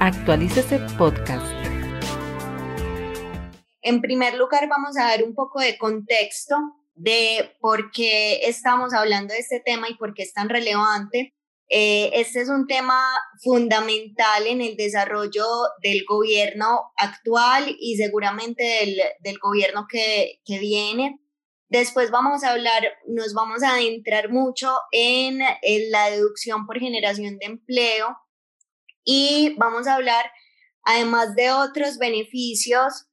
Actualícese 0.00 0.80
Podcast. 0.98 1.46
En 3.80 4.00
primer 4.00 4.34
lugar, 4.34 4.68
vamos 4.68 4.96
a 4.96 5.04
dar 5.04 5.22
un 5.22 5.34
poco 5.34 5.60
de 5.60 5.78
contexto 5.78 6.56
de 6.94 7.56
por 7.60 7.90
qué 7.90 8.46
estamos 8.48 8.92
hablando 8.92 9.34
de 9.34 9.40
este 9.40 9.60
tema 9.60 9.88
y 9.88 9.94
por 9.94 10.14
qué 10.14 10.22
es 10.22 10.32
tan 10.32 10.48
relevante. 10.48 11.34
Eh, 11.68 12.10
este 12.14 12.40
es 12.40 12.48
un 12.48 12.66
tema 12.66 13.00
fundamental 13.42 14.46
en 14.46 14.60
el 14.60 14.76
desarrollo 14.76 15.44
del 15.82 16.04
gobierno 16.08 16.92
actual 16.96 17.74
y 17.78 17.96
seguramente 17.96 18.62
del, 18.62 19.00
del 19.20 19.38
gobierno 19.38 19.86
que, 19.88 20.40
que 20.44 20.58
viene. 20.58 21.20
Después 21.68 22.10
vamos 22.10 22.44
a 22.44 22.50
hablar, 22.50 22.84
nos 23.06 23.32
vamos 23.32 23.62
a 23.62 23.74
adentrar 23.74 24.30
mucho 24.30 24.76
en, 24.92 25.40
en 25.62 25.90
la 25.90 26.10
deducción 26.10 26.66
por 26.66 26.78
generación 26.78 27.38
de 27.38 27.46
empleo, 27.46 28.16
y 29.04 29.54
vamos 29.58 29.86
a 29.86 29.94
hablar, 29.94 30.30
además 30.82 31.34
de 31.34 31.50
otros 31.52 31.98
beneficios 31.98 33.06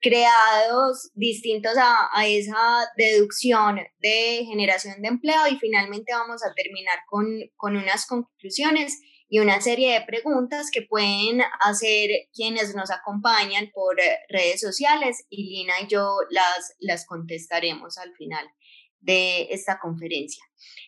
creados 0.00 1.10
distintos 1.14 1.76
a, 1.78 2.10
a, 2.12 2.26
esa 2.26 2.86
deducción 2.96 3.80
de 4.00 4.44
generación 4.46 5.00
de 5.00 5.08
empleo 5.08 5.46
y 5.50 5.58
finalmente 5.58 6.12
vamos 6.12 6.44
a 6.44 6.52
terminar 6.52 6.98
con, 7.08 7.26
con 7.56 7.76
unas 7.76 8.06
conclusiones 8.06 9.00
y 9.28 9.38
una 9.38 9.60
serie 9.60 9.94
de 9.94 10.06
preguntas 10.06 10.70
que 10.70 10.82
pueden 10.82 11.42
hacer 11.60 12.10
quienes 12.34 12.74
nos 12.74 12.90
acompañan 12.90 13.70
por 13.72 13.96
redes 14.28 14.60
sociales 14.60 15.24
y 15.30 15.44
Lina 15.44 15.74
y 15.82 15.86
yo 15.86 16.18
las, 16.30 16.74
las 16.78 17.06
contestaremos 17.06 17.96
al 17.98 18.14
final 18.14 18.46
de 19.00 19.48
esta 19.50 19.78
conferencia. 19.78 20.44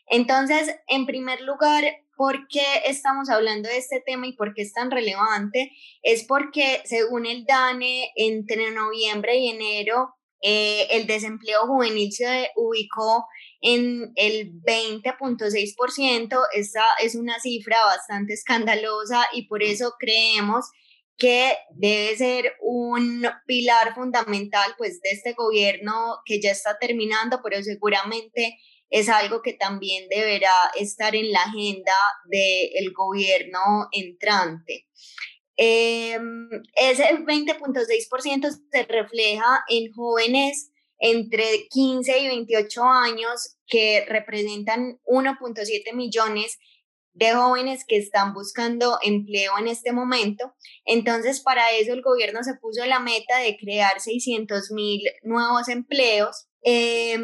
Entonces, 0.06 0.76
en 0.86 1.06
primer 1.06 1.40
lugar, 1.40 1.84
¿Por 2.16 2.48
qué 2.48 2.64
estamos 2.86 3.28
hablando 3.28 3.68
de 3.68 3.76
este 3.76 4.02
tema 4.04 4.26
y 4.26 4.32
por 4.32 4.54
qué 4.54 4.62
es 4.62 4.72
tan 4.72 4.90
relevante? 4.90 5.70
Es 6.02 6.24
porque 6.24 6.80
según 6.84 7.26
el 7.26 7.44
DANE, 7.44 8.10
entre 8.16 8.70
noviembre 8.70 9.36
y 9.36 9.48
enero, 9.50 10.14
eh, 10.40 10.86
el 10.90 11.06
desempleo 11.06 11.66
juvenil 11.66 12.12
se 12.12 12.50
ubicó 12.56 13.26
en 13.60 14.12
el 14.16 14.52
20.6%. 14.62 16.38
Esta 16.54 16.84
es 17.02 17.14
una 17.14 17.38
cifra 17.38 17.84
bastante 17.84 18.34
escandalosa 18.34 19.26
y 19.32 19.46
por 19.46 19.62
eso 19.62 19.94
creemos 19.98 20.70
que 21.18 21.56
debe 21.74 22.16
ser 22.16 22.52
un 22.60 23.26
pilar 23.46 23.94
fundamental 23.94 24.74
pues 24.76 25.00
de 25.00 25.10
este 25.10 25.32
gobierno 25.32 26.18
que 26.24 26.40
ya 26.40 26.50
está 26.50 26.78
terminando, 26.78 27.40
pero 27.42 27.62
seguramente 27.62 28.58
es 28.90 29.08
algo 29.08 29.42
que 29.42 29.52
también 29.52 30.08
deberá 30.08 30.52
estar 30.78 31.14
en 31.14 31.32
la 31.32 31.40
agenda 31.42 31.94
del 32.26 32.92
gobierno 32.92 33.88
entrante. 33.92 34.86
Eh, 35.56 36.18
ese 36.74 37.04
20.6% 37.18 38.50
se 38.70 38.82
refleja 38.84 39.64
en 39.68 39.92
jóvenes 39.92 40.70
entre 40.98 41.66
15 41.70 42.18
y 42.18 42.28
28 42.28 42.84
años 42.84 43.56
que 43.66 44.04
representan 44.08 44.98
1.7 45.04 45.94
millones 45.94 46.58
de 47.12 47.32
jóvenes 47.32 47.84
que 47.86 47.96
están 47.96 48.34
buscando 48.34 48.98
empleo 49.02 49.52
en 49.58 49.68
este 49.68 49.92
momento. 49.92 50.54
Entonces, 50.84 51.40
para 51.40 51.72
eso 51.72 51.94
el 51.94 52.02
gobierno 52.02 52.44
se 52.44 52.54
puso 52.54 52.84
la 52.84 53.00
meta 53.00 53.38
de 53.38 53.56
crear 53.56 54.00
600 54.00 54.70
mil 54.72 55.00
nuevos 55.22 55.68
empleos. 55.68 56.46
Eh, 56.62 57.18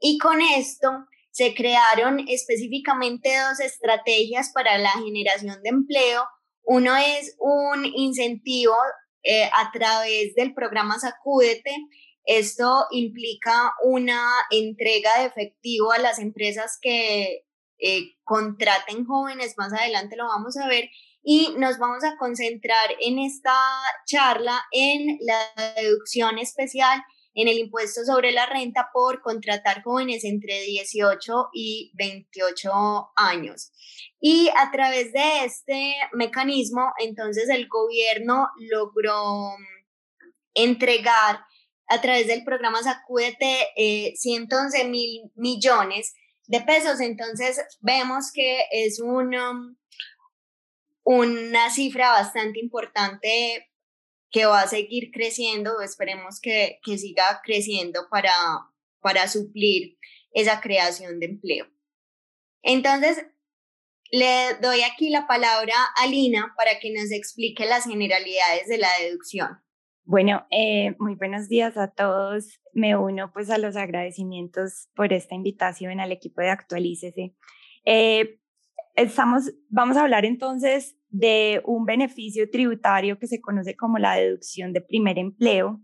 y 0.00 0.18
con 0.18 0.40
esto 0.40 1.06
se 1.30 1.54
crearon 1.54 2.24
específicamente 2.28 3.30
dos 3.38 3.60
estrategias 3.60 4.52
para 4.54 4.78
la 4.78 4.90
generación 4.92 5.62
de 5.62 5.68
empleo. 5.68 6.26
Uno 6.62 6.96
es 6.96 7.36
un 7.38 7.84
incentivo 7.84 8.74
eh, 9.22 9.44
a 9.52 9.70
través 9.70 10.34
del 10.34 10.54
programa 10.54 10.98
Sacúdete. 10.98 11.76
Esto 12.24 12.86
implica 12.90 13.72
una 13.84 14.26
entrega 14.50 15.18
de 15.18 15.26
efectivo 15.26 15.92
a 15.92 15.98
las 15.98 16.18
empresas 16.18 16.78
que 16.80 17.44
eh, 17.78 18.16
contraten 18.24 19.04
jóvenes. 19.04 19.58
Más 19.58 19.72
adelante 19.72 20.16
lo 20.16 20.26
vamos 20.26 20.56
a 20.56 20.66
ver. 20.66 20.88
Y 21.22 21.54
nos 21.58 21.78
vamos 21.78 22.02
a 22.04 22.16
concentrar 22.16 22.90
en 23.00 23.18
esta 23.18 23.54
charla 24.06 24.62
en 24.72 25.18
la 25.20 25.72
deducción 25.74 26.38
especial 26.38 27.02
en 27.36 27.48
el 27.48 27.58
impuesto 27.58 28.02
sobre 28.04 28.32
la 28.32 28.46
renta 28.46 28.88
por 28.92 29.20
contratar 29.20 29.82
jóvenes 29.82 30.24
entre 30.24 30.62
18 30.62 31.50
y 31.52 31.92
28 31.94 32.70
años. 33.14 33.72
Y 34.18 34.48
a 34.56 34.70
través 34.72 35.12
de 35.12 35.44
este 35.44 35.94
mecanismo, 36.14 36.92
entonces 36.98 37.50
el 37.50 37.68
gobierno 37.68 38.48
logró 38.56 39.50
entregar 40.54 41.40
a 41.88 42.00
través 42.00 42.26
del 42.26 42.42
programa 42.42 42.82
Sacúdete 42.82 44.14
111 44.16 44.80
eh, 44.80 44.88
mil 44.88 45.30
millones 45.34 46.14
de 46.46 46.62
pesos. 46.62 47.00
Entonces 47.00 47.60
vemos 47.80 48.32
que 48.32 48.64
es 48.72 48.98
un, 48.98 49.36
una 51.04 51.70
cifra 51.70 52.12
bastante 52.12 52.60
importante 52.60 53.68
que 54.30 54.46
va 54.46 54.62
a 54.62 54.68
seguir 54.68 55.10
creciendo, 55.12 55.80
esperemos 55.80 56.40
que, 56.40 56.78
que 56.82 56.98
siga 56.98 57.40
creciendo 57.44 58.08
para, 58.10 58.32
para 59.00 59.28
suplir 59.28 59.96
esa 60.32 60.60
creación 60.60 61.20
de 61.20 61.26
empleo. 61.26 61.66
Entonces, 62.62 63.24
le 64.10 64.54
doy 64.60 64.82
aquí 64.82 65.10
la 65.10 65.26
palabra 65.26 65.74
a 65.96 66.06
Lina 66.06 66.54
para 66.56 66.78
que 66.80 66.92
nos 66.92 67.10
explique 67.10 67.66
las 67.66 67.84
generalidades 67.84 68.68
de 68.68 68.78
la 68.78 68.88
deducción. 69.00 69.48
Bueno, 70.04 70.46
eh, 70.50 70.94
muy 71.00 71.16
buenos 71.16 71.48
días 71.48 71.76
a 71.76 71.90
todos. 71.90 72.60
Me 72.72 72.96
uno 72.96 73.32
pues 73.32 73.50
a 73.50 73.58
los 73.58 73.76
agradecimientos 73.76 74.88
por 74.94 75.12
esta 75.12 75.34
invitación 75.34 75.98
al 75.98 76.12
equipo 76.12 76.42
de 76.42 76.50
Actualícese. 76.50 77.34
Eh, 77.84 78.38
estamos, 78.96 79.52
vamos 79.68 79.96
a 79.96 80.02
hablar 80.02 80.24
entonces 80.24 80.96
de 81.08 81.62
un 81.64 81.84
beneficio 81.84 82.50
tributario 82.50 83.18
que 83.18 83.26
se 83.26 83.40
conoce 83.40 83.76
como 83.76 83.98
la 83.98 84.16
deducción 84.16 84.72
de 84.72 84.80
primer 84.80 85.18
empleo, 85.18 85.80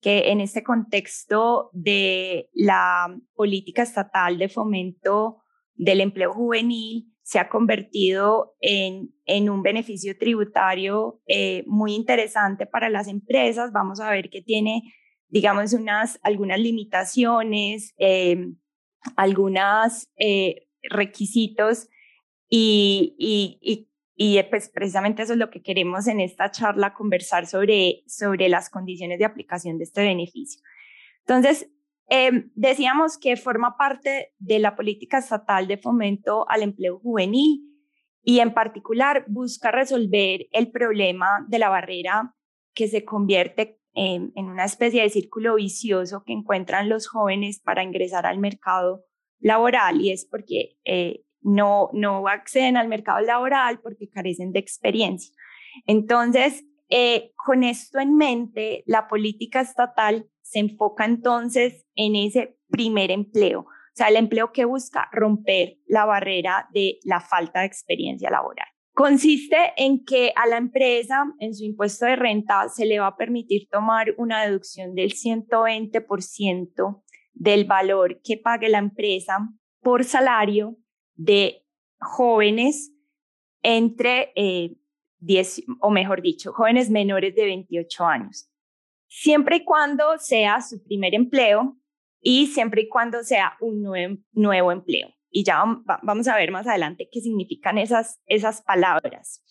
que 0.00 0.30
en 0.30 0.40
este 0.40 0.62
contexto 0.62 1.70
de 1.72 2.50
la 2.52 3.16
política 3.34 3.82
estatal 3.82 4.38
de 4.38 4.48
fomento 4.48 5.42
del 5.74 6.00
empleo 6.00 6.32
juvenil 6.32 7.12
se 7.22 7.38
ha 7.38 7.48
convertido 7.48 8.56
en, 8.60 9.10
en 9.26 9.50
un 9.50 9.62
beneficio 9.62 10.16
tributario 10.16 11.20
eh, 11.26 11.62
muy 11.66 11.94
interesante 11.94 12.66
para 12.66 12.88
las 12.88 13.06
empresas. 13.06 13.72
Vamos 13.72 14.00
a 14.00 14.10
ver 14.10 14.30
que 14.30 14.40
tiene, 14.40 14.82
digamos, 15.28 15.72
unas, 15.74 16.18
algunas 16.22 16.58
limitaciones, 16.58 17.94
eh, 17.98 18.48
algunos 19.16 20.08
eh, 20.16 20.68
requisitos 20.82 21.88
y, 22.48 23.14
y, 23.18 23.88
y, 24.16 24.42
pues 24.44 24.68
precisamente 24.68 25.22
eso 25.22 25.34
es 25.34 25.38
lo 25.38 25.50
que 25.50 25.62
queremos 25.62 26.06
en 26.06 26.20
esta 26.20 26.50
charla, 26.50 26.94
conversar 26.94 27.46
sobre, 27.46 28.02
sobre 28.06 28.48
las 28.48 28.70
condiciones 28.70 29.18
de 29.18 29.24
aplicación 29.24 29.78
de 29.78 29.84
este 29.84 30.02
beneficio. 30.02 30.62
Entonces, 31.20 31.70
em, 32.08 32.50
decíamos 32.54 33.18
que 33.18 33.36
forma 33.36 33.76
parte 33.76 34.32
de 34.38 34.58
la 34.58 34.74
política 34.74 35.18
estatal 35.18 35.66
de 35.68 35.76
fomento 35.76 36.48
al 36.48 36.62
empleo 36.62 36.98
juvenil 36.98 37.64
y 38.22 38.40
en 38.40 38.54
particular 38.54 39.24
busca 39.28 39.70
resolver 39.70 40.48
el 40.52 40.70
problema 40.70 41.46
de 41.48 41.58
la 41.58 41.68
barrera 41.68 42.34
que 42.74 42.88
se 42.88 43.04
convierte 43.04 43.78
en, 43.94 44.32
en 44.36 44.46
una 44.46 44.64
especie 44.64 45.02
de 45.02 45.10
círculo 45.10 45.56
vicioso 45.56 46.22
que 46.24 46.32
encuentran 46.32 46.88
los 46.88 47.08
jóvenes 47.08 47.60
para 47.60 47.82
ingresar 47.82 48.26
al 48.26 48.38
mercado 48.38 49.04
laboral 49.40 50.00
y 50.00 50.10
es 50.10 50.24
porque 50.24 50.76
eh, 50.84 51.24
no, 51.40 51.90
no 51.92 52.26
acceden 52.28 52.76
al 52.76 52.88
mercado 52.88 53.20
laboral 53.20 53.80
porque 53.80 54.08
carecen 54.08 54.52
de 54.52 54.58
experiencia. 54.58 55.34
Entonces, 55.86 56.64
eh, 56.88 57.32
con 57.36 57.64
esto 57.64 57.98
en 57.98 58.16
mente, 58.16 58.82
la 58.86 59.08
política 59.08 59.60
estatal 59.60 60.28
se 60.42 60.60
enfoca 60.60 61.04
entonces 61.04 61.86
en 61.94 62.16
ese 62.16 62.56
primer 62.70 63.10
empleo, 63.10 63.60
o 63.60 63.94
sea, 63.94 64.08
el 64.08 64.16
empleo 64.16 64.52
que 64.52 64.64
busca 64.64 65.08
romper 65.12 65.76
la 65.86 66.06
barrera 66.06 66.68
de 66.72 66.98
la 67.04 67.20
falta 67.20 67.60
de 67.60 67.66
experiencia 67.66 68.30
laboral. 68.30 68.68
Consiste 68.94 69.56
en 69.76 70.04
que 70.04 70.32
a 70.34 70.46
la 70.46 70.56
empresa 70.56 71.24
en 71.38 71.54
su 71.54 71.64
impuesto 71.64 72.06
de 72.06 72.16
renta 72.16 72.68
se 72.68 72.84
le 72.84 72.98
va 72.98 73.08
a 73.08 73.16
permitir 73.16 73.68
tomar 73.70 74.14
una 74.16 74.44
deducción 74.44 74.94
del 74.94 75.12
120% 75.12 77.02
del 77.34 77.64
valor 77.64 78.20
que 78.24 78.38
pague 78.38 78.68
la 78.68 78.78
empresa 78.78 79.38
por 79.80 80.04
salario 80.04 80.76
de 81.18 81.66
jóvenes 82.00 82.92
entre 83.62 84.32
10, 85.18 85.58
eh, 85.58 85.64
o 85.80 85.90
mejor 85.90 86.22
dicho, 86.22 86.52
jóvenes 86.52 86.88
menores 86.88 87.34
de 87.34 87.44
28 87.44 88.04
años, 88.06 88.48
siempre 89.08 89.56
y 89.56 89.64
cuando 89.64 90.16
sea 90.18 90.62
su 90.62 90.82
primer 90.82 91.14
empleo 91.14 91.76
y 92.20 92.46
siempre 92.46 92.82
y 92.82 92.88
cuando 92.88 93.22
sea 93.24 93.56
un 93.60 93.82
nuevo, 94.32 94.72
empleo. 94.72 95.12
Y 95.30 95.44
ya 95.44 95.62
vamos 96.02 96.28
a 96.28 96.36
ver 96.36 96.50
más 96.50 96.66
adelante 96.66 97.08
qué 97.12 97.20
significan 97.20 97.76
esas, 97.76 98.22
esas 98.26 98.62
palabras. 98.62 99.44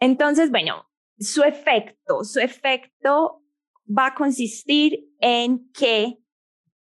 Entonces, 0.00 0.50
bueno, 0.50 0.88
su 1.18 1.44
efecto, 1.44 2.24
su 2.24 2.40
efecto 2.40 3.42
va 3.86 4.06
a 4.06 4.14
consistir 4.14 5.06
en 5.20 5.70
que 5.72 6.18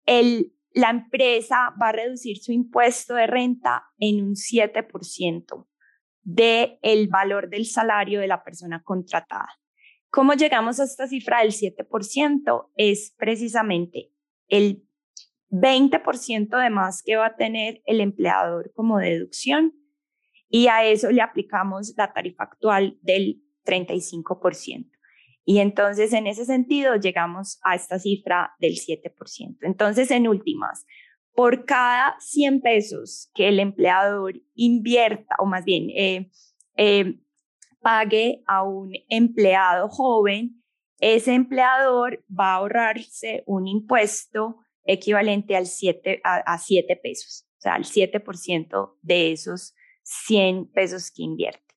el, 0.04 0.52
la 0.73 0.91
empresa 0.91 1.75
va 1.81 1.88
a 1.88 1.93
reducir 1.93 2.38
su 2.38 2.53
impuesto 2.53 3.15
de 3.15 3.26
renta 3.26 3.85
en 3.99 4.23
un 4.23 4.35
7% 4.35 5.67
del 6.23 6.79
el 6.82 7.09
valor 7.09 7.49
del 7.49 7.67
salario 7.67 8.20
de 8.20 8.29
la 8.29 8.44
persona 8.44 8.82
contratada. 8.82 9.49
¿Cómo 10.11 10.35
llegamos 10.35 10.81
a 10.81 10.85
esta 10.85 11.06
cifra 11.06 11.41
del 11.41 11.53
7%? 11.53 12.70
Es 12.76 13.15
precisamente 13.17 14.11
el 14.49 14.85
20% 15.50 16.62
de 16.62 16.70
más 16.70 17.03
que 17.03 17.17
va 17.17 17.26
a 17.26 17.37
tener 17.37 17.82
el 17.87 18.00
empleador 18.00 18.73
como 18.75 18.99
deducción 18.99 19.75
y 20.49 20.69
a 20.69 20.85
eso 20.85 21.11
le 21.11 21.23
aplicamos 21.23 21.94
la 21.97 22.12
tarifa 22.12 22.44
actual 22.44 22.99
del 23.03 23.43
35%. 23.65 24.91
Y 25.50 25.60
entonces, 25.60 26.12
en 26.12 26.26
ese 26.26 26.44
sentido, 26.44 26.96
llegamos 26.96 27.58
a 27.62 27.74
esta 27.74 27.98
cifra 27.98 28.54
del 28.60 28.74
7%. 28.74 29.56
Entonces, 29.62 30.10
en 30.10 30.28
últimas, 30.28 30.84
por 31.32 31.64
cada 31.64 32.16
100 32.20 32.60
pesos 32.60 33.30
que 33.34 33.48
el 33.48 33.58
empleador 33.58 34.34
invierta, 34.54 35.36
o 35.38 35.46
más 35.46 35.64
bien, 35.64 35.88
eh, 35.96 36.30
eh, 36.76 37.18
pague 37.80 38.42
a 38.46 38.62
un 38.62 38.92
empleado 39.08 39.88
joven, 39.88 40.62
ese 41.00 41.32
empleador 41.32 42.22
va 42.28 42.52
a 42.52 42.56
ahorrarse 42.56 43.42
un 43.46 43.68
impuesto 43.68 44.58
equivalente 44.84 45.56
al 45.56 45.64
7, 45.64 46.20
a, 46.24 46.58
7 46.58 46.94
pesos, 47.02 47.48
o 47.56 47.60
sea, 47.62 47.72
al 47.76 47.84
7% 47.84 48.98
de 49.00 49.32
esos 49.32 49.74
100 50.02 50.72
pesos 50.72 51.10
que 51.10 51.22
invierte. 51.22 51.74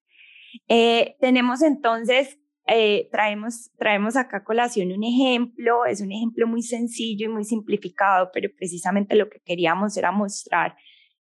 Eh, 0.68 1.16
tenemos 1.22 1.62
entonces, 1.62 2.38
eh, 2.68 3.10
traemos, 3.12 3.72
traemos 3.78 4.16
acá 4.16 4.44
colación 4.44 4.92
un 4.92 5.04
ejemplo, 5.04 5.86
es 5.86 6.02
un 6.02 6.12
ejemplo 6.12 6.48
muy 6.48 6.62
sencillo 6.62 7.26
y 7.26 7.34
muy 7.34 7.44
simplificado, 7.44 8.30
pero 8.34 8.50
precisamente 8.56 9.16
lo 9.16 9.30
que 9.30 9.40
queríamos 9.40 9.98
era 9.98 10.12
mostrar 10.12 10.76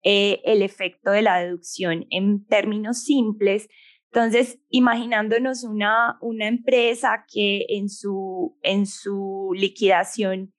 eh, 0.04 0.42
el 0.45 0.62
efecto 0.62 1.12
de 1.12 1.22
la 1.22 1.39
deducción 1.39 2.06
en 2.10 2.45
términos 2.45 3.04
simples. 3.04 3.69
Entonces, 4.12 4.60
imaginándonos 4.69 5.63
una, 5.63 6.18
una 6.22 6.48
empresa 6.48 7.25
que 7.31 7.66
en 7.69 7.90
su, 7.90 8.57
en 8.63 8.86
su 8.86 9.51
liquidación, 9.56 10.54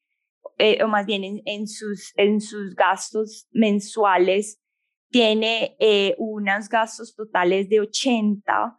o 0.82 0.88
más 0.88 1.06
bien 1.06 1.42
en, 1.44 1.68
sus, 1.68 2.12
en 2.16 2.40
sus 2.40 2.74
gastos 2.74 3.46
mensuales, 3.52 4.60
tiene 5.10 5.76
eh, 5.78 6.14
unos 6.18 6.68
gastos 6.68 7.14
totales 7.14 7.68
de 7.68 7.80
80, 7.80 8.78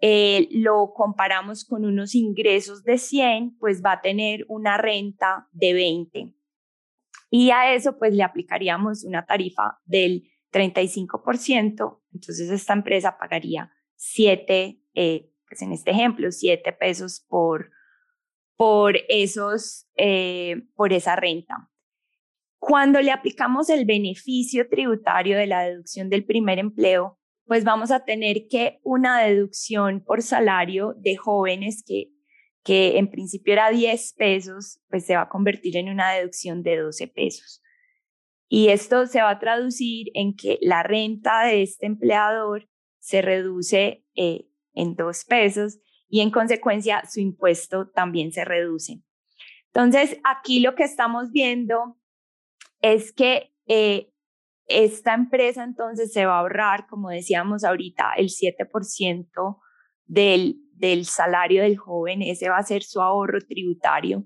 eh, 0.00 0.48
lo 0.50 0.92
comparamos 0.94 1.64
con 1.64 1.84
unos 1.84 2.14
ingresos 2.14 2.84
de 2.84 2.98
100, 2.98 3.56
pues 3.58 3.82
va 3.84 3.92
a 3.92 4.00
tener 4.00 4.44
una 4.48 4.76
renta 4.76 5.48
de 5.52 5.72
20. 5.72 6.34
Y 7.30 7.50
a 7.50 7.74
eso 7.74 7.98
pues 7.98 8.14
le 8.14 8.22
aplicaríamos 8.22 9.04
una 9.04 9.24
tarifa 9.24 9.78
del 9.84 10.30
35%, 10.52 12.00
entonces 12.12 12.50
esta 12.50 12.72
empresa 12.72 13.18
pagaría 13.18 13.72
7, 13.96 14.80
eh, 14.94 15.32
pues 15.48 15.62
en 15.62 15.72
este 15.72 15.90
ejemplo, 15.90 16.30
7 16.30 16.72
pesos 16.72 17.24
por, 17.28 17.70
por, 18.56 18.96
esos, 19.08 19.88
por 20.74 20.92
esa 20.92 21.16
renta. 21.16 21.70
Cuando 22.58 23.00
le 23.00 23.12
aplicamos 23.12 23.70
el 23.70 23.84
beneficio 23.84 24.68
tributario 24.68 25.36
de 25.36 25.46
la 25.46 25.62
deducción 25.62 26.08
del 26.08 26.24
primer 26.24 26.58
empleo, 26.58 27.18
pues 27.46 27.64
vamos 27.64 27.90
a 27.90 28.04
tener 28.04 28.48
que 28.48 28.80
una 28.82 29.22
deducción 29.22 30.02
por 30.04 30.22
salario 30.22 30.94
de 30.98 31.16
jóvenes 31.16 31.84
que, 31.86 32.10
que 32.64 32.98
en 32.98 33.08
principio 33.08 33.52
era 33.52 33.70
10 33.70 34.14
pesos, 34.14 34.80
pues 34.88 35.06
se 35.06 35.14
va 35.14 35.22
a 35.22 35.28
convertir 35.28 35.76
en 35.76 35.88
una 35.88 36.12
deducción 36.12 36.62
de 36.62 36.76
12 36.78 37.08
pesos. 37.08 37.62
Y 38.48 38.68
esto 38.68 39.06
se 39.06 39.22
va 39.22 39.30
a 39.30 39.38
traducir 39.38 40.08
en 40.14 40.34
que 40.34 40.58
la 40.60 40.82
renta 40.82 41.44
de 41.44 41.62
este 41.62 41.86
empleador 41.86 42.68
se 42.98 43.22
reduce 43.22 44.04
eh, 44.16 44.48
en 44.74 44.94
2 44.96 45.24
pesos 45.24 45.78
y 46.08 46.20
en 46.20 46.30
consecuencia 46.30 47.04
su 47.08 47.20
impuesto 47.20 47.88
también 47.88 48.32
se 48.32 48.44
reduce. 48.44 49.02
Entonces, 49.72 50.18
aquí 50.24 50.60
lo 50.60 50.74
que 50.74 50.84
estamos 50.84 51.30
viendo 51.30 51.96
es 52.80 53.12
que 53.12 53.52
eh, 53.66 54.12
esta 54.66 55.14
empresa 55.14 55.64
entonces 55.64 56.12
se 56.12 56.26
va 56.26 56.36
a 56.36 56.40
ahorrar, 56.40 56.86
como 56.88 57.10
decíamos 57.10 57.64
ahorita, 57.64 58.14
el 58.16 58.28
7% 58.28 59.58
del, 60.04 60.56
del 60.74 61.04
salario 61.04 61.62
del 61.62 61.76
joven, 61.76 62.22
ese 62.22 62.48
va 62.48 62.58
a 62.58 62.62
ser 62.62 62.82
su 62.82 63.00
ahorro 63.00 63.40
tributario. 63.40 64.24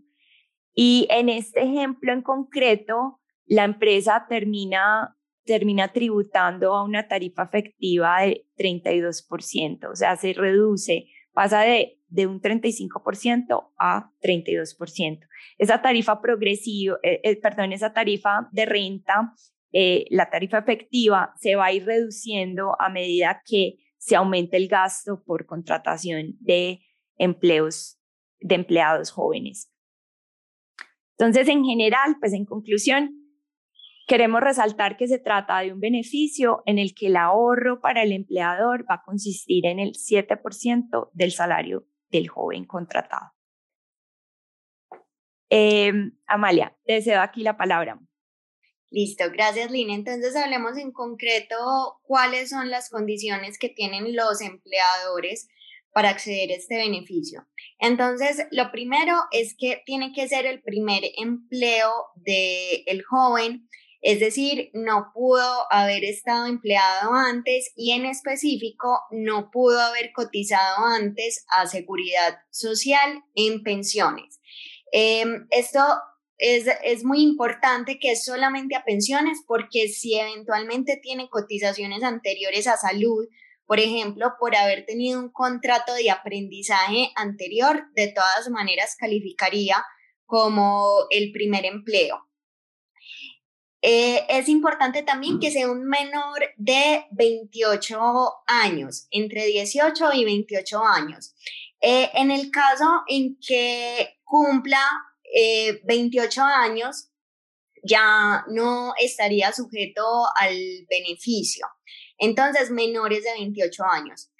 Y 0.74 1.06
en 1.10 1.28
este 1.28 1.62
ejemplo 1.62 2.12
en 2.12 2.22
concreto, 2.22 3.20
la 3.46 3.64
empresa 3.64 4.26
termina, 4.28 5.16
termina 5.44 5.92
tributando 5.92 6.74
a 6.74 6.84
una 6.84 7.08
tarifa 7.08 7.42
efectiva 7.42 8.22
de 8.22 8.46
32%, 8.56 9.90
o 9.90 9.96
sea, 9.96 10.16
se 10.16 10.32
reduce, 10.32 11.06
pasa 11.32 11.60
de 11.60 12.00
de 12.10 12.26
un 12.26 12.40
35% 12.40 13.70
a 13.78 14.10
32%. 14.20 15.20
Esa 15.58 15.80
tarifa 15.80 16.20
progresiva, 16.20 16.98
eh, 17.02 17.20
eh, 17.22 17.36
perdón, 17.36 17.72
esa 17.72 17.92
tarifa 17.92 18.48
de 18.52 18.66
renta, 18.66 19.32
eh, 19.72 20.06
la 20.10 20.30
tarifa 20.30 20.58
efectiva 20.58 21.32
se 21.38 21.54
va 21.54 21.66
a 21.66 21.72
ir 21.72 21.84
reduciendo 21.84 22.76
a 22.80 22.88
medida 22.88 23.42
que 23.44 23.76
se 23.98 24.16
aumente 24.16 24.56
el 24.56 24.68
gasto 24.68 25.22
por 25.24 25.46
contratación 25.46 26.36
de 26.40 26.80
empleos, 27.16 28.00
de 28.40 28.54
empleados 28.54 29.10
jóvenes. 29.10 29.72
Entonces, 31.18 31.48
en 31.48 31.64
general, 31.64 32.16
pues 32.18 32.32
en 32.32 32.46
conclusión, 32.46 33.20
queremos 34.06 34.40
resaltar 34.40 34.96
que 34.96 35.06
se 35.06 35.18
trata 35.18 35.60
de 35.60 35.72
un 35.72 35.80
beneficio 35.80 36.62
en 36.66 36.78
el 36.78 36.94
que 36.94 37.08
el 37.08 37.16
ahorro 37.16 37.80
para 37.80 38.02
el 38.02 38.12
empleador 38.12 38.84
va 38.90 38.96
a 38.96 39.02
consistir 39.02 39.66
en 39.66 39.78
el 39.78 39.92
7% 39.92 41.10
del 41.12 41.30
salario 41.30 41.86
del 42.10 42.28
joven 42.28 42.64
contratado. 42.64 43.32
Em, 45.50 46.16
Amalia, 46.26 46.76
te 46.84 47.14
aquí 47.14 47.42
la 47.42 47.56
palabra. 47.56 48.00
Listo, 48.90 49.24
gracias 49.32 49.70
Lina. 49.70 49.94
Entonces 49.94 50.34
hablemos 50.36 50.76
en 50.76 50.92
concreto 50.92 51.56
cuáles 52.02 52.50
son 52.50 52.70
las 52.70 52.90
condiciones 52.90 53.58
que 53.58 53.68
tienen 53.68 54.16
los 54.16 54.40
empleadores 54.40 55.48
para 55.92 56.10
acceder 56.10 56.50
a 56.50 56.54
este 56.54 56.76
beneficio. 56.76 57.46
Entonces, 57.80 58.46
lo 58.52 58.70
primero 58.70 59.16
es 59.32 59.56
que 59.58 59.82
tiene 59.84 60.12
que 60.12 60.28
ser 60.28 60.46
el 60.46 60.62
primer 60.62 61.02
empleo 61.16 61.90
del 62.14 62.82
el 62.86 63.02
joven 63.02 63.68
es 64.02 64.18
decir, 64.18 64.70
no 64.72 65.10
pudo 65.12 65.66
haber 65.70 66.04
estado 66.04 66.46
empleado 66.46 67.12
antes 67.12 67.70
y 67.76 67.92
en 67.92 68.06
específico 68.06 68.98
no 69.10 69.50
pudo 69.50 69.78
haber 69.78 70.12
cotizado 70.12 70.86
antes 70.86 71.44
a 71.48 71.66
seguridad 71.66 72.38
social 72.50 73.22
en 73.34 73.62
pensiones. 73.62 74.40
Em, 74.92 75.46
esto 75.50 75.80
es, 76.40 76.66
es, 76.82 77.04
muy 77.04 77.22
importante 77.22 77.98
que 77.98 78.12
es 78.12 78.24
solamente 78.24 78.74
a 78.74 78.84
pensiones 78.84 79.38
porque 79.46 79.88
si 79.88 80.18
eventualmente 80.18 80.98
tiene 81.02 81.28
cotizaciones 81.28 82.02
anteriores 82.02 82.66
a 82.66 82.76
salud, 82.76 83.26
por 83.66 83.78
ejemplo, 83.78 84.32
por 84.40 84.56
haber 84.56 84.84
tenido 84.84 85.20
un 85.20 85.30
contrato 85.30 85.94
de 85.94 86.10
aprendizaje 86.10 87.12
anterior, 87.14 87.84
de 87.94 88.08
todas 88.08 88.48
maneras 88.50 88.96
calificaría 88.98 89.76
como 90.26 91.06
el 91.10 91.30
primer 91.30 91.64
empleo. 91.64 92.26
Eh, 93.82 94.26
es 94.28 94.48
importante 94.48 95.02
también 95.02 95.38
que 95.40 95.50
sea 95.50 95.70
un 95.70 95.84
menor 95.84 96.40
de 96.56 97.06
28 97.12 97.98
años, 98.46 99.06
entre 99.10 99.46
18 99.46 100.12
y 100.14 100.24
28 100.24 100.84
años. 100.84 101.34
Eh, 101.80 102.10
en 102.14 102.30
el 102.30 102.50
caso 102.50 103.02
en 103.08 103.38
que 103.40 104.18
cumpla 104.24 104.82
28 105.84 106.40
eh, 106.40 106.44
años, 106.44 107.10
ya 107.82 108.44
no 108.48 108.92
estaría 108.98 109.52
sujeto 109.52 110.04
al 110.38 110.56
beneficio. 110.88 111.66
Entonces, 112.18 112.70
menores 112.70 113.24
de 113.24 113.32
28 113.32 113.84
añs. 113.84 114.30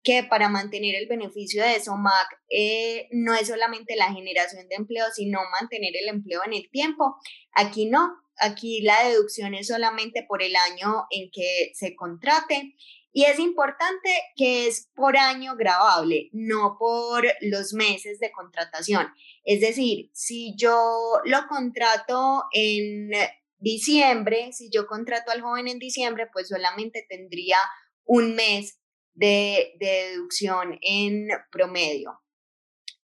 que 0.06 0.22
para 0.22 0.48
mantener 0.48 0.94
el 0.94 1.08
beneficio 1.08 1.64
de 1.64 1.80
SOMAC 1.80 2.28
eh, 2.48 3.08
no 3.10 3.34
es 3.34 3.48
solamente 3.48 3.96
la 3.96 4.12
generación 4.12 4.68
de 4.68 4.76
empleo, 4.76 5.04
sino 5.12 5.40
mantener 5.60 5.94
el 5.96 6.08
empleo 6.08 6.42
en 6.46 6.52
el 6.52 6.70
tiempo. 6.70 7.16
Aquí 7.52 7.86
no, 7.86 8.12
aquí 8.38 8.82
la 8.82 9.02
deducción 9.08 9.54
es 9.54 9.66
solamente 9.66 10.24
por 10.28 10.44
el 10.44 10.54
año 10.54 11.06
en 11.10 11.28
que 11.32 11.72
se 11.74 11.96
contrate. 11.96 12.76
Y 13.16 13.24
es 13.24 13.38
importante 13.38 14.10
que 14.36 14.66
es 14.66 14.90
por 14.94 15.16
año 15.16 15.56
grabable, 15.56 16.28
no 16.32 16.76
por 16.78 17.24
los 17.40 17.72
meses 17.72 18.20
de 18.20 18.30
contratación. 18.30 19.08
Es 19.42 19.62
decir, 19.62 20.10
si 20.12 20.54
yo 20.54 21.22
lo 21.24 21.46
contrato 21.48 22.44
en 22.52 23.08
diciembre, 23.56 24.52
si 24.52 24.68
yo 24.68 24.86
contrato 24.86 25.30
al 25.30 25.40
joven 25.40 25.66
en 25.66 25.78
diciembre, 25.78 26.28
pues 26.30 26.48
solamente 26.48 27.06
tendría 27.08 27.56
un 28.04 28.34
mes 28.34 28.78
de, 29.14 29.72
deducción 29.80 30.78
en 30.82 31.28
promedio. 31.50 32.20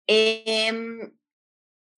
Em, 0.08 1.16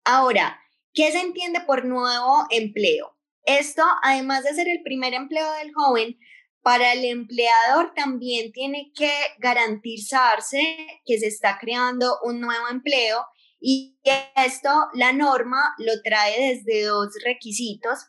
ahora, 0.04 0.60
¿qué 0.92 1.10
se 1.12 1.20
entiende 1.22 1.62
por 1.62 1.86
nuevo 1.86 2.44
empleo? 2.50 3.18
Esto, 3.46 3.82
además 4.02 4.44
de 4.44 4.52
ser 4.52 4.68
el 4.68 4.82
primer 4.82 5.14
empleo 5.14 5.50
del 5.52 5.72
joven, 5.72 6.18
para 6.62 6.92
el 6.92 7.04
empleador 7.04 7.92
también 7.94 8.52
tiene 8.52 8.92
que 8.94 9.12
garantizarse 9.38 10.60
que 11.04 11.18
se 11.18 11.26
está 11.26 11.58
creando 11.60 12.18
un 12.22 12.40
nuevo 12.40 12.68
empleo 12.70 13.24
y 13.60 13.98
esto 14.36 14.70
la 14.94 15.12
norma 15.12 15.74
lo 15.78 16.00
trae 16.02 16.54
desde 16.54 16.84
dos 16.84 17.08
requisitos. 17.24 18.06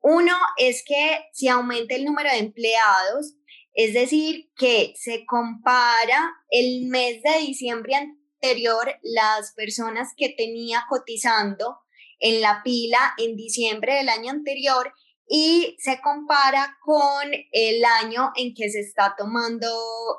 Uno 0.00 0.34
es 0.56 0.82
que 0.84 1.26
si 1.32 1.48
aumenta 1.48 1.94
el 1.94 2.04
número 2.04 2.30
de 2.30 2.38
empleados, 2.38 3.34
es 3.74 3.94
decir, 3.94 4.50
que 4.56 4.94
se 4.96 5.24
compara 5.26 6.32
el 6.50 6.86
mes 6.88 7.22
de 7.22 7.38
diciembre 7.46 7.94
anterior 7.94 8.98
las 9.02 9.52
personas 9.52 10.12
que 10.16 10.30
tenía 10.30 10.84
cotizando 10.88 11.78
en 12.18 12.40
la 12.40 12.62
pila 12.62 13.14
en 13.18 13.36
diciembre 13.36 13.94
del 13.94 14.08
año 14.08 14.30
anterior 14.30 14.92
y 15.32 15.76
se 15.78 16.00
compara 16.00 16.76
con 16.82 17.30
el 17.52 17.84
año 17.84 18.32
en 18.34 18.52
que 18.52 18.68
se 18.68 18.80
está 18.80 19.14
tomando 19.16 19.68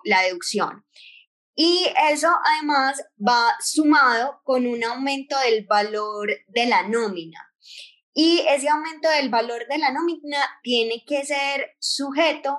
la 0.06 0.22
deducción. 0.22 0.86
Y 1.54 1.86
eso 2.10 2.30
además 2.46 3.04
va 3.20 3.54
sumado 3.60 4.40
con 4.46 4.66
un 4.66 4.82
aumento 4.86 5.38
del 5.40 5.66
valor 5.66 6.30
de 6.48 6.66
la 6.66 6.88
nómina. 6.88 7.40
Y 8.14 8.46
ese 8.48 8.70
aumento 8.70 9.10
del 9.10 9.28
valor 9.28 9.68
de 9.68 9.80
la 9.80 9.92
nómina 9.92 10.40
tiene 10.64 11.04
que 11.06 11.26
ser 11.26 11.76
sujeto 11.80 12.58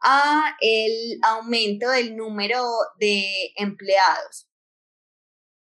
a 0.00 0.56
el 0.60 1.18
aumento 1.22 1.90
del 1.90 2.14
número 2.14 2.64
de 3.00 3.52
empleados. 3.56 4.48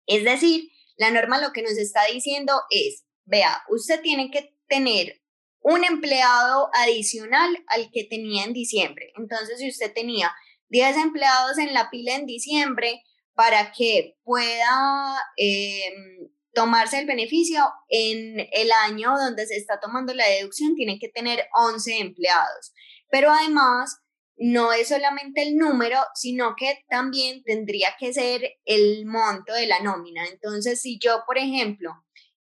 Es 0.07 0.23
decir, 0.23 0.69
la 0.99 1.11
norma 1.11 1.40
lo 1.40 1.52
que 1.52 1.62
nos 1.62 1.78
está 1.78 2.05
diciendo 2.12 2.61
es, 2.69 3.07
vea, 3.25 3.62
usted 3.71 4.02
tiene 4.02 4.31
que 4.31 4.55
tener 4.69 5.23
un 5.68 5.82
empleado 5.82 6.70
adicional 6.75 7.64
al 7.66 7.90
que 7.90 8.04
tenía 8.04 8.44
en 8.44 8.52
diciembre. 8.52 9.12
Entonces, 9.16 9.58
si 9.58 9.68
usted 9.68 9.92
tenía 9.92 10.32
10 10.68 10.96
empleados 10.96 11.58
en 11.58 11.75
la 11.75 11.90
pila 11.90 12.14
en 12.14 12.25
diciembre, 12.25 13.02
para 13.35 13.73
que 13.73 14.14
pueda 14.23 15.20
em, 15.37 16.30
tomarse 16.54 17.00
el 17.00 17.06
beneficio 17.06 17.64
en 17.88 18.46
el 18.52 18.70
año 18.85 19.18
donde 19.18 19.44
se 19.44 19.56
está 19.56 19.80
tomando 19.80 20.14
la 20.14 20.28
deducción, 20.28 20.76
tiene 20.76 21.00
que 21.00 21.08
tener 21.08 21.49
11 21.52 21.99
empleados. 21.99 22.73
Pero 23.11 23.32
además, 23.32 23.99
no 24.37 24.73
es 24.73 24.87
solamente 24.87 25.42
el 25.42 25.56
número, 25.56 25.99
sino 26.14 26.54
que 26.56 26.85
también 26.88 27.42
tendría 27.42 27.96
que 27.99 28.12
ser 28.12 28.52
el 28.66 29.04
monto 29.04 29.52
de 29.52 29.66
la 29.66 29.80
nómina. 29.80 30.28
Entonces, 30.28 30.80
si 30.80 30.96
yo, 31.02 31.25
por 31.26 31.38
ejemplo, 31.38 31.90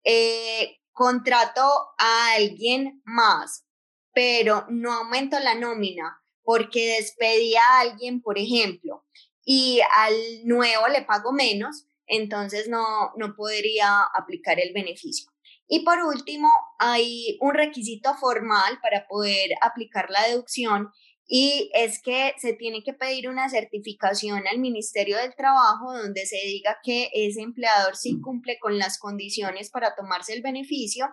eh, 0.04 0.76
contrato 0.96 1.60
a 1.98 2.32
alguien 2.32 3.02
más, 3.04 3.66
pero 4.14 4.64
no 4.70 4.94
aumento 4.94 5.38
la 5.38 5.54
nómina 5.54 6.22
porque 6.42 6.96
despedí 6.96 7.54
a 7.54 7.80
alguien, 7.80 8.22
por 8.22 8.38
ejemplo, 8.38 9.04
y 9.44 9.80
al 9.94 10.14
nuevo 10.44 10.88
le 10.88 11.02
pago 11.02 11.32
menos, 11.32 11.84
entonces 12.06 12.68
no, 12.68 13.12
no 13.16 13.36
podría 13.36 14.04
aplicar 14.14 14.58
el 14.58 14.72
beneficio. 14.72 15.30
Y 15.68 15.84
por 15.84 15.98
último, 16.02 16.48
hay 16.78 17.36
un 17.42 17.52
requisito 17.52 18.14
formal 18.14 18.78
para 18.80 19.06
poder 19.06 19.50
aplicar 19.60 20.08
la 20.08 20.26
deducción 20.26 20.90
y 21.26 21.70
es 21.74 22.00
que 22.00 22.34
se 22.38 22.52
tiene 22.52 22.84
que 22.84 22.92
pedir 22.92 23.28
una 23.28 23.48
certificación 23.48 24.46
al 24.46 24.58
Ministerio 24.58 25.16
del 25.16 25.34
Trabajo 25.34 25.92
donde 25.96 26.24
se 26.24 26.36
diga 26.36 26.78
que 26.84 27.10
ese 27.12 27.40
empleador 27.40 27.96
sí 27.96 28.20
cumple 28.20 28.58
con 28.60 28.78
las 28.78 28.98
condiciones 28.98 29.70
para 29.70 29.94
tomarse 29.96 30.34
el 30.34 30.42
beneficio 30.42 31.08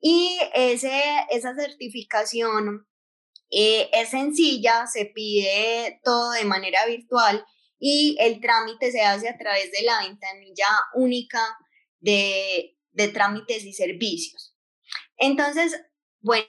y 0.00 0.36
ese, 0.54 1.02
esa 1.30 1.54
certificación 1.54 2.86
eh, 3.50 3.88
es 3.92 4.08
sencilla, 4.10 4.86
se 4.86 5.06
pide 5.06 6.00
todo 6.02 6.32
de 6.32 6.44
manera 6.44 6.84
virtual 6.86 7.44
y 7.78 8.16
el 8.18 8.40
trámite 8.40 8.90
se 8.90 9.02
hace 9.02 9.28
a 9.28 9.38
través 9.38 9.70
de 9.70 9.82
la 9.82 10.00
ventanilla 10.00 10.66
única 10.94 11.40
de, 12.00 12.76
de 12.90 13.08
trámites 13.08 13.64
y 13.64 13.72
servicios. 13.72 14.56
Entonces, 15.16 15.80
bueno, 16.20 16.46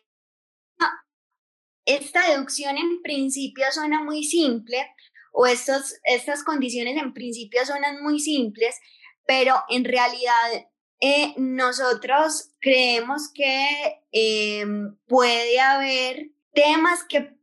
esta 1.85 2.29
deducción 2.29 2.77
en 2.77 3.01
principio 3.01 3.65
suena 3.71 4.03
muy 4.03 4.23
simple 4.23 4.85
o 5.31 5.45
estos, 5.45 5.95
estas 6.03 6.43
condiciones 6.43 6.97
en 6.97 7.13
principio 7.13 7.65
suenan 7.65 8.01
muy 8.01 8.19
simples, 8.19 8.79
pero 9.27 9.55
en 9.69 9.83
realidad 9.83 10.67
eh, 11.01 11.33
nosotros 11.37 12.51
creemos 12.59 13.31
que 13.33 13.99
em, 14.11 14.97
puede 15.07 15.59
haber 15.59 16.31
temas 16.53 17.03
que, 17.03 17.35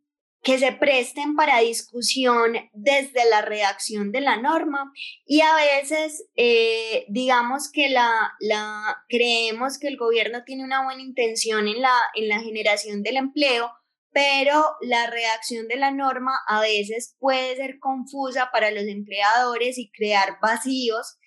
que 0.42 0.58
se 0.58 0.72
presten 0.72 1.36
para 1.36 1.60
discusión 1.60 2.54
desde 2.72 3.28
la 3.28 3.42
redacción 3.42 4.10
de 4.10 4.22
la 4.22 4.38
norma 4.38 4.90
y 5.26 5.42
a 5.42 5.54
veces 5.54 6.26
eh, 6.34 7.04
digamos 7.08 7.70
que 7.70 7.90
la, 7.90 8.10
la, 8.40 9.04
creemos 9.08 9.78
que 9.78 9.88
el 9.88 9.98
gobierno 9.98 10.44
tiene 10.44 10.64
una 10.64 10.82
buena 10.82 11.02
intención 11.02 11.68
en 11.68 11.82
la, 11.82 11.94
en 12.14 12.28
la 12.28 12.40
generación 12.40 13.02
del 13.02 13.18
empleo, 13.18 13.70
pero 14.12 14.76
la 14.82 15.08
redacción 15.08 15.68
de 15.68 15.76
la 15.76 15.90
norma 15.90 16.38
a 16.46 16.60
veces 16.60 17.16
puede 17.18 17.56
ser 17.56 17.78
confusa 17.78 18.50
para 18.52 18.70
los 18.70 18.84
empleadores 18.84 19.78
y 19.78 19.90
crear 19.90 20.38
vacíos 20.40 21.18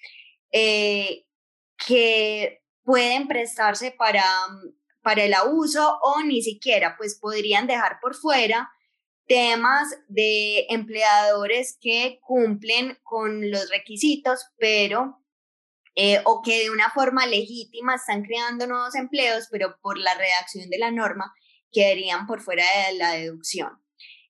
eh, 0.51 1.25
que 1.87 2.61
pueden 2.83 3.27
prestarse 3.27 3.91
para, 3.91 4.23
para 5.01 5.23
el 5.23 5.33
abuso 5.33 5.99
o 6.03 6.21
ni 6.21 6.41
siquiera 6.43 6.95
pues 6.97 7.17
podrían 7.19 7.67
dejar 7.67 7.99
por 8.01 8.15
fuera 8.15 8.69
temas 9.27 9.87
de 10.07 10.67
empleadores 10.69 11.77
que 11.81 12.19
cumplen 12.21 12.99
con 13.03 13.49
los 13.49 13.69
requisitos, 13.71 14.45
pero 14.57 15.19
eh, 15.95 16.21
o 16.25 16.43
que 16.43 16.63
de 16.63 16.69
una 16.69 16.91
forma 16.91 17.25
legítima 17.25 17.95
están 17.95 18.23
creando 18.23 18.67
nuevos 18.67 18.93
empleos, 18.93 19.47
pero 19.49 19.77
por 19.81 19.97
la 19.97 20.13
redacción 20.13 20.69
de 20.69 20.77
la 20.77 20.91
norma 20.91 21.33
quedarían 21.75 22.25
por 22.25 22.41
fuera 22.41 22.63
de 22.87 22.97
la 22.97 23.11
deducción. 23.11 23.69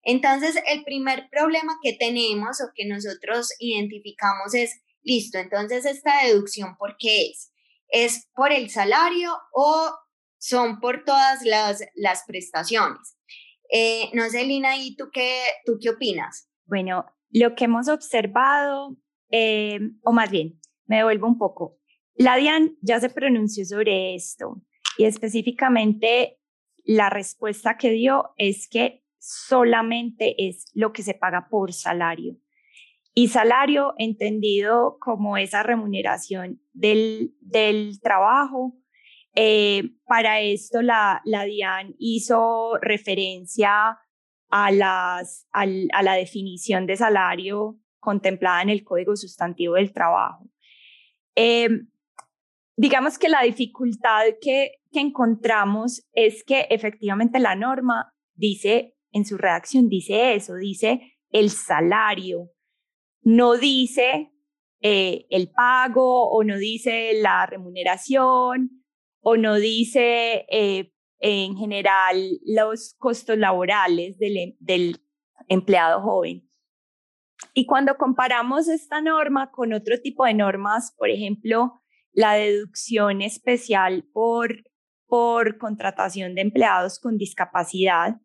Entonces, 0.01 0.55
el 0.67 0.83
primer 0.83 1.29
problema 1.29 1.77
que 1.83 1.93
tenemos 1.93 2.59
o 2.61 2.71
que 2.75 2.85
nosotros 2.85 3.49
identificamos 3.59 4.55
es, 4.55 4.81
listo, 5.03 5.37
entonces 5.37 5.85
esta 5.85 6.23
deducción, 6.25 6.75
¿por 6.77 6.95
qué 6.97 7.27
es? 7.27 7.53
¿Es 7.87 8.27
por 8.33 8.51
el 8.51 8.71
salario 8.71 9.31
o 9.53 9.93
son 10.45 10.79
por 10.79 11.03
todas 11.03 11.43
las, 11.43 11.83
las 11.95 12.23
prestaciones. 12.27 13.17
Eh, 13.71 14.11
no 14.13 14.29
sé, 14.29 14.45
Lina, 14.45 14.77
¿y 14.77 14.95
tú 14.95 15.09
qué, 15.11 15.39
tú 15.65 15.77
qué 15.81 15.89
opinas? 15.89 16.47
Bueno, 16.65 17.05
lo 17.31 17.55
que 17.55 17.65
hemos 17.65 17.87
observado, 17.87 18.95
eh, 19.31 19.79
o 20.03 20.11
más 20.11 20.29
bien, 20.29 20.59
me 20.85 20.97
devuelvo 20.97 21.27
un 21.27 21.39
poco. 21.39 21.79
La 22.13 22.35
DIAN 22.35 22.77
ya 22.81 22.99
se 22.99 23.09
pronunció 23.09 23.65
sobre 23.65 24.13
esto 24.13 24.61
y 24.97 25.05
específicamente 25.05 26.39
la 26.86 27.10
respuesta 27.10 27.77
que 27.77 27.92
dio 27.92 28.34
es 28.38 28.68
que 28.70 29.04
solamente 29.18 30.48
es 30.48 30.65
lo 30.74 30.94
que 30.94 31.04
se 31.04 31.13
paga 31.13 31.48
por 31.50 31.74
salario. 31.74 32.38
Y 33.13 33.30
salario 33.30 33.94
entendido 33.98 34.98
como 35.00 35.38
esa 35.38 35.63
remuneración 35.63 36.62
del, 36.74 37.34
del 37.39 38.00
trabajo. 38.01 38.77
Eh, 39.36 39.92
para 40.06 40.42
esto 40.42 40.82
la, 40.82 41.22
la 41.25 41.44
DIAN 41.44 41.96
hizo 41.98 42.77
referencia 42.82 43.98
a, 44.50 44.72
las, 44.72 45.48
a 45.51 45.65
la 45.65 46.13
definición 46.13 46.86
de 46.86 46.96
salario 46.96 47.77
contemplada 48.00 48.62
en 48.62 48.70
el 48.70 48.84
Código 48.84 49.15
Sustantivo 49.15 49.74
del 49.74 49.92
Trabajo. 49.92 50.48
Eh, 51.36 51.70
digamos 52.77 53.18
que 53.18 53.30
la 53.30 53.42
dificultad 53.42 54.24
que, 54.39 54.80
encontramos 54.99 56.07
es 56.13 56.43
que 56.43 56.67
efectivamente 56.69 57.39
la 57.39 57.55
norma 57.55 58.13
dice, 58.33 58.95
en 59.11 59.25
su 59.25 59.37
redacción 59.37 59.89
dice 59.89 60.35
eso, 60.35 60.55
dice 60.55 61.17
el 61.29 61.49
salario, 61.49 62.51
no 63.21 63.57
dice 63.57 64.31
eh, 64.81 65.25
el 65.29 65.49
pago 65.49 66.29
o 66.29 66.43
no 66.43 66.57
dice 66.57 67.11
la 67.21 67.45
remuneración 67.45 68.83
o 69.21 69.37
no 69.37 69.55
dice 69.55 70.45
eh, 70.49 70.91
en 71.19 71.57
general 71.57 72.39
los 72.45 72.93
costos 72.99 73.37
laborales 73.37 74.17
em, 74.19 74.55
del 74.59 74.97
empleado 75.47 76.01
joven. 76.01 76.47
Y 77.53 77.65
cuando 77.65 77.97
comparamos 77.97 78.67
esta 78.67 79.01
norma 79.01 79.51
con 79.51 79.73
otro 79.73 79.99
tipo 80.01 80.25
de 80.25 80.33
normas, 80.33 80.93
por 80.97 81.09
ejemplo, 81.09 81.81
la 82.11 82.33
deducción 82.33 83.21
especial 83.21 84.07
por, 84.13 84.63
por 85.15 85.57
contratación 85.57 86.36
de 86.36 86.41
empleados 86.41 87.00
con 87.00 87.17
discapacidad, 87.17 88.17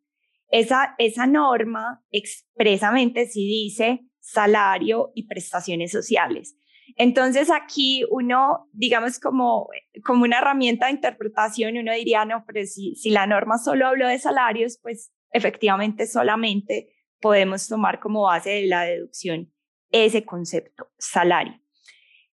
esa, 0.51 0.97
esa 0.99 1.25
norma 1.25 2.03
expresamente 2.11 3.27
sí 3.27 3.47
dice 3.47 4.01
salario 4.19 5.13
y 5.15 5.29
prestaciones 5.29 5.93
sociales. 5.93 6.57
Entonces 6.97 7.49
aquí 7.49 8.05
uno, 8.11 8.69
digamos, 8.73 9.21
como, 9.21 9.69
como 10.05 10.25
una 10.25 10.39
herramienta 10.39 10.87
de 10.87 10.93
interpretación, 10.95 11.79
uno 11.79 11.95
diría, 11.95 12.25
no, 12.25 12.43
pero 12.45 12.67
si, 12.67 12.97
si 12.97 13.11
la 13.11 13.25
norma 13.29 13.59
solo 13.59 13.87
habló 13.87 14.09
de 14.09 14.19
salarios, 14.19 14.81
pues 14.83 15.13
efectivamente 15.31 16.09
solamente 16.09 16.93
podemos 17.21 17.69
tomar 17.69 18.01
como 18.01 18.23
base 18.23 18.51
de 18.51 18.67
la 18.67 18.83
deducción 18.83 19.53
ese 19.93 20.25
concepto, 20.25 20.91
salario. 20.99 21.55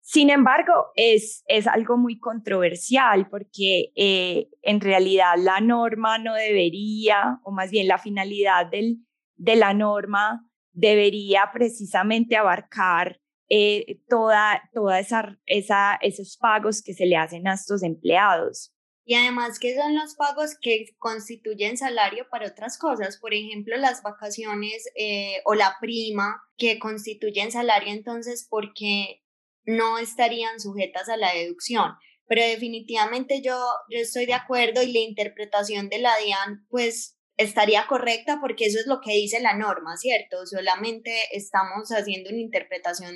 Sin 0.04 0.30
embargo, 0.30 0.72
es, 0.96 1.44
es 1.46 1.68
algo 1.68 1.96
muy 1.96 2.18
controversial 2.18 3.28
porque 3.30 3.92
eh, 3.94 4.48
en 4.62 4.80
realidad 4.80 5.34
la 5.38 5.60
norma 5.60 6.18
no 6.18 6.34
debería, 6.34 7.38
o 7.44 7.52
más 7.52 7.70
bien 7.70 7.86
la 7.86 7.98
finalidad 7.98 8.66
del, 8.66 8.98
de 9.36 9.54
la 9.54 9.74
norma 9.74 10.44
debería 10.72 11.50
precisamente 11.52 12.36
abarcar 12.36 13.20
eh, 13.48 14.00
toda, 14.08 14.68
toda 14.72 14.98
esa, 14.98 15.38
esos 15.46 16.36
pagos 16.36 16.82
que 16.82 16.94
se 16.94 17.06
le 17.06 17.16
hacen 17.16 17.46
a 17.46 17.54
estos 17.54 17.84
empleados. 17.84 18.74
Y 19.04 19.14
además 19.14 19.58
que 19.60 19.76
son 19.76 19.94
los 19.94 20.16
pagos 20.16 20.56
que 20.60 20.86
constituyen 20.98 21.76
salario 21.76 22.26
para 22.28 22.48
otras 22.48 22.76
cosas, 22.76 23.18
por 23.18 23.34
ejemplo, 23.34 23.76
las 23.76 24.02
vacaciones 24.02 24.88
eh, 24.96 25.42
o 25.44 25.54
la 25.54 25.76
prima 25.80 26.42
que 26.56 26.78
constituyen 26.78 27.52
salario 27.52 27.92
entonces 27.92 28.46
porque 28.48 29.21
no 29.64 29.98
estarían 29.98 30.60
sujetas 30.60 31.08
a 31.08 31.16
la 31.16 31.32
deducción. 31.32 31.92
Pero 32.26 32.42
definitivamente 32.42 33.42
yo, 33.42 33.58
yo 33.90 33.98
estoy 33.98 34.26
de 34.26 34.34
acuerdo 34.34 34.82
y 34.82 34.92
la 34.92 35.00
interpretación 35.00 35.88
de 35.88 35.98
la 35.98 36.16
DIAN 36.16 36.66
pues 36.70 37.18
estaría 37.36 37.86
correcta 37.86 38.38
porque 38.40 38.66
eso 38.66 38.78
es 38.78 38.86
lo 38.86 39.00
que 39.00 39.12
dice 39.12 39.40
la 39.40 39.54
norma, 39.54 39.96
¿cierto? 39.96 40.46
Solamente 40.46 41.12
estamos 41.32 41.88
haciendo 41.90 42.30
una 42.30 42.40
interpretación 42.40 43.14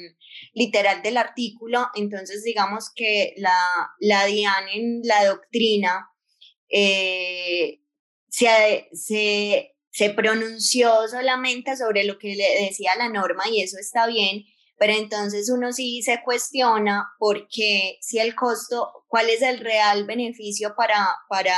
literal 0.52 1.02
del 1.02 1.16
artículo, 1.16 1.86
entonces 1.94 2.42
digamos 2.42 2.90
que 2.94 3.34
la, 3.36 3.58
la 4.00 4.26
DIAN 4.26 4.68
en 4.72 5.00
la 5.04 5.24
doctrina 5.26 6.08
eh, 6.68 7.80
se, 8.28 8.88
se, 8.92 9.76
se 9.90 10.10
pronunció 10.10 11.08
solamente 11.08 11.76
sobre 11.76 12.04
lo 12.04 12.18
que 12.18 12.34
le 12.34 12.64
decía 12.64 12.96
la 12.96 13.08
norma 13.08 13.44
y 13.50 13.62
eso 13.62 13.78
está 13.78 14.06
bien, 14.06 14.44
pero 14.78 14.92
entonces 14.92 15.50
uno 15.50 15.72
sí 15.72 16.02
se 16.02 16.22
cuestiona 16.22 17.08
porque 17.18 17.98
si 18.00 18.18
el 18.18 18.34
costo, 18.34 19.04
cuál 19.08 19.30
es 19.30 19.42
el 19.42 19.60
real 19.60 20.04
beneficio 20.04 20.74
para, 20.76 21.08
para 21.28 21.56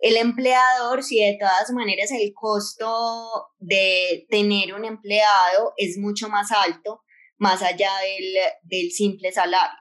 el 0.00 0.16
empleador, 0.16 1.02
si 1.02 1.18
de 1.20 1.36
todas 1.38 1.70
maneras 1.72 2.10
el 2.12 2.32
costo 2.34 3.48
de 3.58 4.26
tener 4.30 4.74
un 4.74 4.84
empleado 4.84 5.74
es 5.76 5.98
mucho 5.98 6.28
más 6.28 6.50
alto, 6.50 7.02
más 7.36 7.62
allá 7.62 7.90
del, 7.98 8.34
del 8.62 8.90
simple 8.90 9.32
salario. 9.32 9.78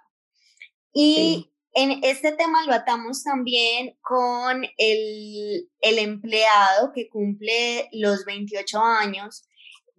Y 0.94 1.52
en 1.74 2.04
este 2.04 2.34
tema 2.34 2.66
lo 2.66 2.74
atamos 2.74 3.24
también 3.24 3.98
con 4.02 4.64
el, 4.78 5.70
el 5.82 6.00
empleado 6.00 6.92
que 6.94 7.10
cumple 7.10 7.90
los 7.94 8.26
28 8.26 8.80
años 8.80 9.46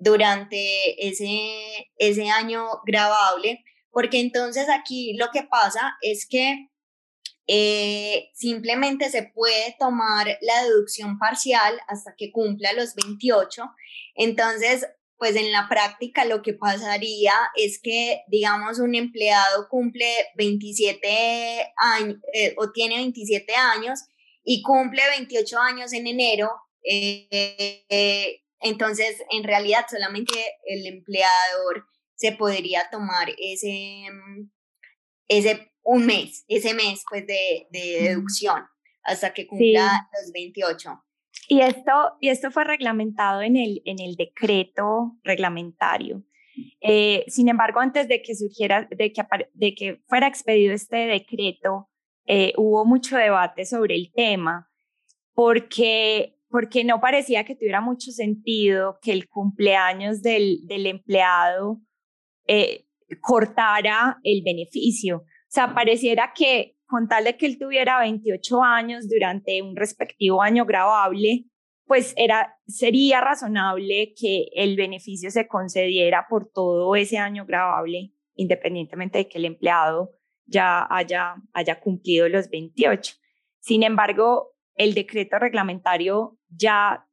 durante 0.04 1.08
ese, 1.08 1.90
ese 1.96 2.28
año 2.28 2.66
grabable, 2.86 3.64
porque 3.90 4.20
entonces 4.20 4.68
aquí 4.68 5.16
lo 5.16 5.30
que 5.32 5.42
pasa 5.42 5.96
es 6.02 6.26
que 6.28 6.68
eh, 7.46 8.30
simplemente 8.34 9.10
se 9.10 9.24
puede 9.34 9.76
tomar 9.78 10.26
la 10.40 10.64
deducción 10.64 11.18
parcial 11.18 11.78
hasta 11.88 12.14
que 12.16 12.30
cumpla 12.32 12.72
los 12.72 12.94
28. 12.94 13.62
Entonces, 14.14 14.86
pues 15.16 15.36
en 15.36 15.52
la 15.52 15.68
práctica 15.68 16.24
lo 16.24 16.42
que 16.42 16.54
pasaría 16.54 17.32
es 17.56 17.80
que, 17.80 18.22
digamos, 18.28 18.78
un 18.78 18.94
empleado 18.94 19.68
cumple 19.68 20.06
27 20.36 21.72
años 21.76 22.16
eh, 22.32 22.54
o 22.58 22.72
tiene 22.72 22.96
27 22.96 23.54
años 23.54 24.00
y 24.42 24.62
cumple 24.62 25.02
28 25.16 25.58
años 25.58 25.92
en 25.92 26.06
enero. 26.06 26.50
Eh, 26.82 28.43
entonces, 28.64 29.22
en 29.30 29.44
realidad, 29.44 29.86
solamente 29.88 30.32
el 30.66 30.86
empleador 30.86 31.86
se 32.16 32.32
podría 32.32 32.88
tomar 32.90 33.28
ese, 33.38 34.06
ese 35.28 35.72
un 35.82 36.06
mes, 36.06 36.44
ese 36.48 36.74
mes 36.74 37.04
pues 37.08 37.26
de, 37.26 37.68
de 37.70 38.08
deducción 38.08 38.64
hasta 39.02 39.34
que 39.34 39.46
cumpla 39.46 40.08
los 40.12 40.32
28. 40.32 41.04
Y 41.48 41.60
esto, 41.60 42.16
y 42.20 42.30
esto 42.30 42.50
fue 42.50 42.64
reglamentado 42.64 43.42
en 43.42 43.56
el, 43.56 43.82
en 43.84 44.00
el 44.00 44.16
decreto 44.16 45.18
reglamentario. 45.22 46.24
Eh, 46.80 47.24
sin 47.28 47.48
embargo, 47.48 47.80
antes 47.80 48.08
de 48.08 48.22
que 48.22 48.34
surgiera, 48.34 48.88
de 48.90 49.12
que, 49.12 49.22
de 49.52 49.74
que 49.74 50.02
fuera 50.08 50.26
expedido 50.26 50.72
este 50.72 51.06
decreto, 51.06 51.90
eh, 52.26 52.54
hubo 52.56 52.84
mucho 52.86 53.16
debate 53.16 53.66
sobre 53.66 53.94
el 53.94 54.10
tema, 54.14 54.70
porque, 55.34 56.33
porque 56.54 56.84
no 56.84 57.00
parecía 57.00 57.42
que 57.42 57.56
tuviera 57.56 57.80
mucho 57.80 58.12
sentido 58.12 59.00
que 59.02 59.10
el 59.10 59.28
cumpleaños 59.28 60.22
del, 60.22 60.60
empleado 60.68 61.80
eh, 62.46 62.86
cortara 63.20 64.20
el 64.22 64.44
beneficio. 64.44 65.16
O 65.16 65.48
sea, 65.48 65.74
pareciera 65.74 66.32
que 66.32 66.76
con 66.86 67.08
tal 67.08 67.24
de 67.24 67.36
que 67.36 67.46
él 67.46 67.58
tuviera 67.58 67.98
28 67.98 68.62
años 68.62 69.08
durante 69.08 69.62
un 69.62 69.74
respectivo 69.74 70.42
año 70.42 70.64
grabable, 70.64 71.46
pues 71.86 72.14
era, 72.16 72.56
sería 72.68 73.20
razonable 73.20 74.14
que 74.16 74.46
el 74.54 74.76
beneficio 74.76 75.32
se 75.32 75.48
concediera 75.48 76.26
por 76.30 76.52
todo 76.52 76.94
ese 76.94 77.18
año 77.18 77.46
grabable, 77.46 78.12
independientemente 78.36 79.18
de 79.18 79.28
que 79.28 79.38
el 79.38 79.46
empleado 79.46 80.12
ya 80.46 80.86
haya, 80.88 81.34
haya 81.52 81.80
cumplido 81.80 82.28
los 82.28 82.48
28. 82.48 83.12
Sin 83.58 83.82
embargo, 83.82 84.53
el 84.76 84.94
decreto 84.94 85.38
reglamentario 85.38 86.38
ya 86.48 87.06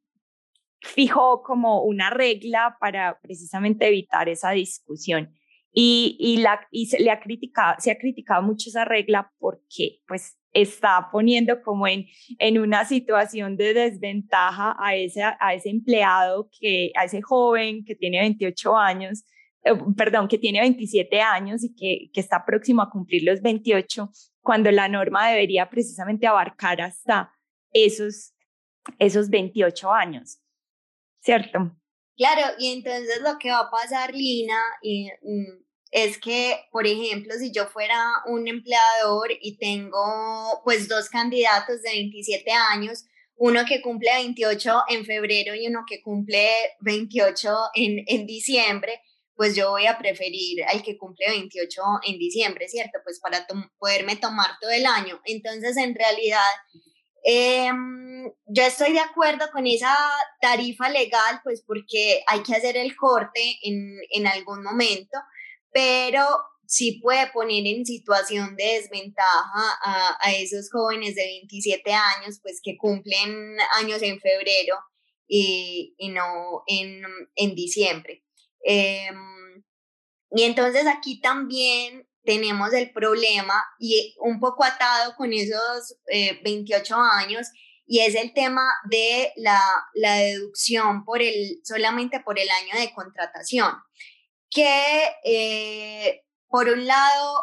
fijó 0.80 1.42
como 1.42 1.82
una 1.82 2.10
regla 2.10 2.76
para 2.80 3.18
precisamente 3.20 3.86
evitar 3.86 4.28
esa 4.28 4.50
discusión. 4.50 5.32
Y, 5.74 6.16
y, 6.18 6.38
la, 6.38 6.66
y 6.70 6.86
se, 6.86 7.00
le 7.00 7.10
ha 7.10 7.20
criticado, 7.20 7.76
se 7.78 7.90
ha 7.90 7.98
criticado 7.98 8.42
mucho 8.42 8.68
esa 8.68 8.84
regla 8.84 9.32
porque 9.38 10.00
pues 10.06 10.36
está 10.52 11.08
poniendo 11.10 11.62
como 11.62 11.86
en, 11.86 12.06
en 12.38 12.58
una 12.58 12.84
situación 12.84 13.56
de 13.56 13.72
desventaja 13.72 14.76
a 14.78 14.94
ese, 14.96 15.22
a 15.22 15.54
ese 15.54 15.70
empleado, 15.70 16.50
que, 16.60 16.92
a 16.94 17.04
ese 17.04 17.22
joven 17.22 17.84
que 17.86 17.94
tiene 17.94 18.20
28 18.20 18.76
años, 18.76 19.24
eh, 19.64 19.72
perdón, 19.96 20.28
que 20.28 20.36
tiene 20.36 20.60
27 20.60 21.22
años 21.22 21.64
y 21.64 21.74
que, 21.74 22.10
que 22.12 22.20
está 22.20 22.44
próximo 22.44 22.82
a 22.82 22.90
cumplir 22.90 23.22
los 23.24 23.40
28 23.40 24.10
cuando 24.42 24.70
la 24.70 24.88
norma 24.88 25.30
debería 25.30 25.70
precisamente 25.70 26.26
abarcar 26.26 26.82
hasta 26.82 27.32
esos, 27.72 28.32
esos 28.98 29.28
28 29.30 29.90
años, 29.92 30.38
¿cierto? 31.20 31.76
Claro, 32.16 32.54
y 32.58 32.72
entonces 32.72 33.20
lo 33.22 33.38
que 33.38 33.50
va 33.50 33.60
a 33.60 33.70
pasar, 33.70 34.14
Lina, 34.14 34.58
mm, 34.82 35.62
es 35.90 36.18
que, 36.18 36.56
por 36.70 36.86
ejemplo, 36.86 37.34
si 37.34 37.52
yo 37.52 37.66
fuera 37.66 38.00
un 38.26 38.48
empleador 38.48 39.30
y 39.40 39.56
tengo 39.58 40.62
pues 40.64 40.88
dos 40.88 41.08
candidatos 41.08 41.82
de 41.82 41.90
27 41.90 42.50
años, 42.50 43.04
uno 43.36 43.64
que 43.66 43.82
cumple 43.82 44.10
28 44.14 44.84
en 44.88 45.04
febrero 45.04 45.54
y 45.54 45.66
uno 45.66 45.84
que 45.86 46.00
cumple 46.00 46.48
28 46.80 47.48
en, 47.74 48.04
en 48.06 48.26
diciembre, 48.26 49.00
pues 49.34 49.56
yo 49.56 49.70
voy 49.70 49.86
a 49.86 49.98
preferir 49.98 50.64
al 50.64 50.82
que 50.82 50.96
cumple 50.96 51.26
28 51.28 51.82
en 52.06 52.18
diciembre, 52.18 52.68
¿cierto? 52.68 52.98
Pues 53.02 53.18
para 53.18 53.46
poderme 53.78 54.16
tomar 54.16 54.50
todo 54.60 54.70
el 54.70 54.86
año. 54.86 55.20
Entonces, 55.24 55.76
en 55.76 55.94
realidad, 55.94 56.38
em, 57.22 58.30
yo 58.46 58.62
estoy 58.62 58.92
de 58.92 59.00
acuerdo 59.00 59.50
con 59.52 59.66
esa 59.66 59.96
tarifa 60.40 60.88
legal, 60.88 61.40
pues 61.44 61.62
porque 61.66 62.22
hay 62.26 62.42
que 62.42 62.54
hacer 62.54 62.76
el 62.76 62.96
corte 62.96 63.58
en, 63.62 63.98
en 64.10 64.26
algún 64.26 64.62
momento, 64.62 65.18
pero 65.72 66.24
sí 66.66 67.00
puede 67.02 67.30
poner 67.32 67.66
en 67.66 67.84
situación 67.84 68.56
de 68.56 68.64
desventaja 68.64 69.78
a, 69.84 70.18
a, 70.20 70.32
esos 70.32 70.70
jóvenes 70.72 71.14
de 71.14 71.24
27 71.24 71.92
años, 71.92 72.40
pues 72.42 72.60
que 72.62 72.76
cumplen 72.78 73.56
años 73.78 74.00
en 74.02 74.18
febrero 74.20 74.76
y, 75.28 75.94
y 75.98 76.08
no 76.08 76.62
en, 76.66 77.02
en 77.34 77.54
diciembre. 77.54 78.24
Em, 78.60 79.62
y 80.30 80.44
entonces 80.44 80.86
aquí 80.86 81.20
también 81.20 82.08
tenemos 82.24 82.72
el 82.72 82.92
problema 82.92 83.62
y 83.78 84.14
un 84.20 84.40
poco 84.40 84.64
atado 84.64 85.14
con 85.16 85.32
esos 85.32 85.96
28 86.44 86.94
eh, 86.94 86.98
años 87.12 87.48
y 87.86 88.00
es 88.00 88.14
el 88.14 88.32
tema 88.32 88.62
de 88.88 89.32
la, 89.36 89.60
la 89.94 90.14
deducción 90.16 91.04
por 91.04 91.20
el, 91.20 91.60
solamente 91.64 92.20
por 92.20 92.38
el 92.38 92.48
año 92.48 92.80
de 92.80 92.92
contratación. 92.94 93.72
Que 94.50 95.12
eh, 95.24 96.24
por 96.48 96.68
un 96.68 96.86
lado 96.86 97.34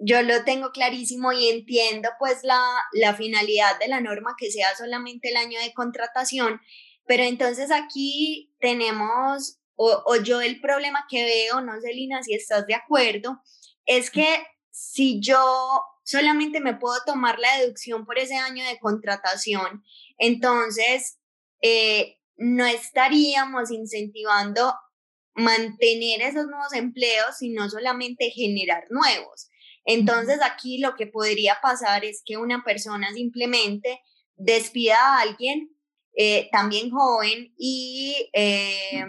yo 0.00 0.22
lo 0.22 0.44
tengo 0.44 0.70
clarísimo 0.70 1.32
y 1.32 1.48
entiendo 1.48 2.08
pues 2.18 2.38
la, 2.42 2.62
la 2.92 3.14
finalidad 3.14 3.78
de 3.78 3.88
la 3.88 4.00
norma 4.00 4.34
que 4.38 4.50
sea 4.50 4.76
solamente 4.76 5.30
el 5.30 5.36
año 5.36 5.60
de 5.60 5.72
contratación, 5.74 6.60
pero 7.06 7.24
entonces 7.24 7.70
aquí 7.70 8.54
tenemos, 8.60 9.57
o, 9.78 10.02
o 10.06 10.16
yo 10.16 10.40
el 10.40 10.60
problema 10.60 11.06
que 11.08 11.24
veo, 11.24 11.60
no 11.60 11.80
sé 11.80 11.92
Lina 11.94 12.22
si 12.22 12.34
estás 12.34 12.66
de 12.66 12.74
acuerdo, 12.74 13.40
es 13.86 14.10
que 14.10 14.44
si 14.70 15.20
yo 15.20 15.82
solamente 16.04 16.60
me 16.60 16.74
puedo 16.74 16.96
tomar 17.06 17.38
la 17.38 17.58
deducción 17.58 18.04
por 18.04 18.18
ese 18.18 18.36
año 18.36 18.64
de 18.64 18.78
contratación, 18.78 19.84
entonces 20.18 21.18
eh, 21.62 22.18
no 22.36 22.66
estaríamos 22.66 23.70
incentivando 23.70 24.74
mantener 25.34 26.22
esos 26.22 26.46
nuevos 26.46 26.72
empleos, 26.72 27.40
y 27.40 27.50
no 27.50 27.70
solamente 27.70 28.30
generar 28.30 28.86
nuevos. 28.90 29.48
Entonces 29.84 30.40
aquí 30.42 30.78
lo 30.78 30.96
que 30.96 31.06
podría 31.06 31.58
pasar 31.62 32.04
es 32.04 32.22
que 32.24 32.36
una 32.36 32.64
persona 32.64 33.12
simplemente 33.12 34.00
despida 34.34 34.96
a 34.96 35.20
alguien 35.20 35.70
eh, 36.16 36.48
también 36.50 36.90
joven 36.90 37.54
y 37.56 38.28
eh, 38.32 39.04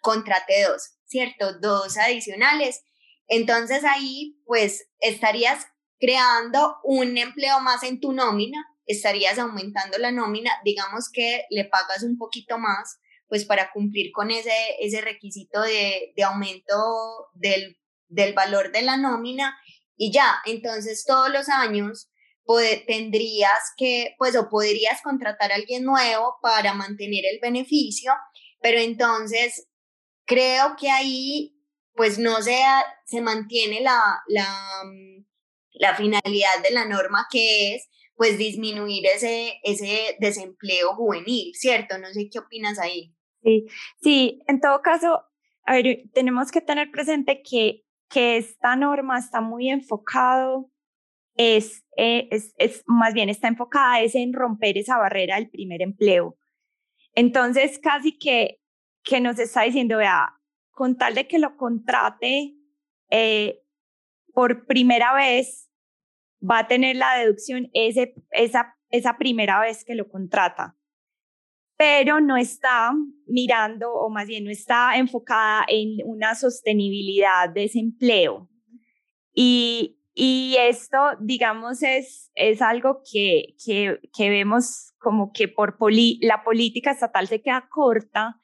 contrate 0.00 0.64
dos, 0.64 0.94
¿cierto? 1.06 1.58
Dos 1.60 1.96
adicionales. 1.96 2.82
Entonces 3.28 3.84
ahí 3.84 4.40
pues 4.46 4.88
estarías 5.00 5.66
creando 5.98 6.76
un 6.82 7.16
empleo 7.18 7.60
más 7.60 7.82
en 7.82 8.00
tu 8.00 8.12
nómina, 8.12 8.58
estarías 8.86 9.38
aumentando 9.38 9.98
la 9.98 10.10
nómina, 10.10 10.50
digamos 10.64 11.10
que 11.12 11.44
le 11.50 11.64
pagas 11.64 12.02
un 12.02 12.16
poquito 12.16 12.58
más 12.58 12.98
pues 13.28 13.44
para 13.44 13.70
cumplir 13.70 14.10
con 14.12 14.32
ese, 14.32 14.52
ese 14.80 15.00
requisito 15.00 15.62
de, 15.62 16.12
de 16.16 16.22
aumento 16.24 16.74
del, 17.34 17.78
del, 18.08 18.34
valor 18.34 18.72
de 18.72 18.82
la 18.82 18.96
nómina 18.96 19.56
y 19.96 20.10
ya, 20.10 20.38
entonces 20.46 21.04
todos 21.06 21.30
los 21.30 21.48
años 21.48 22.10
tendrías 22.86 23.60
que, 23.76 24.14
pues 24.18 24.36
o 24.36 24.48
podrías 24.48 25.02
contratar 25.02 25.52
a 25.52 25.56
alguien 25.56 25.84
nuevo 25.84 26.38
para 26.42 26.74
mantener 26.74 27.24
el 27.30 27.38
beneficio, 27.40 28.12
pero 28.60 28.78
entonces 28.80 29.68
creo 30.30 30.76
que 30.78 30.88
ahí 30.88 31.56
pues 31.94 32.18
no 32.18 32.40
sea, 32.40 32.84
se 33.04 33.20
mantiene 33.20 33.80
la, 33.80 34.00
la, 34.28 34.46
la 35.72 35.94
finalidad 35.96 36.62
de 36.62 36.70
la 36.70 36.86
norma 36.86 37.26
que 37.30 37.74
es 37.74 37.88
pues 38.14 38.38
disminuir 38.38 39.04
ese, 39.06 39.58
ese 39.64 40.16
desempleo 40.20 40.94
juvenil, 40.94 41.52
¿cierto? 41.54 41.98
No 41.98 42.12
sé 42.12 42.28
qué 42.30 42.38
opinas 42.38 42.78
ahí. 42.78 43.12
Sí, 43.42 43.66
sí, 44.02 44.40
en 44.46 44.60
todo 44.60 44.82
caso, 44.82 45.24
a 45.64 45.74
ver, 45.74 46.04
tenemos 46.14 46.52
que 46.52 46.60
tener 46.60 46.90
presente 46.90 47.42
que, 47.42 47.82
que 48.08 48.36
esta 48.36 48.76
norma 48.76 49.18
está 49.18 49.40
muy 49.40 49.68
enfocado, 49.68 50.70
es, 51.34 51.84
eh, 51.96 52.28
es, 52.30 52.54
es, 52.56 52.84
más 52.86 53.14
bien 53.14 53.30
está 53.30 53.48
enfocada 53.48 54.00
es 54.00 54.14
en 54.14 54.32
romper 54.32 54.78
esa 54.78 54.96
barrera 54.96 55.36
del 55.36 55.50
primer 55.50 55.82
empleo. 55.82 56.36
Entonces, 57.14 57.80
casi 57.82 58.16
que, 58.16 58.59
que 59.02 59.20
nos 59.20 59.38
está 59.38 59.62
diciendo, 59.62 59.98
vea, 59.98 60.40
con 60.70 60.96
tal 60.96 61.14
de 61.14 61.26
que 61.26 61.38
lo 61.38 61.56
contrate 61.56 62.54
eh, 63.10 63.62
por 64.32 64.66
primera 64.66 65.14
vez, 65.14 65.70
va 66.42 66.60
a 66.60 66.68
tener 66.68 66.96
la 66.96 67.16
deducción 67.16 67.70
ese, 67.74 68.14
esa, 68.30 68.76
esa 68.88 69.18
primera 69.18 69.60
vez 69.60 69.84
que 69.84 69.94
lo 69.94 70.08
contrata 70.08 70.76
pero 71.80 72.20
no 72.20 72.36
está 72.36 72.92
mirando, 73.26 73.90
o 73.90 74.10
más 74.10 74.26
bien 74.26 74.44
no 74.44 74.50
está 74.50 74.98
enfocada 74.98 75.64
en 75.66 75.96
una 76.04 76.34
sostenibilidad 76.34 77.48
de 77.48 77.64
ese 77.64 77.78
empleo. 77.78 78.50
Y, 79.32 79.98
y 80.12 80.56
esto, 80.58 80.98
digamos, 81.20 81.82
es, 81.82 82.30
es 82.34 82.60
algo 82.60 83.00
que, 83.10 83.54
que, 83.64 83.98
que 84.14 84.28
vemos 84.28 84.92
como 84.98 85.32
que 85.32 85.48
por 85.48 85.78
la 86.20 86.44
política 86.44 86.90
estatal 86.90 87.28
se 87.28 87.40
queda 87.40 87.66
corta, 87.70 88.38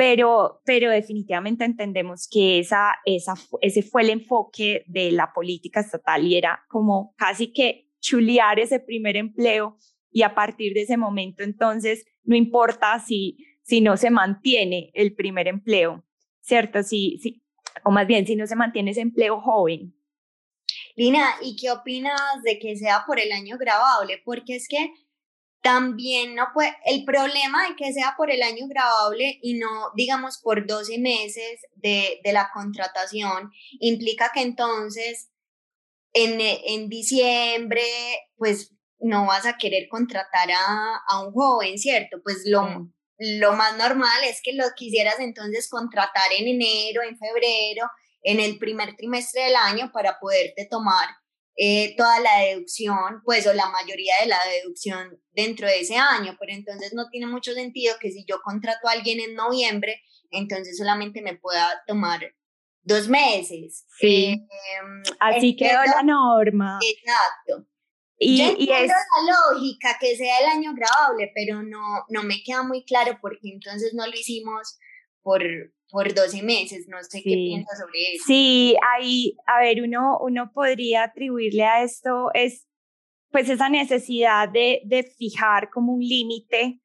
pero, 0.00 0.62
pero 0.64 0.90
definitivamente 0.90 1.62
entendemos 1.62 2.26
que 2.26 2.58
esa, 2.58 2.96
ese 3.04 3.82
fue 3.82 4.00
el 4.00 4.08
enfoque 4.08 4.82
de 4.86 5.12
la 5.12 5.30
política 5.34 5.80
estatal 5.80 6.26
y 6.26 6.36
era 6.36 6.64
como 6.70 7.14
casi 7.18 7.52
que 7.52 7.90
chulear 8.00 8.58
ese 8.58 8.80
primer 8.80 9.18
empleo 9.18 9.76
y 10.10 10.22
a 10.22 10.34
partir 10.34 10.72
de 10.72 10.84
ese 10.84 10.96
momento 10.96 11.42
entonces 11.42 12.06
no 12.24 12.34
importa 12.34 12.98
si, 12.98 13.44
si 13.60 13.82
no 13.82 13.98
se 13.98 14.08
mantiene 14.08 14.90
el 14.94 15.14
primer 15.14 15.48
empleo, 15.48 16.02
¿cierto? 16.40 16.82
Si, 16.82 17.18
si, 17.18 17.42
o 17.84 17.90
más 17.90 18.06
bien 18.06 18.26
si 18.26 18.36
no 18.36 18.46
se 18.46 18.56
mantiene 18.56 18.92
ese 18.92 19.02
empleo 19.02 19.38
joven. 19.42 19.94
Lina, 20.96 21.26
¿y 21.42 21.56
qué 21.56 21.70
opinas 21.70 22.42
de 22.42 22.58
que 22.58 22.74
sea 22.74 23.04
por 23.06 23.20
el 23.20 23.32
año 23.32 23.58
grabable? 23.58 24.22
Porque 24.24 24.56
es 24.56 24.66
que 24.66 24.94
también 25.62 26.34
no 26.34 26.48
puede, 26.54 26.74
el 26.86 27.04
problema 27.04 27.68
de 27.68 27.76
que 27.76 27.92
sea 27.92 28.14
por 28.16 28.30
el 28.30 28.42
año 28.42 28.66
grabable 28.68 29.38
y 29.42 29.54
no, 29.54 29.90
digamos, 29.94 30.38
por 30.38 30.66
12 30.66 30.98
meses 30.98 31.60
de, 31.74 32.20
de 32.24 32.32
la 32.32 32.50
contratación, 32.52 33.50
implica 33.78 34.30
que 34.32 34.40
entonces 34.40 35.30
en, 36.12 36.40
en 36.40 36.88
diciembre, 36.88 37.82
pues 38.36 38.74
no 38.98 39.26
vas 39.26 39.46
a 39.46 39.56
querer 39.56 39.88
contratar 39.88 40.50
a, 40.50 41.00
a 41.08 41.24
un 41.24 41.32
joven, 41.32 41.78
¿cierto? 41.78 42.18
Pues 42.22 42.42
lo, 42.46 42.90
lo 43.18 43.52
más 43.52 43.76
normal 43.76 44.24
es 44.24 44.40
que 44.42 44.52
lo 44.52 44.64
quisieras 44.76 45.20
entonces 45.20 45.68
contratar 45.68 46.32
en 46.38 46.48
enero, 46.48 47.02
en 47.02 47.18
febrero, 47.18 47.88
en 48.22 48.40
el 48.40 48.58
primer 48.58 48.96
trimestre 48.96 49.44
del 49.44 49.56
año 49.56 49.90
para 49.92 50.18
poderte 50.18 50.66
tomar 50.66 51.08
eh, 51.56 51.94
toda 51.96 52.20
la 52.20 52.38
deducción, 52.40 53.22
pues 53.24 53.46
o 53.46 53.52
la 53.52 53.68
mayoría 53.68 54.14
de 54.20 54.28
la 54.28 54.38
deducción 54.52 55.20
dentro 55.32 55.66
de 55.66 55.80
ese 55.80 55.96
año, 55.96 56.36
pero 56.38 56.52
entonces 56.52 56.92
no 56.94 57.08
tiene 57.10 57.26
mucho 57.26 57.52
sentido 57.52 57.96
que 58.00 58.10
si 58.10 58.24
yo 58.24 58.40
contrato 58.42 58.88
a 58.88 58.92
alguien 58.92 59.20
en 59.20 59.34
noviembre, 59.34 60.02
entonces 60.30 60.78
solamente 60.78 61.22
me 61.22 61.36
pueda 61.36 61.82
tomar 61.86 62.20
dos 62.82 63.08
meses. 63.08 63.86
Sí. 63.98 64.46
Em, 64.80 65.02
Así 65.18 65.56
quedó 65.56 65.82
la 65.84 66.02
norma. 66.02 66.78
Exacto. 66.82 67.66
Y, 68.22 68.42
es 68.42 68.88
la 68.88 69.54
lógica 69.54 69.96
que 69.98 70.14
sea 70.14 70.40
el 70.40 70.46
año 70.46 70.74
grabable, 70.74 71.32
pero 71.34 71.62
no, 71.62 72.04
no 72.10 72.22
me 72.22 72.42
queda 72.42 72.62
muy 72.62 72.84
claro 72.84 73.18
porque 73.20 73.48
entonces 73.48 73.94
no 73.94 74.06
lo 74.06 74.12
hicimos 74.12 74.78
por, 75.22 75.42
por 75.90 76.12
12 76.12 76.42
meses. 76.42 76.86
No 76.88 76.98
sé 77.02 77.22
qué 77.22 77.34
piensas 77.34 77.78
sobre 77.78 78.14
eso. 78.14 78.24
Sí, 78.26 78.76
ahí, 78.94 79.34
a 79.46 79.60
ver, 79.60 79.82
uno, 79.82 80.18
uno 80.20 80.50
podría 80.52 81.04
atribuirle 81.04 81.64
a 81.64 81.82
esto 81.82 82.30
es 82.34 82.66
pues 83.30 83.48
esa 83.48 83.68
necesidad 83.68 84.48
de, 84.48 84.82
de 84.84 85.04
fijar 85.04 85.70
como 85.70 85.92
un 85.92 86.00
límite 86.00 86.80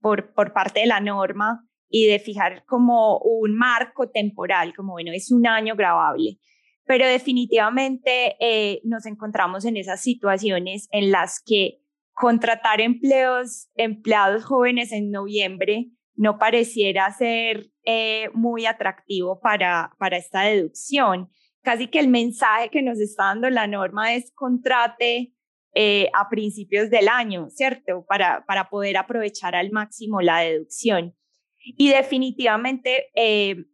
por, 0.00 0.32
por 0.34 0.52
parte 0.52 0.80
de 0.80 0.86
la 0.86 1.00
norma 1.00 1.66
y 1.88 2.06
de 2.06 2.18
fijar 2.18 2.64
como 2.66 3.18
un 3.18 3.56
marco 3.56 4.10
temporal, 4.10 4.74
como 4.74 4.92
bueno, 4.92 5.12
es 5.12 5.30
un 5.30 5.46
año 5.46 5.74
grabable. 5.76 6.38
pero 6.84 7.06
definitivamente 7.06 8.36
eh, 8.40 8.80
nos 8.84 9.06
encontramos 9.06 9.64
en 9.64 9.76
esas 9.76 10.02
situaciones 10.02 10.88
en 10.92 11.10
las 11.10 11.40
que 11.44 11.80
contratar 12.12 12.80
empleos, 12.80 13.68
empleados 13.74 14.44
jóvenes 14.44 14.92
en 14.92 15.10
noviembre 15.10 15.90
no 16.16 16.38
pareciera 16.38 17.12
ser 17.12 17.70
eh, 17.84 18.30
muy 18.32 18.66
atractivo 18.66 19.38
para, 19.40 19.92
para 19.98 20.16
esta 20.16 20.42
deducción. 20.42 21.30
Casi 21.62 21.88
que 21.88 22.00
el 22.00 22.08
mensaje 22.08 22.70
que 22.70 22.82
nos 22.82 23.00
está 23.00 23.24
dando 23.24 23.50
la 23.50 23.66
norma 23.66 24.14
es 24.14 24.32
contrate 24.32 25.34
eh, 25.74 26.08
a 26.14 26.28
principios 26.28 26.88
del 26.90 27.08
año, 27.08 27.48
¿cierto? 27.50 28.04
Para, 28.08 28.44
para 28.46 28.70
poder 28.70 28.96
aprovechar 28.96 29.54
al 29.54 29.70
máximo 29.70 30.22
la 30.22 30.40
deducción. 30.40 31.14
Y 31.58 31.90
definitivamente, 31.90 33.08
eh, 33.14 33.66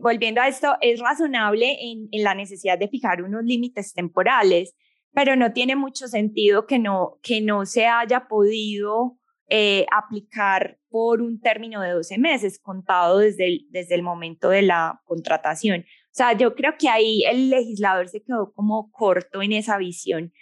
volviendo 0.00 0.40
a 0.40 0.48
esto, 0.48 0.76
es 0.80 1.00
razonable 1.00 1.78
en, 1.80 2.08
en, 2.10 2.24
la 2.24 2.34
necesidad 2.34 2.78
de 2.78 2.88
fijar 2.88 3.22
unos 3.22 3.44
límites 3.44 3.94
temporales, 3.94 4.74
pero 5.12 5.34
no 5.34 5.52
tiene 5.52 5.76
mucho 5.76 6.08
sentido 6.08 6.66
que 6.66 6.78
no, 6.78 7.18
que 7.22 7.40
no 7.40 7.64
se 7.64 7.86
haya 7.86 8.26
podido 8.28 9.18
eh, 9.48 9.86
aplicar 9.92 10.78
por 10.88 11.22
un 11.22 11.40
término 11.40 11.80
de 11.80 11.90
12 11.90 12.18
meses, 12.18 12.58
contado 12.58 13.18
desde 13.18 13.46
el, 13.46 13.66
desde 13.70 13.94
el 13.94 14.02
momento 14.02 14.48
de 14.48 14.62
la 14.62 15.00
contratación. 15.04 15.82
O 15.82 16.14
sea, 16.16 16.32
yo 16.32 16.54
creo 16.54 16.74
que 16.78 16.88
ahí 16.88 17.22
el 17.24 17.50
legislador 17.50 18.08
se 18.08 18.22
quedó 18.22 18.52
como 18.52 18.90
corto 18.90 19.42
en 19.42 19.52
esa 19.52 19.76
visión 19.78 20.32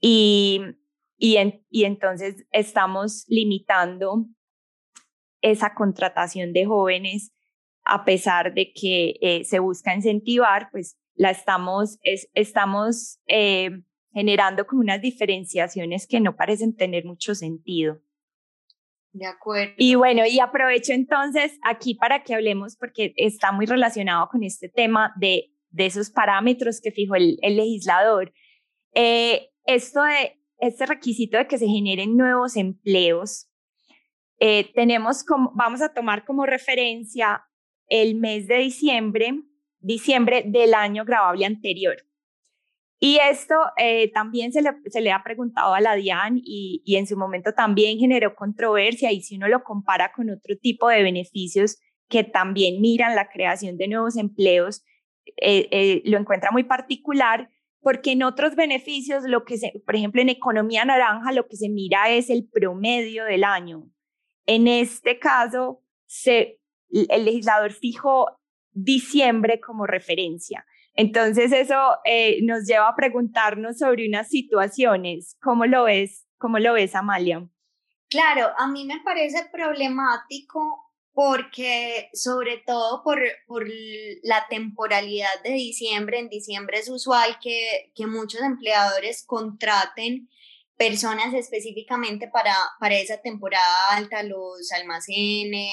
y, 0.00 0.60
y, 1.16 1.84
entonces 1.84 2.44
estamos 2.50 3.24
limitando 3.28 4.26
esa 5.40 5.74
contratación 5.74 6.52
de 6.52 6.66
jóvenes 6.66 7.32
a 7.84 8.04
pesar 8.04 8.52
de 8.52 8.72
que 8.72 9.16
eh, 9.20 9.44
se 9.44 9.58
busca 9.58 9.94
incentivar, 9.94 10.68
pues 10.70 10.98
la 11.14 11.30
estamos, 11.30 11.98
es, 12.02 12.28
estamos 12.34 13.20
eh, 13.26 13.70
generando 14.12 14.66
como 14.66 14.80
unas 14.80 15.00
diferenciaciones 15.00 16.06
que 16.06 16.20
no 16.20 16.36
parecen 16.36 16.74
tener 16.74 17.04
mucho 17.04 17.34
sentido. 17.34 18.00
De 19.14 19.26
acuerdo. 19.26 19.74
Y 19.78 19.94
bueno, 19.94 20.26
y 20.26 20.40
aprovecho 20.40 20.92
entonces 20.92 21.56
aquí 21.62 21.94
para 21.94 22.24
que 22.24 22.34
hablemos, 22.34 22.76
porque 22.76 23.14
está 23.16 23.52
muy 23.52 23.64
relacionado 23.64 24.28
con 24.28 24.42
este 24.42 24.68
tema 24.68 25.14
de, 25.16 25.52
de 25.70 25.86
esos 25.86 26.10
parámetros 26.10 26.80
que 26.80 26.90
fijó 26.90 27.14
el, 27.14 27.38
legislador. 27.40 28.32
Eh, 28.92 29.50
esto 29.66 30.02
de 30.02 30.40
este 30.58 30.86
requisito 30.86 31.38
de 31.38 31.46
que 31.46 31.58
se 31.58 31.68
generen 31.68 32.16
nuevos 32.16 32.56
empleos, 32.56 33.48
eh, 34.40 34.72
tenemos 34.74 35.22
como, 35.22 35.52
vamos 35.54 35.80
a 35.80 35.94
tomar 35.94 36.24
como 36.24 36.44
referencia 36.44 37.44
el 37.86 38.16
mes 38.16 38.48
de 38.48 38.58
diciembre, 38.58 39.32
diciembre 39.78 40.42
del 40.44 40.74
año 40.74 41.04
grabable 41.04 41.46
anterior. 41.46 41.96
Y 43.06 43.18
esto 43.18 43.54
eh, 43.76 44.10
también 44.12 44.50
se 44.50 44.62
le, 44.62 44.70
se 44.86 45.02
le, 45.02 45.12
ha 45.12 45.22
preguntado 45.22 45.74
a 45.74 45.80
la 45.82 45.94
DIAN 45.94 46.40
y, 46.42 46.80
y, 46.86 46.96
en 46.96 47.06
su 47.06 47.18
momento 47.18 47.52
también 47.52 47.98
generó 47.98 48.34
controversia 48.34 49.12
y 49.12 49.20
si 49.20 49.36
uno 49.36 49.46
lo 49.46 49.62
compara 49.62 50.10
con 50.10 50.30
otro 50.30 50.56
tipo 50.56 50.88
de 50.88 51.02
beneficios 51.02 51.76
que 52.08 52.24
también 52.24 52.80
miran 52.80 53.14
la 53.14 53.28
creación 53.28 53.76
de 53.76 53.88
nuevos 53.88 54.16
empleos, 54.16 54.82
eh, 55.36 55.68
eh, 55.70 56.02
lo 56.06 56.16
encuentra 56.16 56.50
muy 56.50 56.64
particular 56.64 57.50
porque 57.82 58.12
en 58.12 58.22
otros 58.22 58.56
beneficios, 58.56 59.24
lo 59.24 59.44
que 59.44 59.58
se, 59.58 59.82
por 59.84 59.96
ejemplo, 59.96 60.22
en 60.22 60.30
economía 60.30 60.86
naranja, 60.86 61.30
lo 61.32 61.46
que 61.46 61.56
se 61.56 61.68
mira 61.68 62.08
es 62.08 62.30
el 62.30 62.48
promedio 62.48 63.26
del 63.26 63.44
año. 63.44 63.86
En 64.46 64.66
este 64.66 65.18
caso, 65.18 65.82
se, 66.06 66.58
el 66.88 67.26
legislador 67.26 67.72
fijó 67.72 68.40
diciembre 68.72 69.60
como 69.60 69.86
referencia. 69.86 70.64
Entonces 70.94 71.52
eso 71.52 71.76
eh, 72.04 72.38
nos 72.42 72.66
lleva 72.66 72.88
a 72.88 72.96
preguntarnos 72.96 73.78
sobre 73.78 74.08
unas 74.08 74.28
situaciones. 74.28 75.36
¿Cómo 75.42 75.66
lo 75.66 75.84
ves? 75.84 76.26
¿Cómo 76.38 76.58
lo 76.58 76.74
ves, 76.74 76.94
Amalia? 76.94 77.48
Claro, 78.08 78.52
a 78.56 78.68
mí 78.68 78.84
me 78.84 79.00
parece 79.04 79.48
problemático 79.50 80.84
porque 81.12 82.10
sobre 82.12 82.58
todo 82.66 83.02
por, 83.02 83.20
por 83.46 83.66
la 84.22 84.46
temporalidad 84.48 85.42
de 85.42 85.50
diciembre, 85.50 86.18
en 86.18 86.28
diciembre 86.28 86.78
es 86.78 86.88
usual 86.88 87.38
que, 87.40 87.92
que 87.94 88.06
muchos 88.06 88.40
empleadores 88.40 89.24
contraten 89.24 90.28
personas 90.76 91.32
específicamente 91.34 92.28
para, 92.28 92.54
para 92.80 92.96
esa 92.96 93.20
temporada 93.20 93.64
alta, 93.90 94.24
los 94.24 94.70
almacenes, 94.72 95.70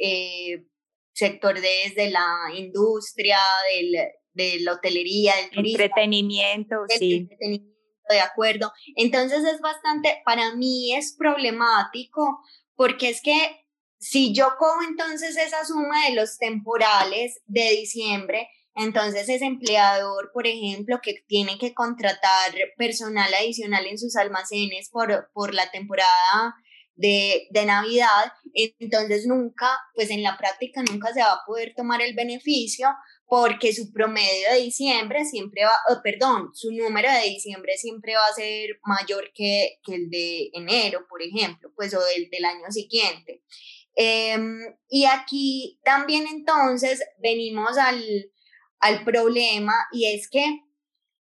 eh, 0.00 0.64
sector 1.12 1.60
desde 1.60 2.10
la 2.10 2.52
industria, 2.54 3.38
del, 3.72 3.96
de 4.38 4.60
la 4.60 4.74
hotelería, 4.74 5.34
del 5.36 5.50
turismo. 5.50 5.82
Entretenimiento, 5.82 6.76
sí. 6.88 7.14
Entretenimiento, 7.14 7.78
de 8.08 8.20
acuerdo. 8.20 8.72
Entonces 8.96 9.44
es 9.44 9.60
bastante, 9.60 10.22
para 10.24 10.54
mí 10.54 10.94
es 10.94 11.14
problemático 11.18 12.40
porque 12.74 13.10
es 13.10 13.20
que 13.20 13.66
si 13.98 14.32
yo 14.32 14.50
cojo 14.58 14.80
entonces 14.88 15.36
esa 15.36 15.64
suma 15.64 16.06
de 16.08 16.14
los 16.14 16.38
temporales 16.38 17.40
de 17.46 17.70
diciembre, 17.72 18.48
entonces 18.74 19.28
ese 19.28 19.44
empleador, 19.44 20.30
por 20.32 20.46
ejemplo, 20.46 21.00
que 21.02 21.24
tiene 21.26 21.58
que 21.58 21.74
contratar 21.74 22.54
personal 22.76 23.34
adicional 23.34 23.86
en 23.86 23.98
sus 23.98 24.14
almacenes 24.14 24.88
por, 24.90 25.30
por 25.34 25.52
la 25.52 25.68
temporada 25.72 26.54
de, 26.94 27.48
de, 27.50 27.66
Navidad, 27.66 28.32
entonces 28.54 29.26
nunca, 29.26 29.68
pues 29.94 30.10
en 30.10 30.22
la 30.22 30.36
práctica 30.36 30.82
nunca 30.82 31.12
se 31.12 31.20
va 31.20 31.32
a 31.32 31.44
poder 31.44 31.74
tomar 31.76 32.00
el 32.02 32.14
beneficio 32.14 32.88
porque 33.28 33.74
su 33.74 33.92
promedio 33.92 34.50
de 34.50 34.62
diciembre 34.62 35.24
siempre 35.26 35.62
va, 35.62 35.72
oh, 35.90 36.00
perdón, 36.02 36.50
su 36.54 36.72
número 36.72 37.12
de 37.12 37.28
diciembre 37.28 37.76
siempre 37.76 38.14
va 38.14 38.24
a 38.24 38.34
ser 38.34 38.80
mayor 38.84 39.30
que, 39.34 39.78
que 39.84 39.94
el 39.96 40.08
de 40.08 40.48
enero, 40.54 41.06
por 41.08 41.22
ejemplo, 41.22 41.70
pues 41.76 41.92
o 41.94 42.00
el 42.16 42.30
del 42.30 42.46
año 42.46 42.70
siguiente. 42.70 43.42
Em, 43.94 44.58
y 44.88 45.04
aquí 45.04 45.78
también 45.84 46.26
entonces 46.26 47.02
venimos 47.18 47.76
al, 47.76 48.02
al 48.80 49.04
problema 49.04 49.74
y 49.92 50.06
es 50.06 50.30
que 50.30 50.44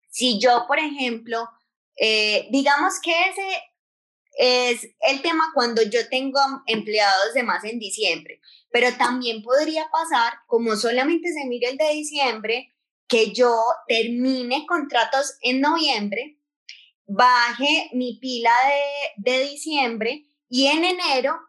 si 0.10 0.39
yo, 0.39 0.63
por 0.65 0.80
ejemplo, 0.80 1.46
eh, 1.98 2.48
digamos 2.52 3.02
que 3.04 3.12
ese 3.12 3.48
es 4.38 4.88
el 5.02 5.21
tema 5.21 5.52
cuando 5.54 5.82
yo 5.82 6.08
tengo 6.10 6.39
empleados 6.67 7.34
de 7.34 7.43
más 7.43 7.63
en 7.63 7.80
diciembre. 7.80 8.39
Pero 8.71 8.95
también 8.97 9.41
podría 9.41 9.89
pasar, 9.91 10.34
como 10.45 10.76
solamente 10.76 11.34
se 11.34 11.47
mire 11.47 11.69
el 11.69 11.78
de 11.78 11.89
diciembre, 11.89 12.73
que 13.08 13.32
yo 13.32 13.60
termine 13.88 14.65
contratos 14.67 15.38
en 15.41 15.62
noviembre, 15.62 16.38
baje 17.06 17.89
mi 17.93 18.19
pila 18.19 18.52
de, 19.15 19.32
de 19.32 19.43
diciembre 19.50 20.26
y 20.50 20.67
en 20.67 20.84
enero 20.84 21.39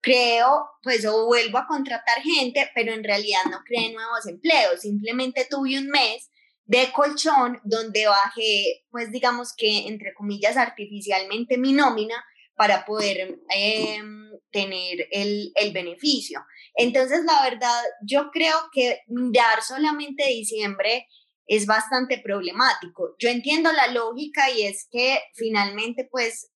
creo, 0.00 0.70
pues 0.82 1.04
o 1.04 1.26
vuelvo 1.26 1.58
a 1.58 1.66
contratar 1.66 2.22
gente, 2.22 2.70
pero 2.74 2.92
en 2.92 3.02
realidad 3.04 3.40
no 3.50 3.58
creé 3.64 3.92
nuevos 3.92 4.26
empleos, 4.26 4.80
simplemente 4.80 5.46
tuve 5.50 5.78
un 5.78 5.88
mes 5.88 6.30
de 6.66 6.90
colchón 6.92 7.60
donde 7.64 8.06
bajé, 8.06 8.84
pues 8.90 9.10
digamos 9.12 9.54
que 9.56 9.86
entre 9.86 10.12
comillas 10.14 10.56
artificialmente 10.56 11.58
mi 11.58 11.72
nómina 11.72 12.22
para 12.56 12.84
poder 12.84 13.38
em, 13.50 14.30
tener 14.50 15.06
el, 15.12 15.52
el, 15.54 15.72
beneficio. 15.72 16.44
Entonces, 16.74 17.24
la 17.24 17.42
verdad, 17.48 17.82
yo 18.02 18.30
creo 18.32 18.56
que 18.72 19.00
mirar 19.06 19.62
solamente 19.62 20.26
diciembre 20.26 21.06
es 21.46 21.66
bastante 21.66 22.18
problemático. 22.18 23.14
Yo 23.18 23.28
entiendo 23.28 23.70
la 23.72 23.88
lógica 23.88 24.50
y 24.50 24.62
es 24.62 24.88
que 24.90 25.20
finalmente, 25.34 26.08
pues, 26.10 26.50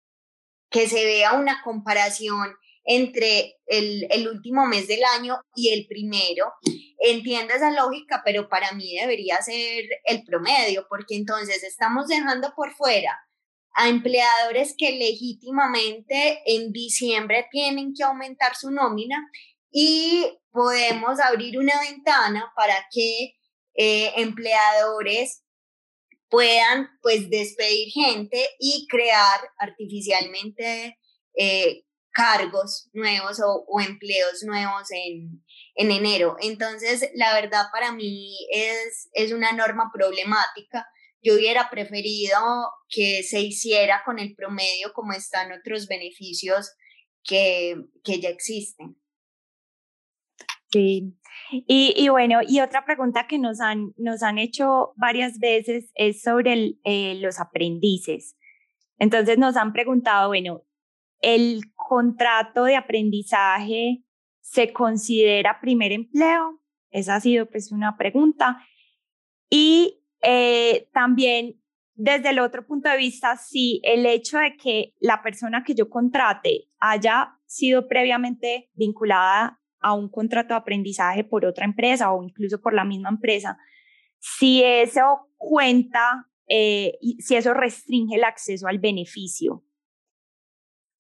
que 0.70 0.88
se 0.88 1.04
vea 1.04 1.34
una 1.34 1.62
comparación 1.62 2.54
entre 2.92 3.54
el, 3.66 4.08
el, 4.10 4.26
último 4.26 4.66
mes 4.66 4.88
del 4.88 5.02
año 5.16 5.38
y 5.54 5.68
el 5.68 5.86
primero. 5.86 6.52
Entiendo 6.98 7.54
esa 7.54 7.70
lógica, 7.70 8.20
pero 8.24 8.48
para 8.48 8.72
mí 8.72 8.96
debería 9.00 9.40
ser 9.42 9.84
el 10.04 10.24
promedio, 10.24 10.86
porque 10.88 11.14
entonces 11.14 11.62
estamos 11.62 12.08
dejando 12.08 12.52
por 12.56 12.74
fuera 12.74 13.16
a 13.74 13.88
empleadores 13.88 14.74
que 14.76 14.90
legítimamente 14.90 16.42
en 16.46 16.72
diciembre 16.72 17.46
tienen 17.52 17.94
que 17.94 18.02
aumentar 18.02 18.56
su 18.56 18.72
nómina 18.72 19.24
y 19.70 20.26
podemos 20.50 21.20
abrir 21.20 21.60
una 21.60 21.78
ventana 21.80 22.52
para 22.56 22.74
que 22.90 23.36
eh, 23.74 24.12
empleadores 24.16 25.44
puedan 26.28 26.88
pues 27.02 27.30
despedir 27.30 27.92
gente 27.92 28.48
y 28.58 28.88
crear 28.88 29.40
artificialmente 29.58 30.98
eh, 31.36 31.84
cargos 32.12 32.88
nuevos 32.92 33.40
o, 33.44 33.80
empleos 33.80 34.42
nuevos 34.42 34.90
en, 34.90 35.42
en, 35.74 35.90
enero. 35.90 36.36
Entonces, 36.40 37.08
la 37.14 37.34
verdad 37.34 37.66
para 37.72 37.92
mí 37.92 38.36
es, 38.52 39.08
es 39.12 39.32
una 39.32 39.52
norma 39.52 39.90
problemática 39.92 40.86
yo 41.22 41.34
hubiera 41.34 41.68
preferido 41.70 42.38
que 42.88 43.22
se 43.22 43.40
hiciera 43.40 44.02
con 44.04 44.18
el 44.18 44.34
promedio 44.34 44.92
como 44.94 45.12
están 45.12 45.52
otros 45.52 45.86
beneficios 45.86 46.72
que, 47.22 47.76
que 48.02 48.20
ya 48.20 48.30
existen. 48.30 48.96
Sí. 50.72 51.14
Y, 51.52 52.08
bueno, 52.08 52.40
y 52.46 52.60
otra 52.60 52.84
pregunta 52.84 53.26
que 53.26 53.38
nos 53.38 53.60
han, 53.60 53.92
nos 53.96 54.22
han 54.22 54.38
hecho 54.38 54.92
varias 54.96 55.38
veces 55.38 55.90
es 55.94 56.22
sobre 56.22 56.74
eh, 56.84 57.16
los 57.16 57.40
aprendices. 57.40 58.36
Entonces 58.98 59.36
nos 59.36 59.56
han 59.56 59.72
preguntado, 59.72 60.28
bueno, 60.28 60.62
¿el 61.20 61.62
contrato 61.90 62.62
de 62.66 62.76
aprendizaje 62.76 64.04
se 64.40 64.72
considera 64.72 65.58
primer 65.60 65.90
empleo? 65.90 66.62
Esa 66.88 67.16
ha 67.16 67.20
sido 67.20 67.46
pues 67.46 67.72
una 67.72 67.96
pregunta. 67.96 68.64
Y 69.50 70.00
eh, 70.22 70.88
también 70.92 71.60
desde 71.96 72.30
el 72.30 72.38
otro 72.38 72.64
punto 72.64 72.88
de 72.88 72.96
vista, 72.96 73.36
si 73.36 73.80
el 73.82 74.06
hecho 74.06 74.38
de 74.38 74.56
que 74.56 74.94
la 75.00 75.20
persona 75.20 75.64
que 75.64 75.74
yo 75.74 75.90
contrate 75.90 76.68
haya 76.78 77.36
sido 77.46 77.88
previamente 77.88 78.70
vinculada 78.74 79.60
a 79.80 79.92
un 79.92 80.08
contrato 80.08 80.54
de 80.54 80.60
aprendizaje 80.60 81.24
por 81.24 81.44
otra 81.44 81.64
empresa 81.64 82.12
o 82.12 82.22
incluso 82.22 82.60
por 82.60 82.72
la 82.72 82.84
misma 82.84 83.08
empresa, 83.08 83.58
si 84.20 84.62
eso 84.62 85.28
cuenta, 85.36 86.28
eh, 86.46 86.98
si 87.18 87.34
eso 87.34 87.52
restringe 87.52 88.14
el 88.14 88.22
acceso 88.22 88.68
al 88.68 88.78
beneficio. 88.78 89.64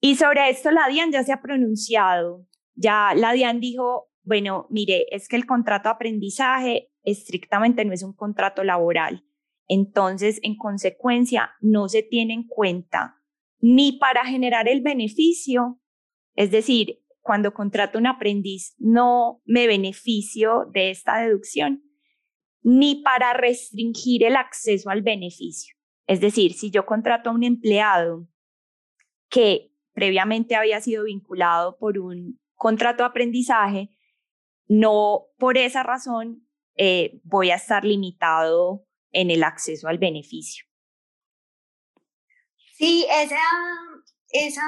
Y 0.00 0.16
sobre 0.16 0.48
esto 0.48 0.70
la 0.70 0.88
DIAN 0.88 1.12
ya 1.12 1.22
se 1.22 1.32
ha 1.32 1.42
pronunciado. 1.42 2.46
Ya 2.74 3.12
la 3.14 3.32
DIAN 3.32 3.60
dijo, 3.60 4.10
bueno, 4.22 4.66
mire, 4.70 5.06
es 5.10 5.28
que 5.28 5.36
el 5.36 5.46
contrato 5.46 5.88
de 5.88 5.94
aprendizaje 5.94 6.90
estrictamente 7.02 7.84
no 7.84 7.92
es 7.92 8.02
un 8.02 8.14
contrato 8.14 8.64
laboral. 8.64 9.24
Entonces, 9.68 10.40
en 10.42 10.56
consecuencia, 10.56 11.52
no 11.60 11.88
se 11.88 12.02
tiene 12.02 12.34
en 12.34 12.46
cuenta 12.46 13.16
ni 13.60 13.92
para 13.92 14.24
generar 14.24 14.68
el 14.68 14.80
beneficio, 14.80 15.80
es 16.34 16.50
decir, 16.50 17.02
cuando 17.20 17.52
contrato 17.52 17.98
un 17.98 18.06
aprendiz 18.06 18.74
no 18.78 19.42
me 19.44 19.66
beneficio 19.66 20.66
de 20.72 20.90
esta 20.90 21.20
deducción, 21.20 21.82
ni 22.62 23.02
para 23.02 23.34
restringir 23.34 24.24
el 24.24 24.36
acceso 24.36 24.90
al 24.90 25.02
beneficio. 25.02 25.76
Es 26.06 26.20
decir, 26.20 26.54
si 26.54 26.70
yo 26.70 26.86
contrato 26.86 27.30
a 27.30 27.32
un 27.34 27.44
empleado 27.44 28.26
que 29.28 29.69
previamente 29.92 30.56
había 30.56 30.80
sido 30.80 31.04
vinculado 31.04 31.76
por 31.78 31.98
un 31.98 32.40
contrato 32.54 33.02
de 33.02 33.08
aprendizaje, 33.08 33.90
no 34.68 35.26
por 35.38 35.58
esa 35.58 35.82
razón 35.82 36.46
eh, 36.76 37.20
voy 37.24 37.50
a 37.50 37.56
estar 37.56 37.84
limitado 37.84 38.86
en 39.12 39.30
el 39.30 39.42
acceso 39.42 39.88
al 39.88 39.98
beneficio. 39.98 40.64
Sí, 42.74 43.06
esa 43.10 43.36
esa 44.32 44.62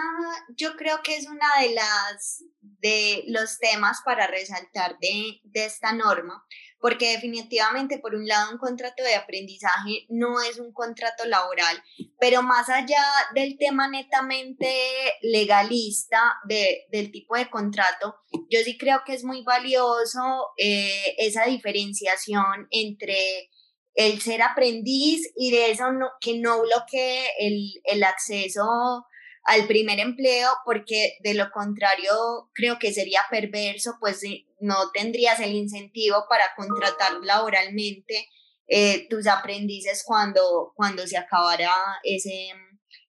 yo 0.57 0.77
creo 0.77 1.03
que 1.03 1.17
es 1.17 1.29
una 1.29 1.47
de 1.61 1.75
las 1.75 2.45
de 2.61 3.25
los 3.29 3.59
temas 3.59 4.01
para 4.05 4.27
resaltar 4.27 4.99
de, 5.01 5.41
de, 5.45 5.65
esta 5.65 5.93
norma, 5.93 6.45
porque 6.81 7.13
definitivamente 7.13 7.99
por 7.99 8.15
un 8.15 8.27
lado 8.27 8.51
un 8.53 8.59
contrato 8.59 9.05
de 9.05 9.15
aprendizaje 9.15 10.07
no 10.09 10.41
es 10.41 10.59
un 10.59 10.73
contrato 10.73 11.25
laboral, 11.27 11.81
pero 12.19 12.43
más 12.43 12.69
allá 12.69 13.05
del 13.35 13.57
tema 13.57 13.89
netamente 13.89 14.75
legalista 15.23 16.21
de, 16.45 16.87
del 16.91 17.13
tipo 17.13 17.37
de 17.37 17.49
contrato, 17.51 18.17
yo 18.51 18.61
sí 18.65 18.77
creo 18.77 19.03
que 19.07 19.15
es 19.15 19.23
muy 19.23 19.45
valioso 19.45 20.49
eh, 20.57 21.15
esa 21.19 21.45
diferenciación 21.45 22.67
entre 22.71 23.49
el 23.95 24.21
ser 24.21 24.43
aprendiz 24.43 25.31
y 25.37 25.51
de 25.53 25.71
eso 25.71 25.85
que 26.21 26.39
no 26.39 26.63
bloquee 26.63 27.29
el, 27.39 27.81
el 27.85 28.03
acceso 28.03 29.07
al 29.45 29.67
primer 29.67 29.99
empleo, 29.99 30.49
porque 30.65 31.17
de 31.21 31.35
lo 31.35 31.51
contrario 31.51 32.51
creo 32.55 32.79
que 32.79 32.93
sería 32.93 33.21
perverso, 33.31 33.97
pues 34.01 34.23
no 34.61 34.91
tendrías 34.93 35.41
el 35.41 35.53
incentivo 35.53 36.27
para 36.29 36.55
contratar 36.57 37.13
laboralmente 37.23 38.29
eh, 38.69 39.09
tus 39.09 39.27
aprendices 39.27 40.05
cuando, 40.07 40.73
cuando 40.77 41.07
se 41.07 41.19
acabara 41.19 41.71
ese, 42.05 42.51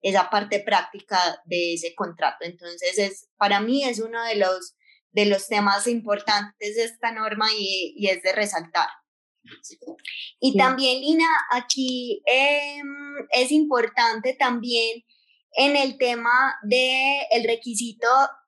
esa 0.02 0.30
parte 0.30 0.60
práctica 0.60 1.18
de 1.46 1.76
ese 1.76 1.94
contrato. 1.94 2.46
Entonces, 2.46 2.98
es, 2.98 3.30
para 3.38 3.60
mí 3.60 3.84
es 3.84 4.00
uno 4.00 4.24
de 4.24 4.36
los, 4.36 4.76
de 5.12 5.28
los 5.28 5.48
temas 5.48 5.88
importantes 5.88 6.76
de 6.76 6.84
esta 6.84 7.12
norma 7.12 7.48
y, 7.56 7.94
y 7.96 8.08
es 8.08 8.24
de 8.24 8.34
resaltar. 8.34 8.90
Y 10.40 10.58
también, 10.58 11.02
Lina, 11.02 11.28
aquí 11.52 12.22
em, 12.26 12.88
es 13.32 13.52
importante 13.52 14.36
también 14.40 15.04
en 15.56 15.76
el 15.76 15.98
tema 15.98 16.56
del 16.64 17.22
el 17.32 17.44
requisito 17.46 18.08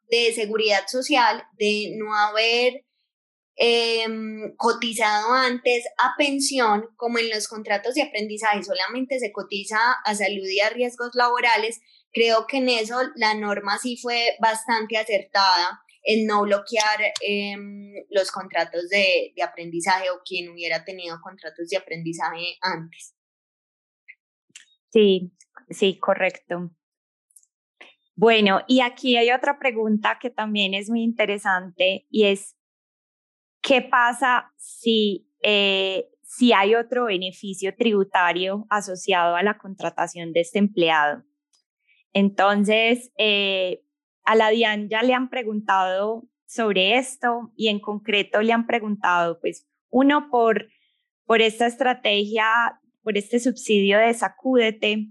de 0.10 0.34
seguridad 0.34 0.88
social, 0.88 1.44
de 1.58 1.96
no 1.98 2.16
haber 2.16 2.86
em, 3.56 4.56
cotizado 4.58 5.34
antes 5.34 5.86
a 5.98 6.14
pensión, 6.18 6.90
como 6.98 7.20
en 7.20 7.30
los 7.30 7.48
contratos 7.48 7.96
de 7.96 8.04
aprendizaje 8.04 8.64
solamente 8.64 9.20
se 9.20 9.32
cotiza 9.32 9.78
a 10.04 10.16
salud 10.16 10.48
y 10.48 10.60
a 10.60 10.70
riesgos 10.70 11.12
laborales, 11.14 11.80
creo 12.12 12.46
que 12.48 12.58
en 12.58 12.70
eso 12.70 12.98
la 13.16 13.34
norma 13.34 13.78
sí 13.78 13.98
fue 13.98 14.36
bastante 14.40 14.98
acertada 14.98 15.82
en 16.04 16.28
no 16.28 16.44
bloquear 16.44 17.14
em, 17.22 17.94
los 18.10 18.32
contratos 18.32 18.90
de, 18.90 19.34
de 19.36 19.44
aprendizaje 19.44 20.10
o 20.12 20.22
quien 20.24 20.50
hubiera 20.50 20.86
tenido 20.86 21.20
contratos 21.22 21.68
de 21.70 21.78
aprendizaje 21.78 22.58
antes. 22.62 23.16
Sí, 24.92 25.32
sí, 25.70 25.98
correcto. 26.00 26.72
Bueno, 28.16 28.62
y 28.68 28.80
aquí 28.80 29.18
hay 29.18 29.32
otra 29.32 29.60
pregunta 29.60 30.20
que 30.22 30.30
también 30.30 30.74
es 30.74 30.90
muy 30.90 31.04
interesante 31.04 32.08
y 32.10 32.26
es, 32.26 32.56
¿qué 33.62 33.82
pasa 33.82 34.54
si, 34.56 35.30
eh, 35.44 36.08
si 36.22 36.54
hay 36.54 36.76
otro 36.76 37.06
beneficio 37.06 37.76
tributario 37.76 38.66
asociado 38.70 39.36
a 39.36 39.44
la 39.44 39.58
contratación 39.58 40.32
de 40.32 40.42
este 40.42 40.60
empleado? 40.60 41.24
Entonces, 42.14 43.12
eh, 43.18 43.84
a 44.24 44.36
la 44.36 44.50
DIAN 44.50 44.88
ya 44.88 45.04
le 45.04 45.14
han 45.14 45.30
preguntado 45.30 46.24
sobre 46.46 46.98
esto 46.98 47.52
y 47.58 47.68
en 47.68 47.82
concreto 47.82 48.42
le 48.42 48.54
han 48.54 48.66
preguntado, 48.66 49.42
pues, 49.42 49.68
uno 49.90 50.30
por, 50.32 50.70
por 51.26 51.42
esta 51.42 51.68
estrategia, 51.68 52.80
por 53.04 53.18
este 53.18 53.42
subsidio 53.42 54.00
de 54.00 54.14
Sacúdete, 54.14 55.10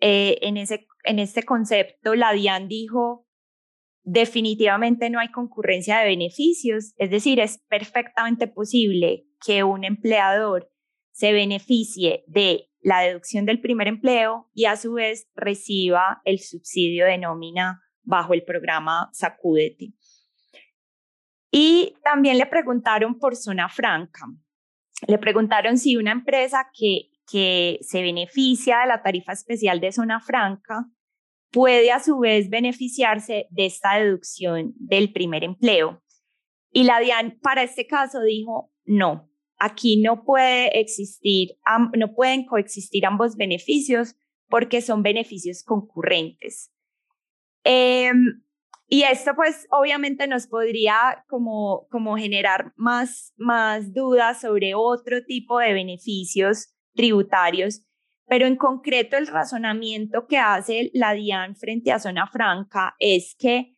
eh, 0.00 0.38
en 0.40 0.56
ese 0.56 0.86
en 1.04 1.18
este 1.18 1.42
concepto, 1.42 2.14
la 2.14 2.32
DIAN 2.32 2.68
dijo, 2.68 3.26
definitivamente 4.02 5.10
no 5.10 5.20
hay 5.20 5.30
concurrencia 5.30 5.98
de 5.98 6.06
beneficios, 6.06 6.92
es 6.96 7.10
decir, 7.10 7.40
es 7.40 7.58
perfectamente 7.68 8.48
posible 8.48 9.26
que 9.44 9.64
un 9.64 9.84
empleador 9.84 10.70
se 11.12 11.32
beneficie 11.32 12.24
de 12.26 12.68
la 12.80 13.00
deducción 13.00 13.46
del 13.46 13.60
primer 13.60 13.86
empleo 13.86 14.50
y 14.54 14.64
a 14.64 14.76
su 14.76 14.94
vez 14.94 15.28
reciba 15.34 16.20
el 16.24 16.40
subsidio 16.40 17.06
de 17.06 17.18
nómina 17.18 17.80
bajo 18.02 18.34
el 18.34 18.42
programa 18.42 19.08
Sacúdete. 19.12 19.92
Y 21.50 21.94
también 22.02 22.38
le 22.38 22.46
preguntaron 22.46 23.18
por 23.18 23.36
zona 23.36 23.68
franca. 23.68 24.26
Le 25.06 25.18
preguntaron 25.18 25.78
si 25.78 25.96
una 25.96 26.12
empresa 26.12 26.70
que 26.72 27.11
que 27.32 27.78
se 27.80 28.02
beneficia 28.02 28.80
de 28.80 28.88
la 28.88 29.02
tarifa 29.02 29.32
especial 29.32 29.80
de 29.80 29.90
zona 29.90 30.20
franca 30.20 30.86
puede 31.50 31.90
a 31.90 31.98
su 31.98 32.18
vez 32.18 32.50
beneficiarse 32.50 33.46
de 33.48 33.66
esta 33.66 33.98
deducción 33.98 34.74
del 34.76 35.12
primer 35.12 35.42
empleo. 35.42 36.02
Y 36.70 36.84
la 36.84 37.00
DIAN 37.00 37.38
para 37.40 37.62
este 37.62 37.86
caso 37.86 38.20
dijo, 38.20 38.70
no, 38.84 39.30
aquí 39.58 39.96
no 39.96 40.24
puede 40.24 40.78
existir, 40.78 41.56
no 41.96 42.14
pueden 42.14 42.44
coexistir 42.44 43.06
ambos 43.06 43.36
beneficios 43.36 44.14
porque 44.48 44.82
son 44.82 45.02
beneficios 45.02 45.62
concurrentes. 45.62 46.70
Em, 47.64 48.42
y 48.88 49.04
esto 49.04 49.32
pues 49.34 49.66
obviamente 49.70 50.26
nos 50.26 50.46
podría 50.46 51.24
como, 51.28 51.86
como 51.90 52.18
generar 52.18 52.74
más, 52.76 53.32
más 53.38 53.94
dudas 53.94 54.42
sobre 54.42 54.74
otro 54.74 55.24
tipo 55.24 55.58
de 55.58 55.72
beneficios 55.72 56.74
tributarios, 56.94 57.82
pero 58.26 58.46
en 58.46 58.56
concreto 58.56 59.16
el 59.16 59.26
razonamiento 59.26 60.26
que 60.26 60.38
hace 60.38 60.90
la 60.94 61.12
DIAN 61.12 61.56
frente 61.56 61.92
a 61.92 61.98
zona 61.98 62.26
franca 62.26 62.94
es 62.98 63.34
que 63.38 63.76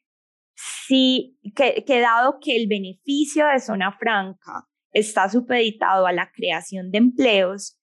si, 0.54 1.38
que, 1.56 1.84
que 1.84 2.00
dado 2.00 2.38
que 2.40 2.56
el 2.56 2.68
beneficio 2.68 3.46
de 3.46 3.58
zona 3.58 3.92
franca 3.92 4.68
está 4.92 5.28
supeditado 5.28 6.06
a 6.06 6.12
la 6.12 6.30
creación 6.30 6.90
de 6.90 6.98
empleos, 6.98 7.78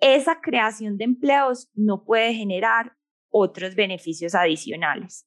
esa 0.00 0.40
creación 0.40 0.96
de 0.96 1.04
empleos 1.04 1.70
no 1.74 2.04
puede 2.04 2.34
generar 2.34 2.92
otros 3.30 3.74
beneficios 3.74 4.34
adicionales. 4.34 5.26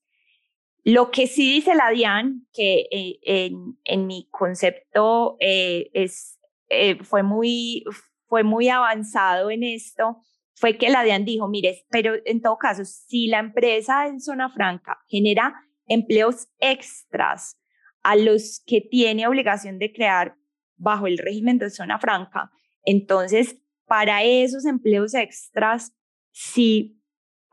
Lo 0.83 1.11
que 1.11 1.27
sí 1.27 1.51
dice 1.51 1.75
la 1.75 1.89
DIAN, 1.89 2.47
que 2.53 2.87
eh, 2.91 3.19
en, 3.23 3.77
en, 3.83 4.07
mi 4.07 4.29
concepto 4.31 5.35
eh, 5.41 5.89
es, 5.91 6.39
eh, 6.69 7.03
fue, 7.03 7.23
muy, 7.23 7.83
fue 8.27 8.43
muy 8.43 8.69
avanzado 8.69 9.49
en 9.49 9.63
esto 9.63 10.21
fue 10.59 10.77
que 10.77 10.89
la 10.89 11.03
DIAN 11.03 11.23
dijo, 11.23 11.47
mire, 11.47 11.85
pero 11.89 12.15
en 12.25 12.41
todo 12.41 12.57
caso, 12.57 12.83
si 12.83 13.27
la 13.27 13.37
empresa 13.37 14.07
en 14.07 14.19
zona 14.19 14.49
franca 14.49 14.97
genera 15.07 15.53
empleos 15.85 16.47
extras 16.59 17.59
a 18.01 18.15
los 18.15 18.63
que 18.65 18.81
tiene 18.81 19.27
obligación 19.27 19.77
de 19.77 19.93
crear 19.93 20.35
bajo 20.75 21.05
el 21.05 21.19
régimen 21.19 21.59
de 21.59 21.69
zona 21.69 21.99
franca. 21.99 22.51
Entonces, 22.83 23.61
para 23.85 24.23
esos 24.23 24.65
empleos 24.65 25.13
extras, 25.13 25.93
sí 26.31 27.03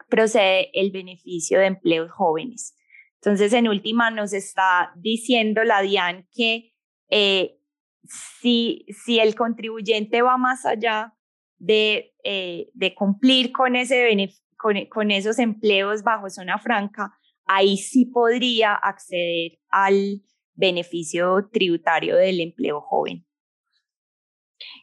procede 0.09 0.71
el 0.73 0.91
beneficio 0.91 1.59
de 1.59 1.67
empleos 1.67 2.11
jóvenes. 2.11 2.75
Entonces, 3.17 3.53
en 3.53 3.69
última, 3.69 4.11
nos 4.11 4.33
está 4.33 4.93
diciendo 4.97 5.63
la 5.63 5.83
DIAN 5.83 6.27
que 6.35 6.73
eh, 7.11 7.59
si, 8.07 8.87
si 9.05 9.21
el 9.21 9.35
contribuyente 9.35 10.23
va 10.23 10.37
más 10.37 10.65
allá 10.67 11.15
de, 11.59 12.15
eh, 12.25 12.71
de 12.75 12.95
cumplir 12.95 13.53
con, 13.53 13.77
ese 13.77 14.17
con, 14.57 14.87
con 14.87 15.11
esos 15.11 15.39
empleos 15.39 16.03
bajo 16.03 16.29
zona 16.31 16.59
franca, 16.59 17.13
ahí 17.47 17.77
sí 17.77 18.07
podría 18.07 18.75
acceder 18.75 19.59
al 19.69 20.23
beneficio 20.55 21.49
tributario 21.53 22.17
del 22.17 22.41
empleo 22.41 22.81
joven. 22.81 23.27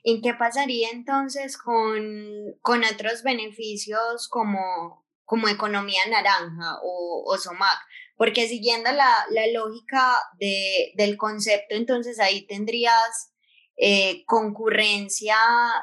¿Y 0.04 0.22
qué 0.22 0.34
pasaría 0.34 0.90
entonces 0.92 1.58
con, 1.58 2.56
con 2.62 2.84
otros 2.84 3.24
beneficios 3.24 4.28
como, 4.30 5.06
como 5.24 5.48
economía 5.48 6.02
naranja 6.10 6.80
o, 6.84 7.24
o 7.26 7.38
SOMAC? 7.38 7.80
Porque 8.22 8.48
siguiendo 8.48 8.92
la, 8.92 9.26
la 9.32 9.48
lógica 9.48 10.16
de, 10.38 10.92
del 10.94 11.18
concepto, 11.18 11.74
entonces 11.74 12.20
ahí 12.20 12.46
tendrías 12.46 13.34
eh, 13.78 14.24
concurrencia 14.28 15.36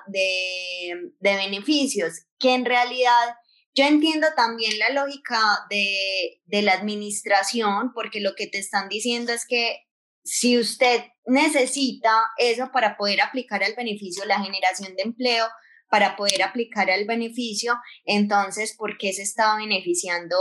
de, 0.07 1.11
de 1.19 1.35
beneficios, 1.35 2.27
que 2.39 2.55
en 2.55 2.65
realidad 2.65 3.35
yo 3.75 3.87
entiendo 3.87 4.29
también 4.37 4.79
la 4.79 4.91
lógica 4.91 5.67
de, 5.69 6.41
de, 6.45 6.63
la 6.63 6.75
administración, 6.75 7.91
porque 7.93 8.21
lo 8.21 8.37
que 8.37 8.47
te 8.47 8.59
están 8.59 8.89
diciendo 8.89 9.33
es 9.33 9.45
que 9.45 9.81
si 10.23 10.59
usted 10.59 11.07
necesita 11.27 12.23
eso 12.37 12.71
para 12.73 12.97
poder 12.97 13.21
aplicar 13.21 13.65
al 13.65 13.75
beneficio, 13.75 14.25
la 14.27 14.41
generación 14.41 14.95
de 14.95 15.03
empleo, 15.03 15.49
para 15.91 16.15
poder 16.15 16.45
aplicar 16.45 16.89
al 16.89 17.05
beneficio, 17.05 17.75
entonces, 18.05 18.77
¿por 18.79 18.97
qué 18.97 19.13
se 19.13 19.23
está 19.23 19.57
beneficiando 19.57 20.37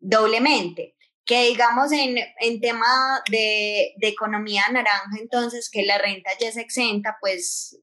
doblemente? 0.00 0.96
Que 1.26 1.48
digamos 1.48 1.90
en, 1.92 2.18
en 2.40 2.60
tema 2.60 3.22
de, 3.30 3.94
de, 3.96 4.08
economía 4.08 4.64
naranja, 4.70 5.16
entonces 5.18 5.70
que 5.70 5.84
la 5.84 5.96
renta 5.96 6.30
ya 6.38 6.48
es 6.48 6.56
exenta, 6.58 7.16
pues 7.20 7.80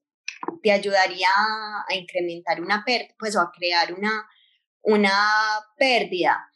te 0.62 0.72
ayudaría 0.72 1.30
a 1.90 1.96
incrementar 1.96 2.62
una 2.62 2.84
pérdida, 2.86 3.16
pues 3.18 3.36
o 3.36 3.42
a 3.42 3.52
crear 3.52 3.94
una, 3.94 4.28
una 4.82 5.12
pérdida. 5.78 6.52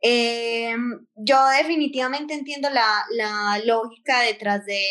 Eh, 0.00 0.74
yo 1.14 1.46
definitivamente 1.48 2.34
entiendo 2.34 2.68
la, 2.70 3.04
la 3.10 3.60
lógica 3.64 4.22
detrás 4.22 4.66
de, 4.66 4.84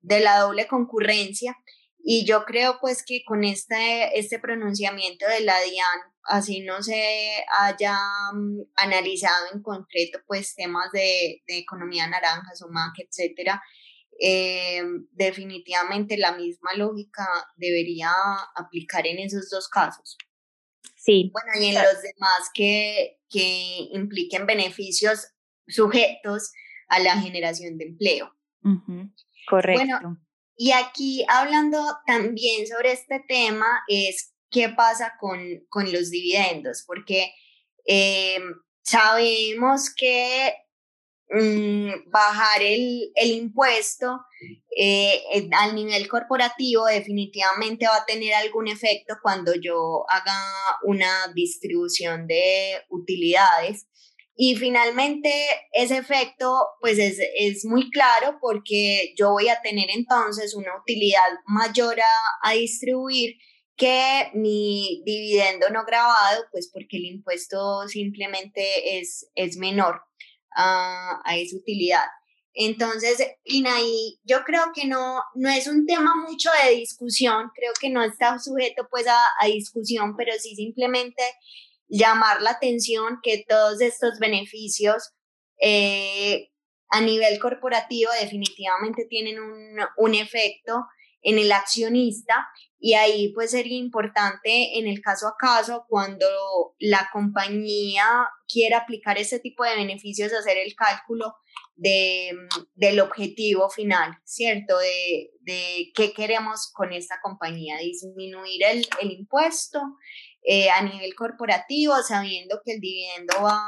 de, 0.00 0.20
la 0.20 0.40
doble 0.40 0.66
concurrencia 0.66 1.56
y 2.08 2.24
yo 2.24 2.44
creo 2.44 2.78
pues 2.80 3.04
que 3.04 3.24
con 3.24 3.42
este, 3.42 4.16
este 4.16 4.38
pronunciamiento 4.38 5.26
de 5.26 5.40
la 5.40 5.60
DIAN, 5.60 6.12
así 6.22 6.60
no 6.60 6.80
se 6.80 7.44
haya 7.58 7.98
mm, 8.32 8.60
analizado 8.76 9.46
en 9.52 9.60
concreto 9.60 10.20
pues 10.24 10.54
temas 10.54 10.92
de, 10.92 11.42
de 11.48 11.58
economía 11.58 12.06
naranja, 12.06 12.54
SOMAC, 12.54 13.00
etcétera, 13.00 13.60
eh, 14.20 14.84
definitivamente 15.10 16.16
la 16.16 16.36
misma 16.36 16.74
lógica 16.76 17.26
debería 17.56 18.12
aplicar 18.54 19.04
en 19.08 19.18
esos 19.18 19.50
dos 19.50 19.68
casos. 19.68 20.16
Sí. 20.94 21.32
Bueno, 21.32 21.60
y 21.60 21.74
en 21.74 21.82
los 21.82 22.02
demás 22.02 22.50
que, 22.54 23.18
que 23.28 23.88
impliquen 23.90 24.46
beneficios 24.46 25.26
sujetos 25.66 26.52
a 26.86 27.00
la 27.00 27.20
generación 27.20 27.78
de 27.78 27.86
empleo. 27.86 28.32
Correcto. 29.48 29.82
Bueno, 29.84 30.25
y 30.56 30.72
aquí 30.72 31.24
hablando 31.28 31.78
también 32.06 32.66
sobre 32.66 32.92
este 32.92 33.22
tema 33.28 33.66
es 33.88 34.34
qué 34.50 34.68
pasa 34.70 35.14
con, 35.20 35.40
con 35.68 35.92
los 35.92 36.10
dividendos, 36.10 36.84
porque 36.86 37.32
eh, 37.86 38.38
sabemos 38.82 39.94
que 39.94 40.54
Mm, 41.28 42.08
bajar 42.08 42.62
el, 42.62 43.10
el 43.16 43.30
impuesto 43.32 44.20
eh, 44.78 45.20
al 45.58 45.74
nivel 45.74 46.06
corporativo 46.08 46.86
definitivamente 46.86 47.86
va 47.86 47.96
a 47.96 48.06
tener 48.06 48.32
algún 48.34 48.68
efecto 48.68 49.16
cuando 49.20 49.52
yo 49.60 50.04
haga 50.08 50.40
una 50.84 51.32
distribución 51.34 52.28
de 52.28 52.80
utilidades. 52.90 53.88
Y 54.38 54.56
finalmente 54.56 55.32
ese 55.72 55.96
efecto 55.96 56.68
pues 56.80 56.98
es, 56.98 57.18
es 57.38 57.64
muy 57.64 57.90
claro 57.90 58.38
porque 58.40 59.14
yo 59.16 59.30
voy 59.30 59.48
a 59.48 59.62
tener 59.62 59.88
entonces 59.90 60.54
una 60.54 60.78
utilidad 60.78 61.20
mayor 61.46 61.98
a, 61.98 62.48
a 62.48 62.52
distribuir 62.52 63.36
que 63.76 64.30
mi 64.34 65.02
dividendo 65.04 65.68
no 65.70 65.84
grabado, 65.84 66.44
pues 66.50 66.70
porque 66.72 66.96
el 66.96 67.04
impuesto 67.04 67.86
simplemente 67.88 68.98
es, 68.98 69.30
es 69.34 69.56
menor 69.56 70.02
a, 70.54 71.20
esa 71.36 71.56
utilidad. 71.56 72.06
Entonces, 72.54 73.18
Inaí, 73.44 74.18
yo 74.24 74.42
creo 74.44 74.72
que 74.74 74.86
no, 74.86 75.20
no 75.34 75.50
es 75.50 75.66
un 75.66 75.84
tema 75.84 76.14
mucho 76.26 76.48
de 76.64 76.74
discusión, 76.74 77.50
creo 77.54 77.72
que 77.78 77.90
no 77.90 78.02
está 78.02 78.38
sujeto 78.38 78.88
pues 78.90 79.06
a, 79.06 79.18
a 79.40 79.46
discusión, 79.46 80.16
pero 80.16 80.32
sí 80.38 80.56
simplemente 80.56 81.22
llamar 81.88 82.42
la 82.42 82.50
atención 82.50 83.18
que 83.22 83.44
todos 83.48 83.80
estos 83.80 84.18
beneficios 84.18 85.12
eh, 85.60 86.50
a 86.88 87.00
nivel 87.00 87.38
corporativo 87.38 88.10
definitivamente 88.20 89.06
tienen 89.08 89.40
un, 89.40 89.78
un 89.96 90.14
efecto 90.14 90.86
en 91.22 91.38
el 91.38 91.50
accionista 91.50 92.46
y 92.78 92.94
ahí 92.94 93.32
pues 93.32 93.50
sería 93.50 93.78
importante 93.78 94.78
en 94.78 94.86
el 94.86 95.00
caso 95.00 95.26
a 95.26 95.36
caso 95.36 95.84
cuando 95.88 96.26
la 96.78 97.08
compañía 97.12 98.06
quiera 98.46 98.78
aplicar 98.78 99.18
ese 99.18 99.40
tipo 99.40 99.64
de 99.64 99.74
beneficios 99.74 100.32
hacer 100.32 100.58
el 100.58 100.74
cálculo 100.76 101.34
de, 101.74 102.30
del 102.74 103.00
objetivo 103.00 103.68
final, 103.70 104.16
¿cierto? 104.24 104.78
De, 104.78 105.30
de, 105.40 105.90
qué 105.94 106.12
queremos 106.12 106.70
con 106.72 106.92
esta 106.92 107.18
compañía, 107.22 107.78
disminuir 107.78 108.62
el, 108.64 108.86
el 109.00 109.10
impuesto 109.10 109.80
eh, 110.48 110.70
a 110.70 110.82
nivel 110.82 111.14
corporativo, 111.14 111.94
sabiendo 112.02 112.60
que 112.64 112.74
el 112.74 112.80
dividendo 112.80 113.34
va, 113.42 113.60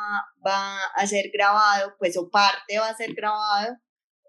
va 0.47 0.79
a 0.95 1.07
ser 1.07 1.31
grabado, 1.33 1.95
pues 1.99 2.17
o 2.17 2.31
parte 2.31 2.79
va 2.79 2.89
a 2.89 2.97
ser 2.97 3.15
grabado 3.15 3.77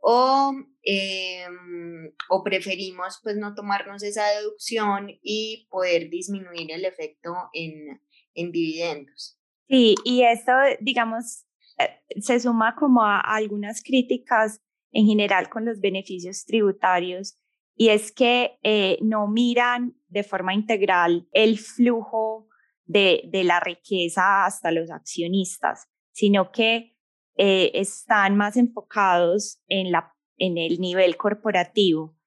o, 0.02 0.52
em, 0.84 2.12
o 2.30 2.43
preferimos 2.43 3.20
pues 3.22 3.38
no 3.38 3.54
tomarnos 3.54 4.04
esa 4.04 4.28
deducción 4.30 5.10
y 5.22 5.68
poder 5.70 6.10
disminuir 6.10 6.72
el 6.72 6.86
efecto 6.86 7.34
en, 7.54 8.02
en 8.34 8.52
dividendos. 8.52 9.38
Sí, 9.68 9.95
y 10.04 10.24
esto, 10.24 10.52
digamos, 10.80 11.45
eh, 11.78 12.02
se 12.20 12.39
suma 12.39 12.76
como 12.76 13.04
a, 13.04 13.20
algunas 13.20 13.84
críticas 13.84 14.62
en 14.91 15.06
general 15.06 15.50
con 15.50 15.66
los 15.66 15.80
beneficios 15.80 16.45
tributarios 16.45 17.39
y 17.80 17.92
es 17.92 18.12
que 18.12 18.60
eh, 18.62 18.98
no 19.02 19.30
miran 19.30 19.96
de 20.10 20.24
forma 20.24 20.54
integral 20.54 21.30
el 21.32 21.58
flujo 21.58 22.50
de, 22.84 23.22
de 23.32 23.46
la 23.46 23.62
riqueza 23.62 24.46
hasta 24.46 24.70
los 24.72 24.92
accionistas, 24.92 25.88
sino 26.12 26.52
que 26.52 26.98
eh, 27.38 27.72
están 27.76 28.36
más 28.36 28.58
enfocados 28.58 29.64
en, 29.70 29.94
la, 29.94 30.14
en 30.36 30.58
el 30.58 30.82
nivel 30.82 31.16
corporativo. 31.16 32.18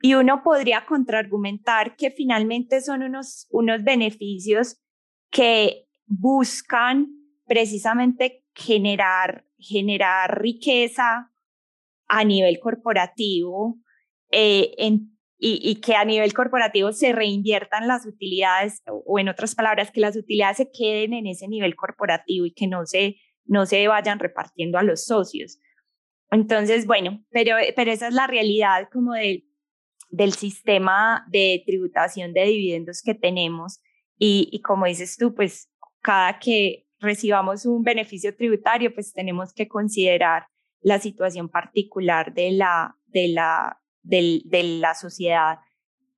Y 0.00 0.14
uno 0.14 0.42
podría 0.42 0.86
contraargumentar 0.86 1.94
que 1.96 2.10
finalmente 2.10 2.80
son 2.80 3.02
unos, 3.02 3.46
unos 3.50 3.84
beneficios 3.84 4.78
que 5.30 5.88
buscan 6.06 7.08
precisamente 7.44 8.46
generar, 8.54 9.44
generar 9.58 10.40
riqueza 10.40 11.30
a 12.08 12.24
nivel 12.24 12.58
corporativo 12.60 13.82
eh, 14.32 14.74
en, 14.78 15.16
y, 15.38 15.60
y, 15.62 15.76
que 15.76 15.94
a 15.94 16.04
nivel 16.04 16.32
corporativo 16.34 16.92
se 16.92 17.12
reinviertan 17.12 17.86
las 17.86 18.06
utilidades 18.06 18.82
o 18.86 19.18
en 19.18 19.28
otras 19.28 19.54
palabras 19.54 19.90
que 19.90 20.00
las 20.00 20.16
utilidades 20.16 20.58
se 20.58 20.70
queden 20.70 21.12
en 21.12 21.26
ese 21.26 21.48
nivel 21.48 21.76
corporativo 21.76 22.46
y 22.46 22.52
que 22.52 22.66
no 22.66 22.86
se 22.86 23.16
no 23.44 23.66
se 23.66 23.86
vayan 23.88 24.18
repartiendo 24.18 24.78
a 24.78 24.82
los 24.82 25.04
socios. 25.04 25.58
Entonces, 26.30 26.86
bueno, 26.86 27.22
pero, 27.30 27.56
pero 27.76 27.92
esa 27.92 28.08
es 28.08 28.14
la 28.14 28.26
realidad 28.26 28.88
como 28.90 29.12
de, 29.12 29.44
del 30.08 30.32
sistema 30.32 31.26
de 31.28 31.62
tributación 31.66 32.32
de 32.32 32.44
dividendos 32.44 33.02
que 33.02 33.14
tenemos. 33.14 33.80
Y, 34.18 34.48
y 34.52 34.62
como 34.62 34.86
dices 34.86 35.16
tú, 35.16 35.34
pues 35.34 35.70
cada 36.00 36.38
que 36.38 36.86
recibamos 37.00 37.66
un 37.66 37.82
beneficio 37.82 38.34
tributario, 38.34 38.94
pues 38.94 39.12
tenemos 39.12 39.52
que 39.52 39.68
considerar 39.68 40.46
la 40.80 40.98
situación 40.98 41.48
particular 41.48 42.32
de 42.32 42.52
la, 42.52 42.96
de 43.06 43.28
la, 43.28 43.81
de, 44.02 44.42
de 44.44 44.62
la 44.62 44.94
sociedad 44.94 45.58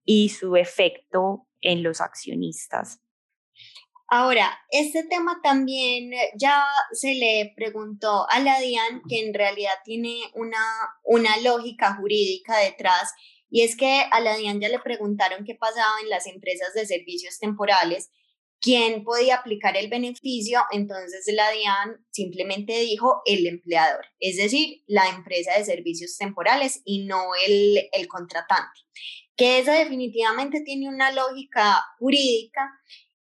y 0.05 0.29
su 0.31 0.57
efecto 0.57 1.47
en 1.61 1.83
los 1.83 2.01
accionistas. 2.01 3.01
Ahora, 4.09 4.59
este 4.71 5.03
tema 5.05 5.41
también 5.43 6.13
ya 6.37 6.65
se 6.93 7.15
le 7.15 7.53
preguntó 7.57 8.29
a 8.31 8.39
la 8.39 8.61
DIAN, 8.61 9.03
que 9.09 9.27
en 9.27 9.35
realidad 9.35 9.73
tiene 9.85 10.21
una, 10.35 10.59
una 11.03 11.37
lógica 11.39 11.97
jurídica 11.97 12.59
detrás, 12.59 13.13
y 13.51 13.63
es 13.63 13.77
que 13.77 14.05
a 14.11 14.21
la 14.21 14.37
DIAN 14.37 14.61
ya 14.61 14.69
le 14.69 14.79
preguntaron 14.79 15.45
qué 15.45 15.55
pasaba 15.55 15.95
en 16.03 16.11
las 16.11 16.27
empresas 16.27 16.75
de 16.75 16.87
servicios 16.87 17.39
temporales, 17.39 18.11
quién 18.65 19.05
podía 19.05 19.37
aplicar 19.37 19.77
el 19.77 19.91
beneficio, 19.91 20.63
entonces 20.71 21.31
la 21.35 21.51
DIAN 21.51 22.07
simplemente 22.11 22.81
dijo 22.81 23.21
el 23.27 23.47
empleador, 23.47 24.07
es 24.21 24.39
decir, 24.39 24.83
la 24.87 25.07
empresa 25.11 25.53
de 25.59 25.67
servicios 25.67 26.17
temporales 26.17 26.81
y 26.87 27.05
no 27.05 27.35
el, 27.47 27.91
el 27.93 28.09
contratante, 28.09 28.81
que 29.37 29.59
eso 29.59 29.71
definitivamente 29.71 30.63
tiene 30.63 30.89
una 30.89 31.13
lógica 31.13 31.85
jurídica 31.99 32.63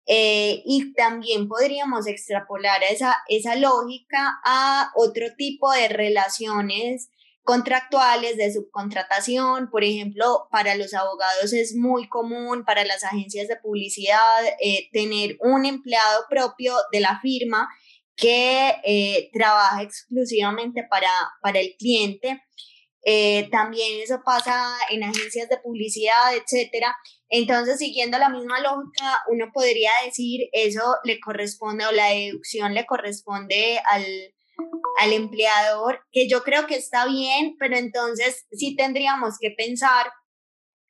eh, 0.06 0.62
y 0.64 0.94
también 0.94 1.46
podríamos 1.46 2.06
extrapolar 2.06 2.82
esa, 2.90 3.14
esa 3.28 3.54
lógica 3.56 4.40
a 4.46 4.92
otro 4.96 5.26
tipo 5.36 5.70
de 5.72 5.88
relaciones 5.88 7.10
contractuales 7.44 8.36
de 8.36 8.52
subcontratación. 8.52 9.70
Por 9.70 9.84
ejemplo, 9.84 10.48
para 10.50 10.74
los 10.74 10.94
abogados 10.94 11.52
es 11.52 11.76
muy 11.76 12.08
común, 12.08 12.64
para 12.64 12.84
las 12.84 13.04
agencias 13.04 13.48
de 13.48 13.56
publicidad, 13.56 14.44
eh, 14.60 14.88
tener 14.92 15.36
un 15.40 15.66
empleado 15.66 16.24
propio 16.28 16.74
de 16.90 17.00
la 17.00 17.20
firma 17.20 17.68
que 18.16 18.74
eh, 18.84 19.30
trabaja 19.32 19.82
exclusivamente 19.82 20.84
para, 20.88 21.10
para 21.42 21.60
el 21.60 21.76
cliente. 21.78 22.40
también 23.50 24.00
eso 24.02 24.22
pasa 24.24 24.76
en 24.90 25.04
agencias 25.04 25.48
de 25.48 25.58
publicidad, 25.58 26.34
etcétera. 26.34 26.96
Entonces, 27.28 27.78
siguiendo 27.78 28.16
la 28.18 28.28
misma 28.28 28.60
lógica, 28.60 29.22
uno 29.28 29.50
podría 29.52 29.90
decir 30.04 30.48
eso 30.52 30.82
le 31.04 31.20
corresponde 31.20 31.84
o 31.84 31.92
la 31.92 32.10
deducción 32.10 32.74
le 32.74 32.86
corresponde 32.86 33.80
al, 33.90 34.33
al 35.00 35.12
empleador, 35.12 36.04
que 36.12 36.28
yo 36.28 36.42
creo 36.42 36.66
que 36.66 36.76
está 36.76 37.06
bien, 37.06 37.56
pero 37.58 37.76
entonces 37.76 38.46
sí 38.52 38.76
tendríamos 38.76 39.38
que 39.40 39.50
pensar, 39.50 40.06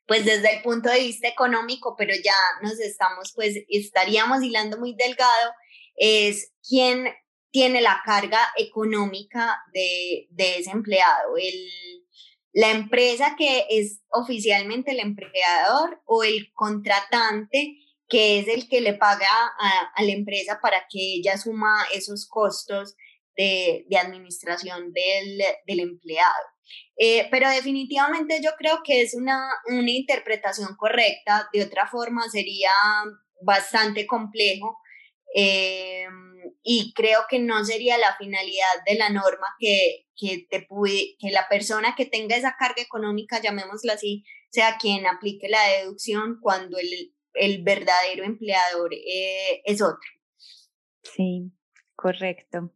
pues 0.06 0.24
desde 0.24 0.56
el 0.56 0.62
punto 0.62 0.90
de 0.90 1.00
vista 1.00 1.28
económico, 1.28 1.94
pero 1.96 2.14
ya 2.14 2.36
nos 2.62 2.78
estamos, 2.80 3.32
pues 3.34 3.56
estaríamos 3.68 4.42
hilando 4.42 4.78
muy 4.78 4.94
delgado, 4.94 5.52
es 5.96 6.52
quién 6.68 7.08
tiene 7.50 7.80
la 7.80 8.02
carga 8.04 8.40
económica 8.56 9.58
de, 9.72 10.26
de 10.30 10.58
ese 10.58 10.70
empleado, 10.70 11.36
el 11.36 11.70
la 12.54 12.70
empresa 12.70 13.34
que 13.36 13.66
es 13.68 14.00
oficialmente 14.10 14.92
el 14.92 15.00
empleador 15.00 16.00
o 16.06 16.22
el 16.22 16.52
contratante 16.54 17.76
que 18.08 18.38
es 18.38 18.48
el 18.48 18.68
que 18.68 18.80
le 18.80 18.94
paga 18.94 19.26
a, 19.96 20.02
la 20.02 20.12
empresa 20.12 20.60
para 20.62 20.86
que 20.88 21.16
ella 21.16 21.36
suma 21.36 21.74
esos 21.92 22.28
costos 22.28 22.94
de, 23.36 23.86
administración 23.98 24.92
del, 24.92 25.80
empleado. 25.80 26.44
Eh, 26.96 27.28
pero 27.30 27.48
definitivamente 27.50 28.40
yo 28.42 28.50
creo 28.58 28.80
que 28.84 29.02
es 29.02 29.14
una, 29.14 29.48
una 29.66 29.90
interpretación 29.90 30.76
correcta, 30.76 31.48
de 31.52 31.62
otra 31.62 31.86
forma 31.86 32.28
sería 32.30 32.70
bastante 33.42 34.06
complejo 34.06 34.78
eh, 35.34 36.06
y 36.62 36.92
creo 36.94 37.22
que 37.28 37.38
no 37.38 37.64
sería 37.64 37.98
la 37.98 38.16
finalidad 38.16 38.84
de 38.86 38.94
la 38.94 39.10
norma 39.10 39.48
que, 39.58 40.06
que, 40.16 40.46
te 40.48 40.66
que 41.18 41.30
la 41.30 41.48
persona 41.48 41.94
que 41.96 42.06
tenga 42.06 42.36
esa 42.36 42.56
carga 42.58 42.82
económica, 42.82 43.40
llamémosla 43.42 43.94
así, 43.94 44.24
sea 44.50 44.76
quien 44.78 45.06
aplique 45.06 45.48
la 45.48 45.62
deducción 45.68 46.38
cuando 46.40 46.78
el, 46.78 47.14
el 47.34 47.62
verdadero 47.62 48.24
empleador 48.24 48.94
eh, 48.94 49.62
es 49.64 49.82
otro. 49.82 50.08
Sí, 51.02 51.52
correcto. 51.96 52.72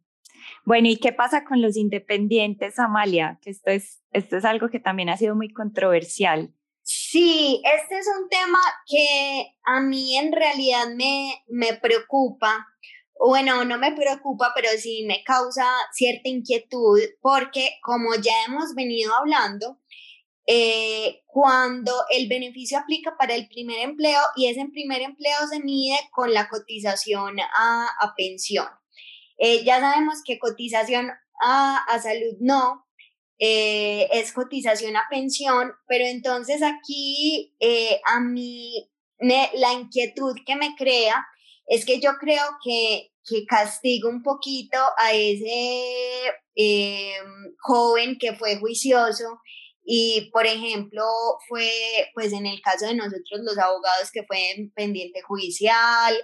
Bueno, 0.65 0.87
¿y 0.87 0.97
qué 0.97 1.11
pasa 1.11 1.45
con 1.45 1.61
los 1.61 1.77
independientes, 1.77 2.79
Amalia? 2.79 3.39
Que 3.41 3.49
esto 3.49 3.71
es, 3.71 4.01
esto 4.11 4.37
es 4.37 4.45
algo 4.45 4.69
que 4.69 4.79
también 4.79 5.09
ha 5.09 5.17
sido 5.17 5.35
muy 5.35 5.51
controversial. 5.51 6.53
Sí, 6.83 7.61
este 7.63 7.99
es 7.99 8.07
un 8.19 8.29
tema 8.29 8.59
que 8.87 9.53
a 9.63 9.79
mí 9.79 10.17
en 10.17 10.31
realidad 10.31 10.87
me, 10.95 11.43
me 11.47 11.75
preocupa. 11.75 12.65
Bueno, 13.19 13.63
no 13.65 13.77
me 13.77 13.91
preocupa, 13.91 14.53
pero 14.55 14.69
sí 14.77 15.05
me 15.07 15.23
causa 15.23 15.65
cierta 15.91 16.29
inquietud 16.29 16.99
porque 17.21 17.77
como 17.83 18.15
ya 18.15 18.33
hemos 18.47 18.73
venido 18.75 19.13
hablando, 19.13 19.79
eh, 20.47 21.21
cuando 21.27 21.93
el 22.09 22.27
beneficio 22.27 22.79
aplica 22.79 23.15
para 23.19 23.35
el 23.35 23.47
primer 23.47 23.77
empleo 23.81 24.19
y 24.35 24.47
ese 24.47 24.65
primer 24.71 25.03
empleo 25.03 25.37
se 25.47 25.59
mide 25.59 25.95
con 26.11 26.33
la 26.33 26.49
cotización 26.49 27.39
a, 27.39 27.87
a 27.99 28.15
pensión. 28.15 28.65
Eh, 29.39 29.63
ya 29.63 29.79
sabemos 29.79 30.21
que 30.25 30.37
cotización 30.37 31.11
a, 31.41 31.77
a 31.77 31.99
salud 31.99 32.35
no, 32.39 32.85
eh, 33.39 34.07
es 34.11 34.33
cotización 34.33 34.97
a 34.97 35.07
pensión, 35.09 35.71
pero 35.87 36.05
entonces 36.05 36.61
aquí 36.61 37.55
eh, 37.59 38.01
a 38.05 38.19
mí 38.19 38.91
la 39.19 39.73
inquietud 39.73 40.35
que 40.45 40.55
me 40.55 40.75
crea 40.75 41.25
es 41.65 41.85
que 41.85 41.99
yo 41.99 42.11
creo 42.19 42.43
que, 42.63 43.11
que 43.25 43.45
castigo 43.45 44.09
un 44.09 44.23
poquito 44.23 44.77
a 44.97 45.13
ese 45.13 46.33
joven 47.61 48.17
que 48.19 48.33
fue 48.33 48.57
juicioso 48.57 49.39
y, 49.91 50.29
por 50.31 50.45
ejemplo, 50.45 51.03
fue, 51.47 51.71
pues 52.13 52.31
en 52.31 52.45
el 52.45 52.61
caso 52.61 52.85
de 52.85 52.93
nosotros 52.93 53.41
los 53.41 53.57
abogados 53.57 54.11
que 54.13 54.23
fue 54.23 54.51
en 54.51 54.71
pendiente 54.71 55.23
judicial, 55.23 56.15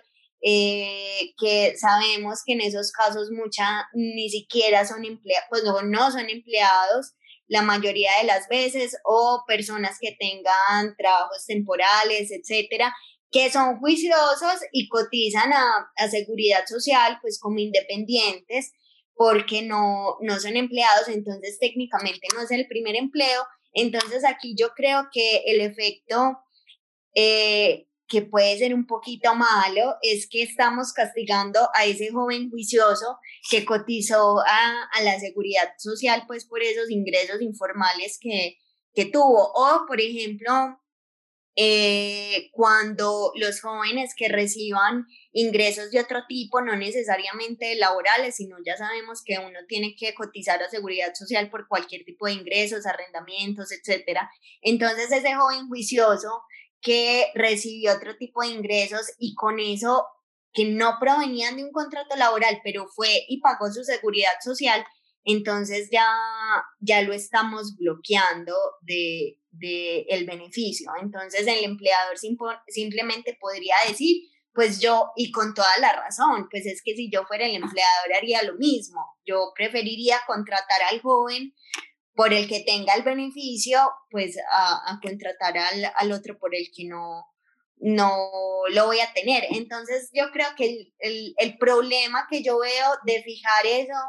eh, 0.41 1.33
que 1.37 1.75
sabemos 1.77 2.41
que 2.45 2.53
en 2.53 2.61
esos 2.61 2.91
casos 2.91 3.29
mucha 3.31 3.87
ni 3.93 4.29
siquiera 4.29 4.85
son 4.85 5.05
empleados, 5.05 5.47
pues 5.49 5.63
no, 5.63 5.81
no 5.83 6.11
son 6.11 6.29
empleados 6.29 7.13
la 7.47 7.61
mayoría 7.61 8.11
de 8.19 8.27
las 8.27 8.47
veces 8.47 8.97
o 9.03 9.43
personas 9.47 9.97
que 9.99 10.15
tengan 10.19 10.95
trabajos 10.97 11.45
temporales, 11.45 12.31
etcétera, 12.31 12.93
que 13.31 13.51
son 13.51 13.77
juiciosos 13.79 14.61
y 14.71 14.87
cotizan 14.87 15.53
a, 15.53 15.91
a 15.95 16.09
seguridad 16.09 16.65
social 16.67 17.19
pues 17.21 17.39
como 17.39 17.59
independientes 17.59 18.71
porque 19.15 19.61
no, 19.61 20.17
no 20.21 20.39
son 20.39 20.57
empleados, 20.57 21.07
entonces 21.07 21.57
técnicamente 21.59 22.27
no 22.35 22.41
es 22.41 22.51
el 22.51 22.67
primer 22.67 22.95
empleo. 22.95 23.43
Entonces 23.73 24.23
aquí 24.25 24.55
yo 24.57 24.69
creo 24.75 25.07
que 25.11 25.43
el 25.45 25.61
efecto 25.61 26.37
eh, 27.15 27.87
que 28.07 28.21
puede 28.21 28.57
ser 28.57 28.73
un 28.73 28.85
poquito 28.85 29.33
malo 29.35 29.95
es 30.01 30.27
que 30.29 30.43
estamos 30.43 30.93
castigando 30.93 31.69
a 31.73 31.85
ese 31.85 32.11
joven 32.11 32.49
juicioso 32.49 33.17
que 33.49 33.65
cotizó 33.65 34.39
a, 34.39 34.83
a 34.93 35.01
la 35.03 35.19
seguridad 35.19 35.73
social 35.77 36.23
pues 36.27 36.45
por 36.45 36.61
esos 36.61 36.89
ingresos 36.89 37.41
informales 37.41 38.17
que, 38.19 38.57
que 38.93 39.05
tuvo. 39.05 39.51
O, 39.53 39.85
por 39.87 39.99
ejemplo, 39.99 40.79
eh, 41.57 42.49
cuando 42.51 43.31
los 43.35 43.61
jóvenes 43.61 44.13
que 44.13 44.27
reciban 44.27 45.05
ingresos 45.31 45.89
de 45.89 46.01
otro 46.01 46.23
tipo, 46.27 46.61
no 46.61 46.75
necesariamente 46.75 47.75
laborales, 47.75 48.35
sino 48.35 48.57
ya 48.65 48.75
sabemos 48.75 49.23
que 49.23 49.39
uno 49.39 49.59
tiene 49.67 49.95
que 49.97 50.13
cotizar 50.13 50.61
a 50.61 50.69
seguridad 50.69 51.13
social 51.13 51.49
por 51.49 51.69
cualquier 51.69 52.03
tipo 52.03 52.27
de 52.27 52.33
ingresos, 52.33 52.85
arrendamientos, 52.85 53.71
etcétera. 53.71 54.29
Entonces 54.61 55.09
ese 55.11 55.33
joven 55.33 55.69
juicioso 55.69 56.41
que 56.85 57.31
recibió 57.33 57.93
otro 57.93 58.15
tipo 58.15 58.43
de 58.43 58.49
ingresos 58.49 59.11
y 59.17 59.33
con 59.33 59.59
eso 59.59 60.05
que 60.53 60.65
no 60.65 60.97
provenían 60.99 61.57
de 61.57 61.63
un 61.63 61.71
contrato 61.71 62.15
laboral, 62.15 62.61
pero 62.63 62.85
fue 62.87 63.25
y 63.27 63.41
pagó 63.41 63.71
su 63.71 63.83
seguridad 63.83 64.33
social, 64.43 64.85
entonces 65.23 65.89
ya, 65.91 66.07
ya 66.79 67.01
lo 67.01 67.11
estamos 67.13 67.75
bloqueando 67.75 68.53
de, 68.81 69.39
de 69.49 70.05
el 70.09 70.27
beneficio. 70.27 70.91
Entonces 71.01 71.41
el 71.47 71.63
empleador 71.63 72.17
simplemente 72.67 73.35
podría 73.41 73.75
decir, 73.87 74.29
pues 74.53 74.79
yo, 74.79 75.09
y 75.15 75.31
con 75.31 75.55
toda 75.55 75.77
la 75.81 75.91
razón, 75.93 76.47
pues 76.51 76.67
es 76.67 76.83
que 76.85 76.95
si 76.95 77.09
yo 77.11 77.25
fuera 77.25 77.47
el 77.47 77.55
empleador 77.55 78.13
haría 78.15 78.43
lo 78.43 78.53
mismo. 78.53 79.01
Yo 79.25 79.51
preferiría 79.55 80.19
contratar 80.27 80.83
al 80.91 81.01
joven 81.01 81.53
por 82.15 82.33
el 82.33 82.47
que 82.47 82.61
tenga 82.61 82.93
el 82.93 83.03
beneficio, 83.03 83.79
pues 84.09 84.37
a, 84.51 84.99
contratar 85.01 85.57
al, 85.57 85.91
al, 85.95 86.11
otro 86.11 86.37
por 86.39 86.55
el 86.55 86.69
que 86.75 86.85
no, 86.85 87.25
no 87.77 88.09
lo 88.71 88.85
voy 88.85 89.01
a 89.01 89.11
tener. 89.13 89.43
Entonces 89.51 90.09
yo 90.13 90.31
creo 90.31 90.47
que 90.57 90.65
el, 90.65 90.93
el, 90.99 91.33
el 91.37 91.57
problema 91.57 92.25
que 92.29 92.41
yo 92.41 92.59
veo 92.59 92.87
de 93.05 93.21
fijar 93.21 93.65
eso 93.65 93.99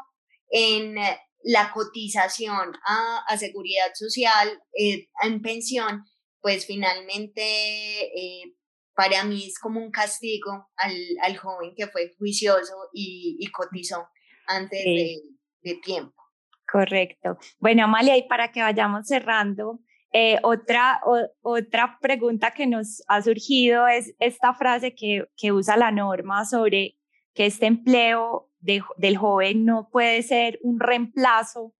en 0.50 0.96
la 1.42 1.72
cotización 1.72 2.74
a, 2.86 3.24
a 3.26 3.38
seguridad 3.38 3.92
social, 3.94 4.60
eh, 4.78 5.08
en 5.22 5.42
pensión, 5.42 6.04
pues 6.40 6.66
finalmente 6.66 7.42
eh, 7.42 8.54
para 8.94 9.24
mí 9.24 9.46
es 9.46 9.58
como 9.58 9.80
un 9.80 9.90
castigo 9.90 10.68
al, 10.76 10.96
al 11.22 11.36
joven 11.36 11.74
que 11.76 11.88
fue 11.88 12.14
juicioso 12.18 12.74
y, 12.92 13.36
y 13.40 13.46
cotizó 13.50 14.08
antes 14.46 14.84
de, 14.84 15.22
de 15.62 15.74
tiempo. 15.76 16.25
Correcto. 16.70 17.38
Bueno, 17.58 17.84
Amalia, 17.84 18.16
y 18.16 18.28
para 18.28 18.50
que 18.50 18.62
vayamos 18.62 19.06
cerrando, 19.06 19.80
Eh, 20.12 20.38
otra, 20.42 21.00
otra 21.42 21.98
pregunta 22.00 22.52
que 22.52 22.66
nos 22.66 23.02
ha 23.06 23.20
surgido 23.20 23.86
es 23.86 24.14
esta 24.18 24.54
frase 24.54 24.94
que, 24.94 25.26
que 25.36 25.52
usa 25.52 25.76
la 25.76 25.90
norma 25.90 26.44
sobre 26.46 26.96
que 27.34 27.46
este 27.46 27.66
empleo 27.66 28.48
del 28.60 29.16
joven 29.18 29.64
no 29.64 29.88
puede 29.90 30.22
ser 30.22 30.58
un 30.62 30.78
reemplazo 30.80 31.74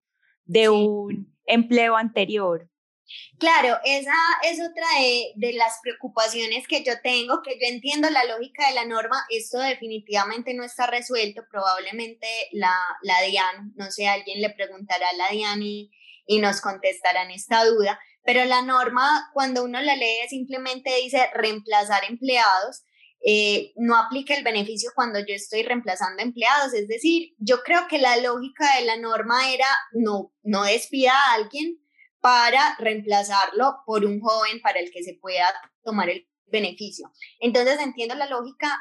de 0.45 0.69
un 0.69 1.33
empleo 1.45 1.95
anterior. 1.95 2.67
Claro, 3.39 3.77
esa 3.85 4.15
es 4.43 4.59
otra 4.59 4.85
de, 5.35 5.53
las 5.53 5.79
preocupaciones 5.81 6.67
que 6.67 6.83
yo 6.83 6.93
tengo, 7.01 7.41
que 7.43 7.53
yo 7.59 7.67
entiendo 7.67 8.09
la 8.09 8.25
lógica 8.25 8.67
de 8.67 8.75
la 8.75 8.85
norma, 8.85 9.25
esto 9.29 9.59
definitivamente 9.59 10.53
no 10.53 10.63
está 10.63 10.87
resuelto, 10.87 11.43
probablemente 11.49 12.27
la, 12.51 12.75
la 13.03 13.21
DIAN, 13.21 13.73
no 13.75 13.91
sé, 13.91 14.07
alguien 14.07 14.41
le 14.41 14.49
preguntará 14.49 15.07
a 15.09 15.15
la 15.15 15.29
DIAN 15.29 15.61
y, 15.63 15.91
y 16.25 16.39
nos 16.39 16.61
contestarán 16.61 17.31
esta 17.31 17.63
duda, 17.65 17.99
pero 18.23 18.43
la 18.45 18.61
norma 18.61 19.29
cuando 19.33 19.63
uno 19.63 19.81
la 19.81 19.95
lee 19.95 20.27
simplemente 20.29 20.93
dice 20.97 21.29
reemplazar 21.33 22.03
empleados, 22.09 22.83
eh, 23.25 23.73
no 23.77 23.97
aplica 23.97 24.35
el 24.35 24.43
beneficio 24.43 24.91
cuando 24.93 25.19
yo 25.19 25.33
estoy 25.33 25.63
reemplazando 25.63 26.21
empleados. 26.21 26.73
Es 26.73 26.87
decir, 26.87 27.33
yo 27.39 27.63
creo 27.63 27.87
que 27.89 27.97
la 27.97 28.17
lógica 28.17 28.77
de 28.77 28.85
la 28.85 28.97
norma 28.97 29.51
era 29.51 29.67
no, 29.91 30.33
no 30.43 30.63
despida 30.63 31.13
a 31.13 31.33
alguien 31.33 31.79
para 32.19 32.75
reemplazarlo 32.79 33.77
por 33.85 34.05
un 34.05 34.19
joven 34.19 34.61
para 34.61 34.79
el 34.79 34.91
que 34.91 35.03
se 35.03 35.17
pueda 35.21 35.47
tomar 35.83 36.09
el 36.09 36.27
beneficio. 36.45 37.11
Entonces 37.39 37.79
entiendo 37.79 38.15
la 38.15 38.27
lógica, 38.27 38.77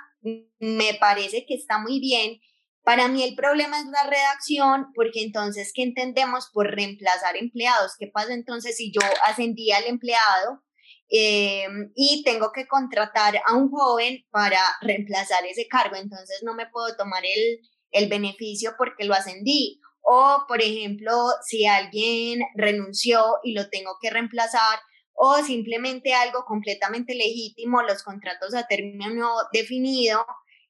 me 0.59 0.95
parece 0.95 1.45
que 1.47 1.55
está 1.55 1.79
muy 1.79 2.01
bien. 2.01 2.41
Para 2.83 3.09
mí 3.09 3.23
el 3.25 3.35
problema 3.35 3.79
es 3.81 3.87
la 3.87 4.05
redacción, 4.09 4.93
porque 4.95 5.23
entonces, 5.23 5.73
¿qué 5.75 5.83
entendemos 5.83 6.49
por 6.53 6.69
reemplazar 6.69 7.37
empleados? 7.37 7.95
¿Qué 7.99 8.07
pasa 8.07 8.33
entonces 8.33 8.77
si 8.77 8.93
yo 8.93 9.01
ascendí 9.25 9.73
al 9.73 9.85
empleado 9.85 10.63
eh, 11.09 11.67
y 11.95 12.23
tengo 12.25 12.53
que 12.53 12.67
contratar 12.67 13.41
a 13.45 13.55
un 13.55 13.71
joven 13.71 14.25
para 14.31 14.61
reemplazar 14.81 15.45
ese 15.47 15.67
cargo, 15.69 15.97
entonces 15.97 16.43
no 16.45 16.55
me 16.55 16.69
puedo 16.69 16.97
tomar 16.97 17.25
el, 17.25 17.61
el 17.91 18.09
beneficio 18.09 18.75
porque 18.79 19.05
lo 19.05 19.15
ascendí. 19.15 19.81
O, 20.09 20.45
por 20.47 20.63
ejemplo, 20.63 21.13
si 21.45 21.67
alguien 21.67 22.41
renunció 22.55 23.39
y 23.43 23.55
lo 23.55 23.69
tengo 23.71 23.99
que 24.01 24.09
reemplazar, 24.09 24.79
o 25.13 25.43
simplemente 25.43 26.15
algo 26.15 26.45
completamente 26.45 27.13
legítimo, 27.17 27.83
los 27.83 28.05
contratos 28.05 28.55
a 28.55 28.69
término 28.69 29.35
definido, 29.53 30.25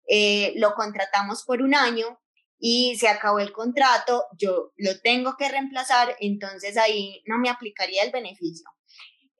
eh, 0.08 0.54
lo 0.56 0.72
contratamos 0.74 1.44
por 1.44 1.60
un 1.60 1.74
año 1.74 2.18
y 2.58 2.96
se 2.96 3.08
acabó 3.08 3.40
el 3.40 3.52
contrato, 3.52 4.24
yo 4.38 4.72
lo 4.76 4.98
tengo 5.00 5.36
que 5.36 5.50
reemplazar, 5.50 6.16
entonces 6.20 6.78
ahí 6.78 7.22
no 7.26 7.36
me 7.36 7.50
aplicaría 7.50 8.04
el 8.04 8.12
beneficio. 8.12 8.66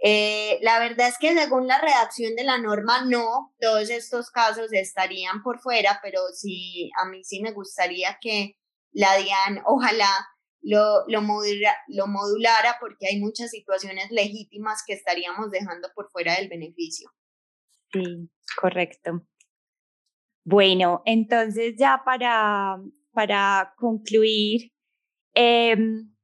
Eh, 0.03 0.59
la 0.61 0.79
verdad 0.79 1.09
es 1.09 1.17
que 1.19 1.33
según 1.33 1.67
la 1.67 1.81
redacción 1.81 2.37
de 2.37 2.45
la 2.45 2.59
norma, 2.59 3.07
no, 3.07 3.55
todos 3.59 3.89
estos 3.89 4.31
casos 4.31 4.75
estarían 4.75 5.43
por 5.43 5.59
fuera, 5.61 6.01
pero 6.03 6.21
sí, 6.35 6.91
a 7.03 7.09
mí 7.09 7.25
sí 7.25 7.41
me 7.41 7.53
gustaría 7.53 8.19
que 8.21 8.59
la 8.97 9.17
DIAN, 9.17 9.63
ojalá 9.67 10.09
lo, 10.63 11.07
lo, 11.07 11.21
lo 11.21 12.07
modulara, 12.07 12.77
porque 12.81 13.07
hay 13.09 13.21
muchas 13.21 13.51
situaciones 13.51 14.11
legítimas 14.11 14.83
que 14.87 14.95
estaríamos 14.95 15.51
dejando 15.51 15.89
por 15.95 16.11
fuera 16.11 16.35
del 16.37 16.49
beneficio. 16.49 17.11
Sí, 17.93 18.31
correcto. 18.61 19.23
Bueno, 20.45 21.03
entonces 21.05 21.75
ya 21.79 22.03
para, 22.05 22.79
para 23.13 23.75
concluir, 23.77 24.73
em, 25.35 26.15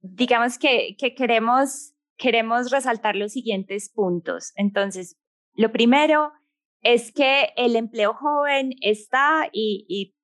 digamos 0.00 0.58
que, 0.58 0.96
que 0.98 1.14
queremos 1.14 1.94
queremos 2.18 2.70
resaltar 2.70 3.16
los 3.16 3.32
siguientes 3.32 3.90
puntos. 3.90 4.52
Entonces, 4.56 5.16
lo 5.54 5.72
primero 5.72 6.32
es 6.82 7.12
que 7.12 7.50
el 7.56 7.76
empleo 7.76 8.12
joven 8.12 8.72
está 8.80 9.48
y, 9.52 10.14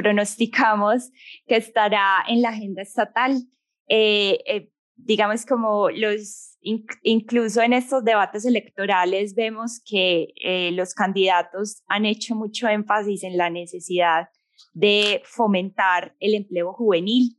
pronosticamos 0.00 1.10
que 1.46 1.56
estará 1.56 2.24
en 2.26 2.40
la 2.40 2.48
agenda 2.48 2.80
estatal. 2.80 3.42
Eh, 3.86 4.38
eh, 4.46 4.70
digamos 4.96 5.44
como 5.44 5.90
los, 5.90 6.58
incluso 7.02 7.60
en 7.60 7.74
estos 7.74 8.02
debates 8.02 8.46
electorales 8.46 9.34
vemos 9.34 9.82
que 9.84 10.28
eh, 10.42 10.70
los 10.72 10.94
candidatos 10.94 11.82
han 11.86 12.06
hecho 12.06 12.34
mucho 12.34 12.68
énfasis 12.68 13.24
en 13.24 13.36
la 13.36 13.50
necesidad 13.50 14.28
de 14.72 15.22
fomentar 15.24 16.14
el 16.18 16.34
empleo 16.34 16.72
juvenil. 16.72 17.36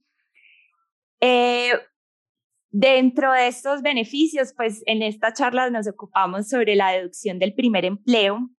Dentro 2.74 3.34
de 3.34 3.48
estos 3.48 3.82
beneficios, 3.82 4.54
pues 4.56 4.82
en 4.86 5.02
esta 5.02 5.34
charla 5.34 5.70
nos 5.70 5.88
ocupamos 5.88 6.48
sobre 6.48 6.76
la 6.76 6.92
deducción 6.92 7.38
del 7.38 7.54
primer 7.54 7.84
empleo, 7.86 8.50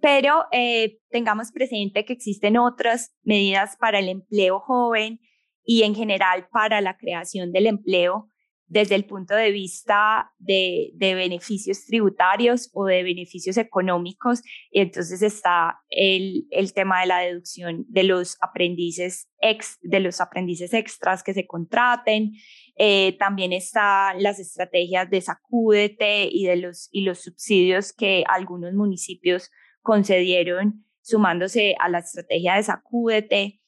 pero 0.00 0.44
eh, 0.52 0.98
tengamos 1.10 1.52
presente 1.52 2.04
que 2.04 2.12
existen 2.12 2.56
otras 2.56 3.14
medidas 3.22 3.76
para 3.76 3.98
el 3.98 4.08
empleo 4.08 4.60
joven 4.60 5.20
y 5.64 5.82
en 5.82 5.94
general 5.94 6.48
para 6.50 6.80
la 6.80 6.96
creación 6.96 7.52
del 7.52 7.66
empleo 7.66 8.28
desde 8.68 8.96
el 8.96 9.04
punto 9.04 9.34
de 9.34 9.52
vista 9.52 10.32
de, 10.38 10.92
beneficios 10.98 11.84
tributarios 11.86 12.68
o 12.72 12.84
de 12.84 13.02
beneficios 13.02 13.56
económicos. 13.56 14.42
Entonces 14.72 15.22
está 15.22 15.78
el, 15.88 16.46
el 16.50 16.72
tema 16.72 17.00
de 17.00 17.06
la 17.06 17.18
deducción 17.20 17.84
de 17.88 18.02
los 18.02 18.36
aprendices 18.40 19.28
ex, 19.40 19.78
de 19.82 20.00
los 20.00 20.20
aprendices 20.20 20.74
extras 20.74 21.22
que 21.22 21.34
se 21.34 21.46
contraten. 21.46 22.32
Eh, 22.76 23.16
también 23.18 23.52
están 23.52 24.22
las 24.22 24.40
estrategias 24.40 25.08
de 25.10 25.20
sacúdete 25.20 26.28
y 26.30 26.46
de 26.46 26.56
los, 26.56 26.88
y 26.90 27.02
los 27.02 27.20
subsidios 27.20 27.92
que 27.92 28.24
algunos 28.26 28.74
municipios 28.74 29.50
concedieron 29.86 30.84
sumándose 31.00 31.76
a 31.78 31.88
la 31.88 32.00
estrategia 32.00 32.56
de 32.56 32.64
sacúdete. 32.64 33.60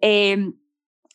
Eh, 0.00 0.52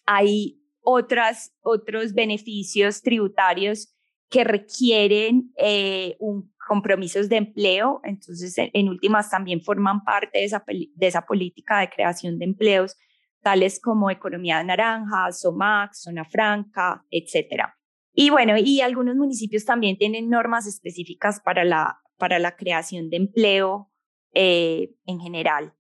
hay 0.05 0.61
otras, 0.81 1.53
otros 1.61 2.13
beneficios 2.13 3.01
tributarios 3.01 3.93
que 4.29 4.45
requieren 4.45 5.51
eh, 5.57 6.17
compromisos 6.65 7.27
de 7.27 7.35
empleo, 7.35 7.99
entonces 8.05 8.55
en, 8.57 8.87
últimas 8.87 9.29
también 9.29 9.61
forman 9.61 10.05
parte 10.05 10.39
de 10.39 10.45
esa, 10.45 10.63
de 10.65 11.07
esa 11.07 11.25
política 11.25 11.81
de 11.81 11.89
creación 11.89 12.39
de 12.39 12.45
empleos, 12.45 12.95
tales 13.41 13.81
como 13.81 14.09
economía 14.09 14.63
naranja, 14.63 15.33
SOMAC, 15.33 15.93
zona 15.93 16.23
franca, 16.23 17.03
etcétera. 17.11 17.77
Y 18.13 18.29
bueno, 18.29 18.55
y 18.57 18.79
algunos 18.79 19.17
municipios 19.17 19.65
también 19.65 19.97
tienen 19.97 20.29
normas 20.29 20.65
específicas 20.65 21.41
para 21.41 21.65
la, 21.65 21.99
para 22.17 22.39
la 22.39 22.55
creación 22.55 23.09
de 23.09 23.17
empleo 23.17 23.91
eh, 24.35 24.91
en 25.07 25.19
general. 25.19 25.73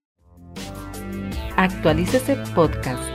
Actualice 1.57 2.17
ese 2.17 2.35
podcast 2.53 3.14